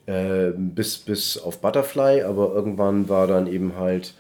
Äh, 0.07 0.53
bis, 0.57 0.99
bis 0.99 1.39
auf 1.39 1.61
Butterfly, 1.61 2.23
aber 2.23 2.53
irgendwann 2.53 3.09
war 3.09 3.27
dann 3.29 3.47
eben 3.47 3.77
halt 3.79 4.15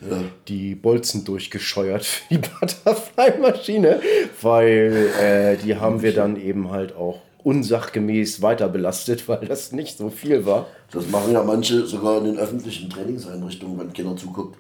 die 0.47 0.75
Bolzen 0.77 1.25
durchgescheuert 1.25 2.05
für 2.05 2.35
die 2.35 2.39
Butterfly-Maschine, 2.61 4.01
weil 4.41 5.09
äh, 5.21 5.57
die 5.57 5.77
haben 5.77 6.03
wir 6.03 6.15
dann 6.15 6.41
eben 6.41 6.71
halt 6.71 6.95
auch 6.95 7.19
unsachgemäß 7.45 8.43
weiter 8.43 8.69
belastet, 8.69 9.29
weil 9.29 9.47
das 9.47 9.73
nicht 9.73 9.99
so 9.99 10.11
viel 10.11 10.45
war. 10.47 10.67
Das 10.91 11.07
machen 11.09 11.33
ja 11.33 11.43
manche 11.43 11.87
sogar 11.87 12.19
in 12.19 12.25
den 12.25 12.39
öffentlichen 12.39 12.91
Trainingseinrichtungen, 12.91 13.79
wenn 13.79 13.93
Kinder 13.93 14.17
zuguckt. 14.17 14.57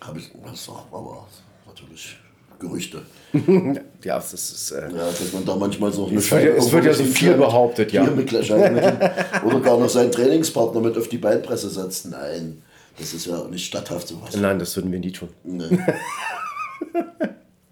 Habe 0.00 0.18
ich, 0.18 0.30
das 0.44 0.68
auch, 0.68 0.84
aber 0.92 1.26
natürlich 1.66 2.16
Gerüchte. 2.58 3.02
Ja, 4.04 4.16
das 4.16 4.32
ist. 4.32 4.70
Äh, 4.70 4.82
Ja, 4.94 5.06
dass 5.08 5.32
man 5.32 5.44
da 5.44 5.56
manchmal 5.56 5.92
so 5.92 6.06
eine 6.06 6.18
Es 6.18 6.30
wird 6.30 6.44
ja- 6.44 6.50
es 6.52 6.70
wird 6.72 6.84
ja 6.84 6.92
so 6.94 7.02
viel 7.04 7.34
behauptet, 7.34 7.92
ja. 7.92 8.04
Mit. 8.04 8.32
Oder 9.44 9.60
gar 9.60 9.78
noch 9.78 9.88
seinen 9.88 10.12
Trainingspartner 10.12 10.80
mit 10.80 10.96
auf 10.96 11.08
die 11.08 11.18
Beinpresse 11.18 11.68
setzt. 11.68 12.08
Nein, 12.10 12.62
das 12.98 13.12
ist 13.14 13.26
ja 13.26 13.42
nicht 13.48 13.66
statthaft 13.66 14.06
sowas. 14.08 14.36
nein, 14.36 14.58
das 14.60 14.76
würden 14.76 14.92
wir 14.92 15.00
nie 15.00 15.12
tun. 15.12 15.28
Nee. 15.44 15.64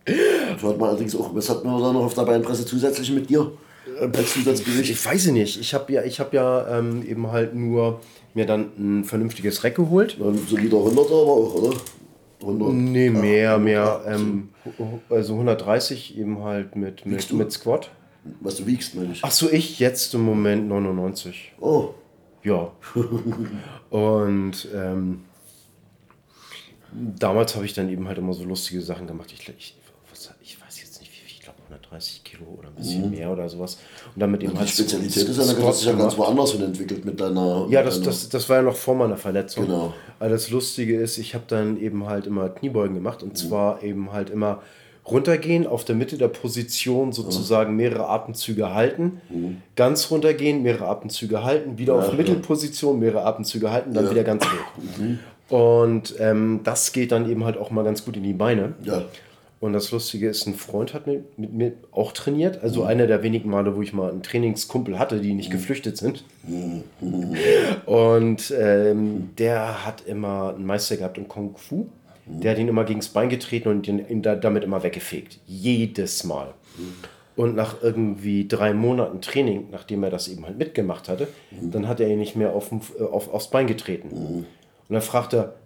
Das 0.06 0.62
hat 0.62 0.78
man 0.78 0.90
allerdings 0.90 1.16
auch, 1.16 1.34
was 1.34 1.48
hat 1.48 1.64
man 1.64 1.80
da 1.80 1.92
noch 1.92 2.04
auf 2.04 2.14
der 2.14 2.22
Beinpresse 2.22 2.66
zusätzlich 2.66 3.10
mit 3.10 3.30
dir? 3.30 3.50
Als 4.00 4.32
Zusatzgewicht? 4.32 4.90
Ich 4.90 5.04
weiß 5.04 5.26
es 5.26 5.32
nicht. 5.32 5.60
Ich 5.60 5.74
habe 5.74 5.92
ja, 5.92 6.02
ich 6.02 6.20
hab 6.20 6.32
ja 6.32 6.78
ähm, 6.78 7.04
eben 7.06 7.30
halt 7.30 7.54
nur 7.54 8.00
mir 8.34 8.46
dann 8.46 8.70
ein 8.78 9.04
vernünftiges 9.04 9.62
Rack 9.64 9.76
geholt. 9.76 10.18
Ein 10.20 10.38
solider 10.48 10.78
100er 10.78 11.22
aber 11.22 11.32
auch, 11.32 11.54
oder? 11.54 11.76
100. 12.40 12.72
Nee, 12.72 13.10
mehr, 13.10 13.52
Ja, 13.52 13.58
mehr. 13.58 14.00
100, 14.06 14.20
Ähm, 14.20 14.48
also 15.08 15.34
150 15.34 16.18
eben 16.18 16.42
halt 16.42 16.76
mit, 16.76 17.06
mit, 17.06 17.32
mit 17.32 17.52
Squat. 17.52 17.90
Was 18.40 18.56
du 18.56 18.66
wiegst, 18.66 18.94
meine 18.94 19.12
ich. 19.12 19.20
Ach 19.22 19.30
so, 19.30 19.50
ich 19.50 19.78
jetzt 19.78 20.14
im 20.14 20.22
Moment 20.22 20.68
99. 20.68 21.52
Oh, 21.60 21.90
Ja. 22.42 22.72
Und 23.90 24.68
ähm, 24.74 25.24
damals 26.92 27.54
habe 27.54 27.66
ich 27.66 27.74
dann 27.74 27.88
eben 27.88 28.08
halt 28.08 28.18
immer 28.18 28.32
so 28.32 28.44
lustige 28.44 28.80
Sachen 28.80 29.06
gemacht. 29.06 29.32
Ich, 29.32 29.48
ich 29.56 29.76
30 31.94 32.24
Kilo 32.24 32.44
oder 32.58 32.68
ein 32.68 32.74
bisschen 32.74 33.06
mhm. 33.06 33.10
mehr 33.16 33.30
oder 33.30 33.48
sowas. 33.48 33.78
Und 34.14 34.20
damit 34.20 34.42
eben 34.42 34.58
halt. 34.58 34.68
Die 34.68 34.72
Spezialität 34.72 35.28
ist 35.28 35.38
ja, 35.38 35.54
dann 35.54 35.64
hat 35.64 35.74
sich 35.74 35.86
ja 35.86 35.92
ganz 35.92 36.16
woanders 36.16 36.52
hin 36.52 36.62
entwickelt 36.62 37.04
mit 37.04 37.20
deiner. 37.20 37.66
Ja, 37.70 37.80
mit 37.80 37.88
das, 37.88 37.94
deiner 37.96 38.06
das, 38.06 38.28
das 38.28 38.48
war 38.48 38.56
ja 38.56 38.62
noch 38.62 38.76
vor 38.76 38.94
meiner 38.94 39.16
Verletzung. 39.16 39.66
Genau. 39.66 39.94
Aber 40.18 40.28
das 40.28 40.50
Lustige 40.50 40.96
ist, 40.96 41.18
ich 41.18 41.34
habe 41.34 41.44
dann 41.46 41.80
eben 41.80 42.06
halt 42.06 42.26
immer 42.26 42.48
Kniebeugen 42.48 42.94
gemacht 42.94 43.22
und 43.22 43.30
mhm. 43.30 43.36
zwar 43.36 43.82
eben 43.82 44.12
halt 44.12 44.30
immer 44.30 44.62
runtergehen, 45.06 45.66
auf 45.66 45.84
der 45.84 45.94
Mitte 45.94 46.16
der 46.16 46.28
Position 46.28 47.12
sozusagen 47.12 47.72
mhm. 47.72 47.76
mehrere 47.76 48.08
Atemzüge 48.08 48.72
halten, 48.72 49.20
mhm. 49.28 49.62
ganz 49.76 50.10
runtergehen, 50.10 50.62
mehrere 50.62 50.88
Atemzüge 50.88 51.44
halten, 51.44 51.76
wieder 51.78 51.94
ja, 51.94 52.00
auf 52.00 52.08
ja. 52.08 52.14
Mittelposition, 52.14 52.98
mehrere 52.98 53.24
Atemzüge 53.24 53.70
halten, 53.70 53.92
dann 53.92 54.06
ja. 54.06 54.10
wieder 54.10 54.24
ganz 54.24 54.44
hoch. 54.44 54.98
Mhm. 54.98 55.18
Und 55.50 56.14
ähm, 56.18 56.60
das 56.64 56.92
geht 56.92 57.12
dann 57.12 57.30
eben 57.30 57.44
halt 57.44 57.58
auch 57.58 57.70
mal 57.70 57.84
ganz 57.84 58.04
gut 58.04 58.16
in 58.16 58.22
die 58.22 58.32
Beine. 58.32 58.72
Ja. 58.82 59.02
Und 59.60 59.72
das 59.72 59.92
Lustige 59.92 60.28
ist, 60.28 60.46
ein 60.46 60.54
Freund 60.54 60.92
hat 60.92 61.06
mit, 61.06 61.38
mit 61.38 61.52
mir 61.52 61.72
auch 61.90 62.12
trainiert. 62.12 62.62
Also 62.62 62.84
einer 62.84 63.06
der 63.06 63.22
wenigen 63.22 63.48
Male, 63.48 63.74
wo 63.76 63.82
ich 63.82 63.92
mal 63.92 64.10
einen 64.10 64.22
Trainingskumpel 64.22 64.98
hatte, 64.98 65.20
die 65.20 65.32
nicht 65.32 65.50
geflüchtet 65.50 65.96
sind. 65.96 66.24
Und 67.86 68.54
ähm, 68.58 69.30
der 69.38 69.86
hat 69.86 70.06
immer 70.06 70.54
einen 70.54 70.66
Meister 70.66 70.96
gehabt 70.96 71.16
im 71.16 71.28
Kung 71.28 71.56
Fu. 71.56 71.86
Der 72.26 72.52
hat 72.52 72.58
ihn 72.58 72.68
immer 72.68 72.84
gegen 72.84 73.00
das 73.00 73.10
Bein 73.10 73.28
getreten 73.28 73.68
und 73.68 73.86
ihn, 73.86 74.02
ihn 74.08 74.22
da, 74.22 74.34
damit 74.34 74.64
immer 74.64 74.82
weggefegt. 74.82 75.40
Jedes 75.46 76.24
Mal. 76.24 76.54
Und 77.36 77.54
nach 77.54 77.82
irgendwie 77.82 78.48
drei 78.48 78.72
Monaten 78.72 79.20
Training, 79.20 79.66
nachdem 79.70 80.02
er 80.04 80.10
das 80.10 80.28
eben 80.28 80.46
halt 80.46 80.56
mitgemacht 80.56 81.08
hatte, 81.08 81.28
dann 81.50 81.86
hat 81.86 82.00
er 82.00 82.08
ihn 82.08 82.18
nicht 82.18 82.34
mehr 82.34 82.54
auf, 82.54 82.70
auf, 82.98 83.32
aufs 83.32 83.50
Bein 83.50 83.66
getreten. 83.66 84.08
Und 84.08 84.46
dann 84.88 85.02
fragt 85.02 85.34
er, 85.34 85.56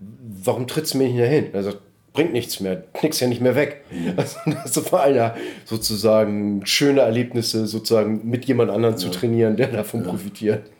warum 0.00 0.66
trittst 0.66 0.94
du 0.94 0.98
mir 0.98 1.08
nicht 1.08 1.20
dahin? 1.20 1.52
Er 1.52 1.62
sagt, 1.62 1.78
bringt 2.12 2.32
nichts 2.32 2.60
mehr, 2.60 2.82
knickst 2.92 3.20
ja 3.20 3.28
nicht 3.28 3.40
mehr 3.40 3.54
weg. 3.54 3.84
Also 4.16 4.38
das 4.46 4.92
war 4.92 5.02
einer 5.04 5.34
sozusagen 5.64 6.66
schöne 6.66 7.00
Erlebnisse, 7.00 7.66
sozusagen 7.66 8.28
mit 8.28 8.44
jemand 8.44 8.70
anderem 8.70 8.96
zu 8.96 9.10
trainieren, 9.10 9.56
der 9.56 9.68
davon 9.68 10.02
profitiert. 10.02 10.70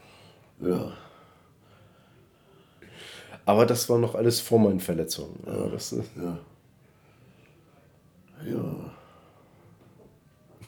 Ja. 0.61 0.93
Aber 3.45 3.67
das 3.67 3.89
war 3.89 3.99
noch 3.99 4.15
alles 4.15 4.41
vor 4.41 4.61
meinen 4.61 4.81
Verletzungen. 4.81 5.43
Ja, 5.47 5.69
das 5.69 5.93
ist, 5.93 6.11
Ja. 6.17 6.39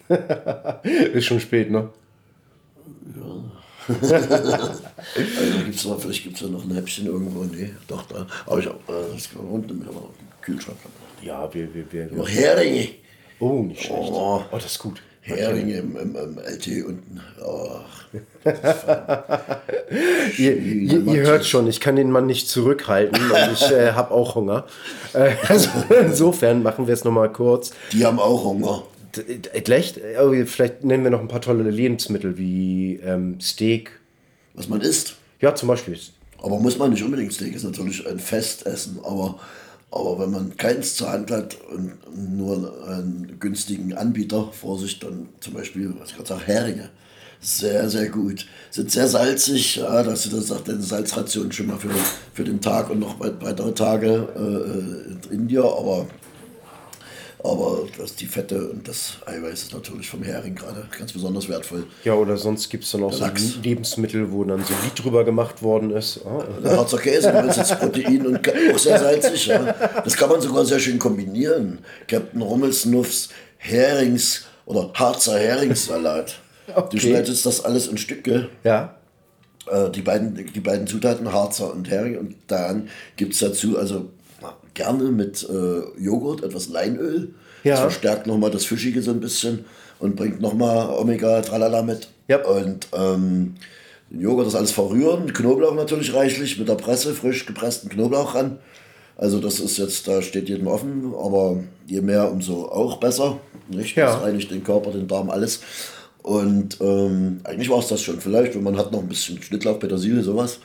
ist 0.84 1.24
schon 1.24 1.40
spät, 1.40 1.70
ne? 1.70 1.90
Also 3.88 5.64
gibt's 5.64 5.84
noch, 5.84 6.00
vielleicht 6.00 6.22
gibt 6.22 6.36
es 6.36 6.42
ja 6.42 6.48
noch 6.48 6.64
ein 6.64 6.74
Häppchen 6.74 7.06
irgendwo. 7.06 7.44
Nee, 7.44 7.74
doch, 7.86 8.02
da. 8.06 8.26
Aber 8.46 8.58
ich 8.58 8.66
habe 8.66 8.78
äh, 8.88 9.14
das 9.14 9.28
Kühlschrank. 10.44 10.78
Ja, 11.22 11.52
wir, 11.52 11.74
wir, 11.74 11.90
wir. 11.90 12.06
Noch 12.12 12.28
Heringe. 12.28 12.88
Oh, 13.38 13.62
nicht 13.62 13.82
schlecht. 13.82 14.10
Oh. 14.12 14.42
Oh, 14.50 14.54
das 14.54 14.66
ist 14.66 14.78
gut. 14.78 15.02
Heringe 15.22 15.78
im, 15.78 15.96
im, 15.96 16.16
im 16.16 16.38
LT 16.38 16.84
unten. 16.84 17.20
Ach, 17.40 18.04
Ihr, 20.38 20.56
ihr, 20.56 21.06
ihr 21.06 21.22
hört 21.22 21.46
schon, 21.46 21.66
ich 21.66 21.80
kann 21.80 21.96
den 21.96 22.10
Mann 22.10 22.26
nicht 22.26 22.48
zurückhalten 22.48 23.30
und 23.30 23.52
ich 23.52 23.70
äh, 23.70 23.92
habe 23.92 24.10
auch 24.12 24.34
Hunger. 24.34 24.66
Äh, 25.14 25.32
also 25.48 25.70
insofern 26.02 26.62
machen 26.62 26.86
wir 26.86 26.94
es 26.94 27.04
nochmal 27.04 27.32
kurz. 27.32 27.72
die 27.92 28.04
haben 28.04 28.18
auch 28.18 28.44
Hunger. 28.44 28.82
Vielleicht, 29.12 29.98
äh, 29.98 30.46
vielleicht 30.46 30.84
nennen 30.84 31.04
wir 31.04 31.10
noch 31.10 31.20
ein 31.20 31.28
paar 31.28 31.40
tolle 31.40 31.70
Lebensmittel 31.70 32.36
wie 32.36 32.96
ähm, 32.96 33.40
Steak. 33.40 33.92
Was 34.54 34.68
man 34.68 34.80
isst. 34.80 35.16
Ja, 35.40 35.54
zum 35.54 35.68
Beispiel. 35.68 35.98
Aber 36.42 36.58
muss 36.58 36.78
man 36.78 36.90
nicht 36.90 37.02
unbedingt 37.02 37.32
Steak, 37.32 37.54
ist 37.54 37.64
natürlich 37.64 38.06
ein 38.06 38.18
Festessen. 38.18 38.98
Aber, 39.02 39.38
aber 39.94 40.18
wenn 40.18 40.30
man 40.30 40.56
keins 40.56 40.96
zur 40.96 41.10
Hand 41.12 41.30
hat 41.30 41.56
und 41.72 41.92
nur 42.36 42.72
einen 42.88 43.36
günstigen 43.38 43.94
Anbieter 43.94 44.50
vor 44.52 44.78
sich, 44.78 44.98
dann 44.98 45.28
zum 45.40 45.54
Beispiel, 45.54 45.94
was 45.98 46.10
ich 46.10 46.16
gerade 46.16 46.28
sage, 46.28 46.46
Heringe. 46.46 46.90
Sehr, 47.40 47.90
sehr 47.90 48.08
gut. 48.08 48.46
Sind 48.70 48.90
sehr 48.90 49.06
salzig, 49.06 49.76
ja, 49.76 50.02
dass 50.02 50.22
du 50.24 50.30
das 50.36 50.46
sagt, 50.46 50.66
deine 50.66 50.80
Salzration 50.80 51.52
schon 51.52 51.66
mal 51.66 51.76
für, 51.78 51.90
für 52.32 52.42
den 52.44 52.60
Tag 52.60 52.88
und 52.88 53.00
noch 53.00 53.20
weit- 53.20 53.42
weitere 53.42 53.72
Tage 53.72 54.28
äh, 55.30 55.34
in 55.34 55.46
dir, 55.46 55.62
aber, 55.64 56.06
aber 57.44 57.86
das, 57.98 58.16
die 58.16 58.26
Fette 58.26 58.70
und 58.70 58.88
das 58.88 59.18
Eiweiß 59.26 59.62
ist 59.64 59.72
natürlich 59.74 60.08
vom 60.08 60.22
Hering 60.22 60.54
gerade 60.54 60.86
ganz 60.98 61.12
besonders 61.12 61.48
wertvoll. 61.48 61.86
Ja, 62.02 62.14
oder 62.14 62.36
sonst 62.36 62.68
gibt 62.70 62.84
es 62.84 62.90
dann 62.92 63.04
auch 63.04 63.12
so 63.12 63.20
Lachs. 63.20 63.56
Lebensmittel, 63.62 64.32
wo 64.32 64.42
dann 64.44 64.64
so 64.64 64.72
Lied 64.82 65.04
drüber 65.04 65.24
gemacht 65.24 65.62
worden 65.62 65.90
ist. 65.90 66.20
Ah, 66.26 66.44
Der 66.62 66.76
Harzer 66.76 66.98
Käse, 66.98 67.30
du 67.32 67.42
willst 67.42 67.58
jetzt 67.58 67.78
Protein 67.78 68.26
und 68.26 68.48
auch 68.48 68.78
sehr 68.78 68.98
salzig. 68.98 69.46
Ja. 69.46 69.72
Das 70.04 70.16
kann 70.16 70.30
man 70.30 70.40
sogar 70.40 70.64
sehr 70.64 70.78
schön 70.80 70.98
kombinieren. 70.98 71.80
Captain 72.08 72.40
Rummelsnuffs 72.42 73.28
Herings- 73.58 74.44
oder 74.66 74.90
Harzer 74.94 75.38
Heringssalat. 75.38 76.36
Du 76.66 76.72
Okay. 76.76 76.98
schneidest 76.98 77.44
das 77.44 77.62
alles 77.64 77.88
in 77.88 77.98
Stücke. 77.98 78.48
ja. 78.64 78.96
Äh, 79.66 79.90
die, 79.90 80.02
beiden, 80.02 80.34
die 80.52 80.60
beiden 80.60 80.86
Zutaten, 80.86 81.32
Harzer 81.32 81.72
und 81.72 81.88
Hering. 81.90 82.18
Und 82.18 82.34
dann 82.48 82.88
gibt 83.16 83.32
es 83.32 83.38
dazu 83.40 83.78
also 83.78 84.10
gerne 84.74 85.04
mit 85.04 85.48
äh, 85.48 86.02
Joghurt 86.02 86.42
etwas 86.42 86.68
Leinöl. 86.68 87.34
Ja. 87.62 87.72
Das 87.72 87.80
verstärkt 87.80 88.26
nochmal 88.26 88.50
das 88.50 88.64
Fischige 88.64 89.02
so 89.02 89.10
ein 89.10 89.20
bisschen 89.20 89.64
und 89.98 90.16
bringt 90.16 90.40
nochmal 90.40 90.90
Omega-Tralala 90.90 91.82
mit. 91.82 92.08
Ja. 92.28 92.44
Und 92.44 92.88
ähm, 92.92 93.54
den 94.10 94.20
Joghurt 94.20 94.46
das 94.46 94.54
alles 94.54 94.72
verrühren. 94.72 95.32
Knoblauch 95.32 95.74
natürlich 95.74 96.14
reichlich 96.14 96.58
mit 96.58 96.68
der 96.68 96.74
Presse, 96.74 97.14
frisch 97.14 97.46
gepressten 97.46 97.88
Knoblauch 97.88 98.34
ran. 98.34 98.58
Also 99.16 99.38
das 99.38 99.60
ist 99.60 99.78
jetzt, 99.78 100.08
da 100.08 100.22
steht 100.22 100.48
jedem 100.48 100.66
offen, 100.66 101.14
aber 101.14 101.60
je 101.86 102.00
mehr, 102.00 102.30
umso 102.30 102.66
auch 102.66 102.98
besser. 102.98 103.38
Nicht? 103.68 103.96
Ja. 103.96 104.06
Das 104.06 104.22
reinigt 104.22 104.50
den 104.50 104.64
Körper, 104.64 104.90
den 104.90 105.08
Darm, 105.08 105.30
alles. 105.30 105.60
Und 106.22 106.78
ähm, 106.80 107.40
eigentlich 107.44 107.70
war 107.70 107.78
es 107.78 107.88
das 107.88 108.02
schon. 108.02 108.20
Vielleicht, 108.20 108.54
wenn 108.54 108.62
man 108.62 108.76
hat 108.76 108.92
noch 108.92 109.00
ein 109.00 109.08
bisschen 109.08 109.40
Schnittlauch, 109.42 109.78
Petersilie, 109.78 110.22
sowas. 110.22 110.58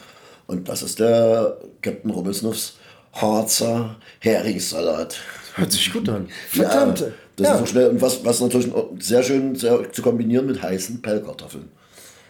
Und 0.47 0.67
das 0.67 0.81
ist 0.81 0.99
der 0.99 1.57
Captain 1.81 2.11
Robelsnuffs 2.11 2.77
Harzer 3.13 3.95
Heringssalat. 4.19 5.17
Hört 5.55 5.71
sich 5.71 5.91
gut 5.91 6.07
an. 6.09 6.27
Verdammt. 6.49 6.99
Ja, 7.01 7.07
das 7.35 7.47
Ja. 7.47 7.53
ist 7.55 7.59
so 7.59 7.65
schnell. 7.65 7.87
Und 7.89 8.01
was, 8.01 8.23
was 8.23 8.39
natürlich 8.41 8.71
sehr 8.99 9.23
schön 9.23 9.55
sehr 9.55 9.91
zu 9.91 10.01
kombinieren 10.01 10.45
mit 10.45 10.61
heißen 10.61 11.01
Pellkartoffeln. 11.01 11.69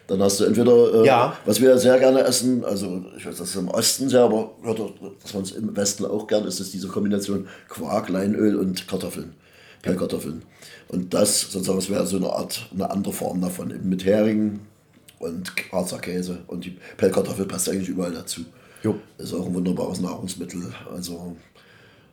Dann 0.07 0.23
hast 0.23 0.39
du 0.39 0.45
entweder, 0.45 1.03
äh, 1.03 1.05
Ja. 1.05 1.37
was 1.45 1.61
wir 1.61 1.77
sehr 1.77 1.99
gerne 1.99 2.21
essen, 2.21 2.65
also 2.65 3.05
ich 3.15 3.25
weiß, 3.27 3.37
das 3.37 3.49
ist 3.49 3.55
im 3.57 3.67
Osten 3.67 4.09
sehr, 4.09 4.21
aber 4.21 4.51
hört 4.63 4.79
dass 5.21 5.33
man 5.35 5.43
es 5.43 5.51
im 5.51 5.75
Westen 5.75 6.05
auch 6.05 6.25
gern 6.25 6.45
isst, 6.45 6.59
ist 6.59 6.73
diese 6.73 6.87
Kombination 6.87 7.47
Quark, 7.67 8.09
Leinöl 8.09 8.55
und 8.55 8.87
Kartoffeln, 8.87 9.33
Pellkartoffeln. 9.83 10.41
Und 10.87 11.13
das 11.13 11.41
sozusagen, 11.41 11.77
das 11.77 11.89
wäre 11.91 12.07
so 12.07 12.17
eine 12.17 12.31
Art, 12.31 12.67
eine 12.73 12.89
andere 12.89 13.13
Form 13.13 13.39
davon, 13.41 13.69
eben 13.69 13.87
mit 13.87 14.03
Heringen 14.03 14.61
und 15.19 15.51
Harzer 15.71 15.99
Käse. 15.99 16.39
Und 16.47 16.65
die 16.65 16.75
Pellkartoffel 16.97 17.45
passt 17.45 17.69
eigentlich 17.69 17.89
überall 17.89 18.11
dazu. 18.13 18.41
Jo. 18.83 18.95
Ist 19.17 19.33
auch 19.33 19.45
ein 19.45 19.53
wunderbares 19.53 19.99
Nahrungsmittel. 19.99 20.73
Also 20.93 21.35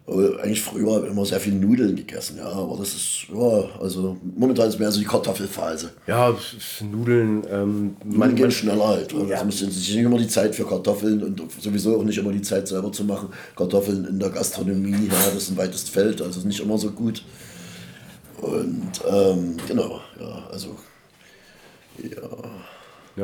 eigentlich 0.09 0.63
früher 0.63 0.95
habe 0.95 1.07
ich 1.07 1.13
immer 1.13 1.27
sehr 1.27 1.41
viel 1.41 1.55
Nudeln 1.55 1.97
gegessen, 1.97 2.37
ja, 2.39 2.47
aber 2.47 2.77
das 2.79 2.95
ist, 2.95 3.27
ja, 3.29 3.65
also 3.81 4.17
momentan 4.37 4.69
ist 4.69 4.79
mehr 4.79 4.93
so 4.93 5.01
die 5.01 5.05
Kartoffelphase. 5.05 5.91
Ja, 6.07 6.33
Nudeln. 6.93 7.43
Ähm, 7.51 7.97
Man 8.05 8.37
geht 8.37 8.53
schneller 8.53 8.87
halt. 8.87 9.13
Ja. 9.13 9.25
Das 9.25 9.45
muss 9.45 9.59
sich 9.59 9.97
nicht 9.97 10.05
immer 10.05 10.19
die 10.19 10.29
Zeit 10.29 10.55
für 10.55 10.65
Kartoffeln 10.65 11.25
und 11.25 11.43
sowieso 11.61 11.99
auch 11.99 12.05
nicht 12.05 12.19
immer 12.19 12.31
die 12.31 12.43
Zeit 12.43 12.69
selber 12.69 12.93
zu 12.93 13.03
machen. 13.03 13.31
Kartoffeln 13.57 14.05
in 14.05 14.21
der 14.21 14.31
Gastronomie, 14.31 15.09
ja, 15.09 15.25
das 15.25 15.35
ist 15.35 15.51
ein 15.51 15.57
weites 15.57 15.89
Feld, 15.89 16.23
also 16.23 16.39
ist 16.39 16.47
nicht 16.47 16.61
immer 16.61 16.79
so 16.79 16.93
gut. 16.93 17.25
Und 18.41 18.93
ähm, 19.11 19.57
genau, 19.67 20.01
ja, 20.21 20.47
also 20.53 20.77
ja, 22.01 22.29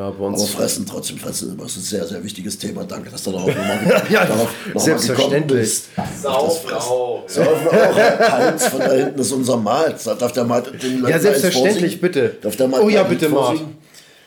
bei 0.00 0.07
aber 0.07 0.26
uns. 0.28 0.50
fressen, 0.50 0.87
trotzdem 0.87 1.18
fressen, 1.18 1.57
das 1.59 1.72
ist 1.72 1.76
ein 1.76 1.83
sehr, 1.83 2.07
sehr 2.07 2.24
wichtiges 2.24 2.57
Thema. 2.59 2.85
Danke, 2.85 3.11
dass 3.11 3.22
du 3.24 3.33
darauf 3.33 3.48
nochmal 3.48 4.02
Ja, 4.09 4.24
darauf 4.24 4.48
noch 4.68 4.74
mal 4.74 4.81
selbstverständlich. 4.85 5.83
gekommen 5.94 6.09
bist. 6.09 6.22
Saufen 6.22 6.72
auch. 6.72 7.24
Saufen 7.26 7.68
auch. 7.68 8.59
Von 8.70 8.81
da 8.81 8.92
hinten 8.92 9.18
ist 9.20 9.33
unser 9.33 9.57
Malt. 9.59 9.96
Da 10.05 10.14
Darf 10.14 10.33
der 10.33 10.44
Malt 10.44 10.83
den 10.83 11.00
Leuten 11.00 11.12
Ja, 11.12 11.18
selbstverständlich, 11.18 12.00
bitte. 12.00 12.37
Darf 12.40 12.56
der 12.56 12.69
Malt 12.69 12.83
oh 12.85 12.88
ja, 12.88 13.02
bitte, 13.02 13.29
vorsingen? 13.29 13.77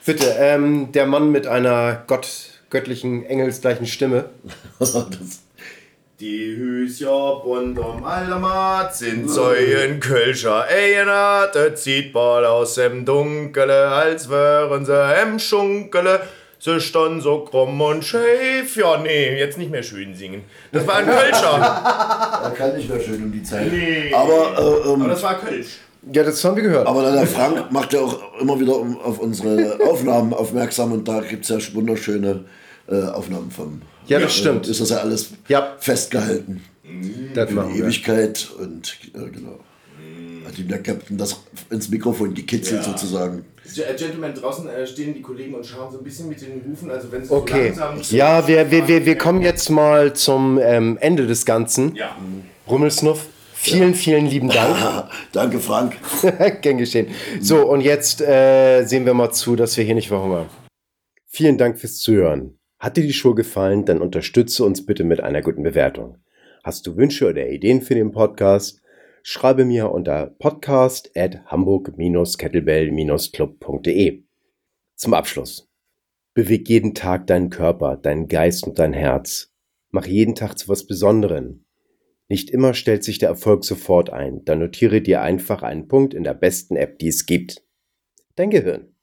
Bitte, 0.06 0.36
ähm, 0.38 0.92
der 0.92 1.08
Mann 1.08 1.32
mit 1.32 1.48
einer 1.48 2.04
Gott, 2.06 2.28
göttlichen, 2.70 3.26
engelsgleichen 3.26 3.88
Stimme. 3.88 4.26
Die 6.22 6.56
Hüsja 6.56 7.10
unterm 7.12 8.06
Aldermat 8.06 8.96
sind 8.96 9.30
Säuen 9.30 10.00
Kölscher 10.00 10.64
Einer, 10.64 11.48
das 11.54 11.84
sieht 11.84 12.14
bald 12.14 12.46
aus 12.46 12.76
dem 12.76 13.04
Dunkele, 13.04 13.90
als 13.90 14.30
wären 14.30 14.86
sie 14.86 15.14
im 15.24 15.40
Schunkele. 15.40 16.22
Sie 16.58 16.80
stand 16.80 17.22
so 17.22 17.40
krumm 17.42 17.82
und 17.82 18.06
schief. 18.06 18.78
Ja, 18.78 18.98
nee, 18.98 19.38
jetzt 19.38 19.58
nicht 19.58 19.70
mehr 19.72 19.84
schön 19.84 20.16
singen. 20.16 20.44
Das 20.72 20.88
war 20.88 20.96
ein 21.00 21.06
Kölscher. 21.06 21.60
Er 22.46 22.52
kann 22.52 22.78
nicht 22.78 22.88
mehr 22.90 23.00
schön 23.02 23.22
um 23.22 23.32
die 23.34 23.44
Zeit. 23.44 23.70
Nee. 23.70 24.14
Aber, 24.14 24.58
äh, 24.58 24.88
ähm, 24.94 25.02
Aber 25.02 25.10
das 25.10 25.22
war 25.22 25.38
Kölsch. 25.40 25.80
Ja, 26.14 26.24
das 26.24 26.42
haben 26.46 26.56
wir 26.56 26.64
gehört. 26.64 26.88
aber 26.88 27.12
der 27.12 27.28
Frank 27.28 27.72
macht 27.72 27.92
ja 27.92 28.00
auch 28.00 28.40
immer 28.40 28.58
wieder 28.60 28.78
um- 28.78 29.02
auf 29.02 29.20
unsere 29.20 29.80
Aufnahmen 29.86 30.34
aufmerksam 30.34 30.94
und 30.94 31.08
da 31.08 31.20
gibt 31.20 31.44
es 31.44 31.50
ja 31.50 31.74
wunderschöne 31.76 32.46
äh, 32.88 33.04
Aufnahmen 33.10 33.52
vom. 33.52 33.82
Ja, 34.08 34.20
das 34.20 34.36
stimmt. 34.36 34.68
Ist 34.68 34.82
das 34.82 34.90
ja 34.90 34.98
alles 34.98 35.32
Ja. 35.48 35.76
festgehalten. 35.80 36.62
das 37.34 37.50
Für 37.50 37.56
die 37.68 37.80
wir. 37.80 37.86
Ewigkeit 37.86 38.48
und 38.60 38.98
äh, 39.14 39.30
genau. 39.30 39.60
Hat 40.46 40.60
ihm 40.60 40.68
der 40.68 40.82
Captain 40.84 41.18
das 41.18 41.40
ins 41.72 41.90
Mikrofon 41.90 42.34
gekitzelt 42.34 42.82
Ja. 42.86 42.92
sozusagen. 42.92 43.46
Äh, 43.76 43.96
Gentlemen, 43.96 44.34
draußen 44.36 44.70
äh, 44.70 44.86
stehen 44.86 45.16
die 45.16 45.22
Kollegen 45.24 45.56
und 45.56 45.66
schauen 45.66 45.92
so 45.92 45.98
ein 45.98 46.04
bisschen 46.04 46.30
mit 46.30 46.40
den 46.40 46.62
Hufen, 46.72 46.92
also 46.92 47.12
wenn 47.12 47.24
es 47.24 47.32
Okay. 47.32 47.74
so 47.74 47.80
langsam... 47.82 48.16
Ja, 48.18 48.48
wir, 48.48 48.70
wir, 48.70 48.88
wir, 48.88 49.06
wir 49.08 49.18
kommen 49.18 49.42
jetzt 49.42 49.70
mal 49.72 50.14
zum 50.14 50.60
ähm, 50.62 50.98
Ende 51.02 51.26
des 51.26 51.46
Ganzen. 51.46 51.96
Ja. 51.96 52.16
Rummelsnuff, 52.70 53.26
vielen, 53.56 53.96
vielen 53.96 54.28
lieben 54.28 54.50
Dank. 54.50 55.10
Danke, 55.32 55.60
Frank. 55.60 55.96
Gern 56.62 56.78
geschehen. 56.78 57.08
So, 57.42 57.66
und 57.68 57.82
jetzt 57.82 58.22
äh, 58.22 58.86
sehen 58.86 59.06
wir 59.08 59.16
mal 59.16 59.32
zu, 59.32 59.56
dass 59.56 59.76
wir 59.78 59.84
hier 59.84 59.96
nicht 59.96 60.10
verhungern. 60.10 60.46
Vielen 61.26 61.58
Dank 61.58 61.80
fürs 61.80 61.98
Zuhören. 61.98 62.58
Hat 62.86 62.96
dir 62.98 63.08
die 63.08 63.14
Show 63.14 63.34
gefallen, 63.34 63.86
dann 63.86 64.00
unterstütze 64.00 64.64
uns 64.64 64.86
bitte 64.86 65.04
mit 65.04 65.20
einer 65.20 65.42
guten 65.42 65.64
Bewertung. 65.64 66.20
Hast 66.64 66.86
du 66.86 66.96
Wünsche 66.96 67.28
oder 67.28 67.50
Ideen 67.50 67.82
für 67.82 67.96
den 67.96 68.12
Podcast? 68.12 68.84
Schreibe 69.24 69.66
mir 69.66 69.90
unter 69.90 70.36
podcast 70.38 71.10
at 71.18 71.44
hamburg-kettlebell-club.de. 71.48 74.24
Zum 74.94 75.16
Abschluss. 75.16 75.68
Beweg 76.36 76.70
jeden 76.70 76.94
Tag 76.94 77.26
deinen 77.26 77.50
Körper, 77.50 77.98
deinen 77.98 78.28
Geist 78.28 78.68
und 78.68 78.78
dein 78.78 78.94
Herz. 78.94 79.52
Mach 79.90 80.06
jeden 80.06 80.36
Tag 80.36 80.60
zu 80.60 80.70
was 80.70 80.86
Besonderem. 80.86 81.66
Nicht 82.28 82.52
immer 82.52 82.76
stellt 82.76 83.04
sich 83.04 83.18
der 83.18 83.30
Erfolg 83.30 83.66
sofort 83.66 84.12
ein, 84.12 84.46
dann 84.46 84.60
notiere 84.60 85.02
dir 85.02 85.24
einfach 85.24 85.64
einen 85.64 85.88
Punkt 85.88 86.14
in 86.14 86.24
der 86.24 86.36
besten 86.36 86.76
App, 86.76 87.00
die 87.00 87.08
es 87.08 87.26
gibt. 87.26 87.64
Dein 88.36 88.52
Gehirn. 88.52 88.95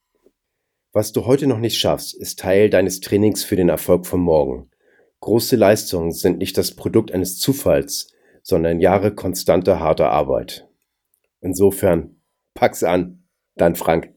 Was 0.95 1.13
du 1.13 1.25
heute 1.25 1.47
noch 1.47 1.59
nicht 1.59 1.79
schaffst, 1.79 2.15
ist 2.15 2.39
Teil 2.39 2.69
deines 2.69 3.01
Trainings 3.01 3.43
für 3.45 3.57
den 3.57 3.71
Erfolg 3.71 4.07
von 4.07 4.21
morgen. 4.21 4.71
Große 5.21 5.57
Leistungen 5.57 6.13
sind 6.13 6.37
nicht 6.37 6.59
das 6.59 6.73
Produkt 6.73 7.13
eines 7.13 7.39
Zufalls, 7.39 8.13
sondern 8.43 8.79
Jahre 8.79 9.15
konstanter 9.15 9.81
harter 9.81 10.11
Arbeit. 10.11 10.69
Insofern, 11.41 12.21
pack's 12.53 12.83
an, 12.83 13.27
dein 13.57 13.75
Frank. 13.75 14.12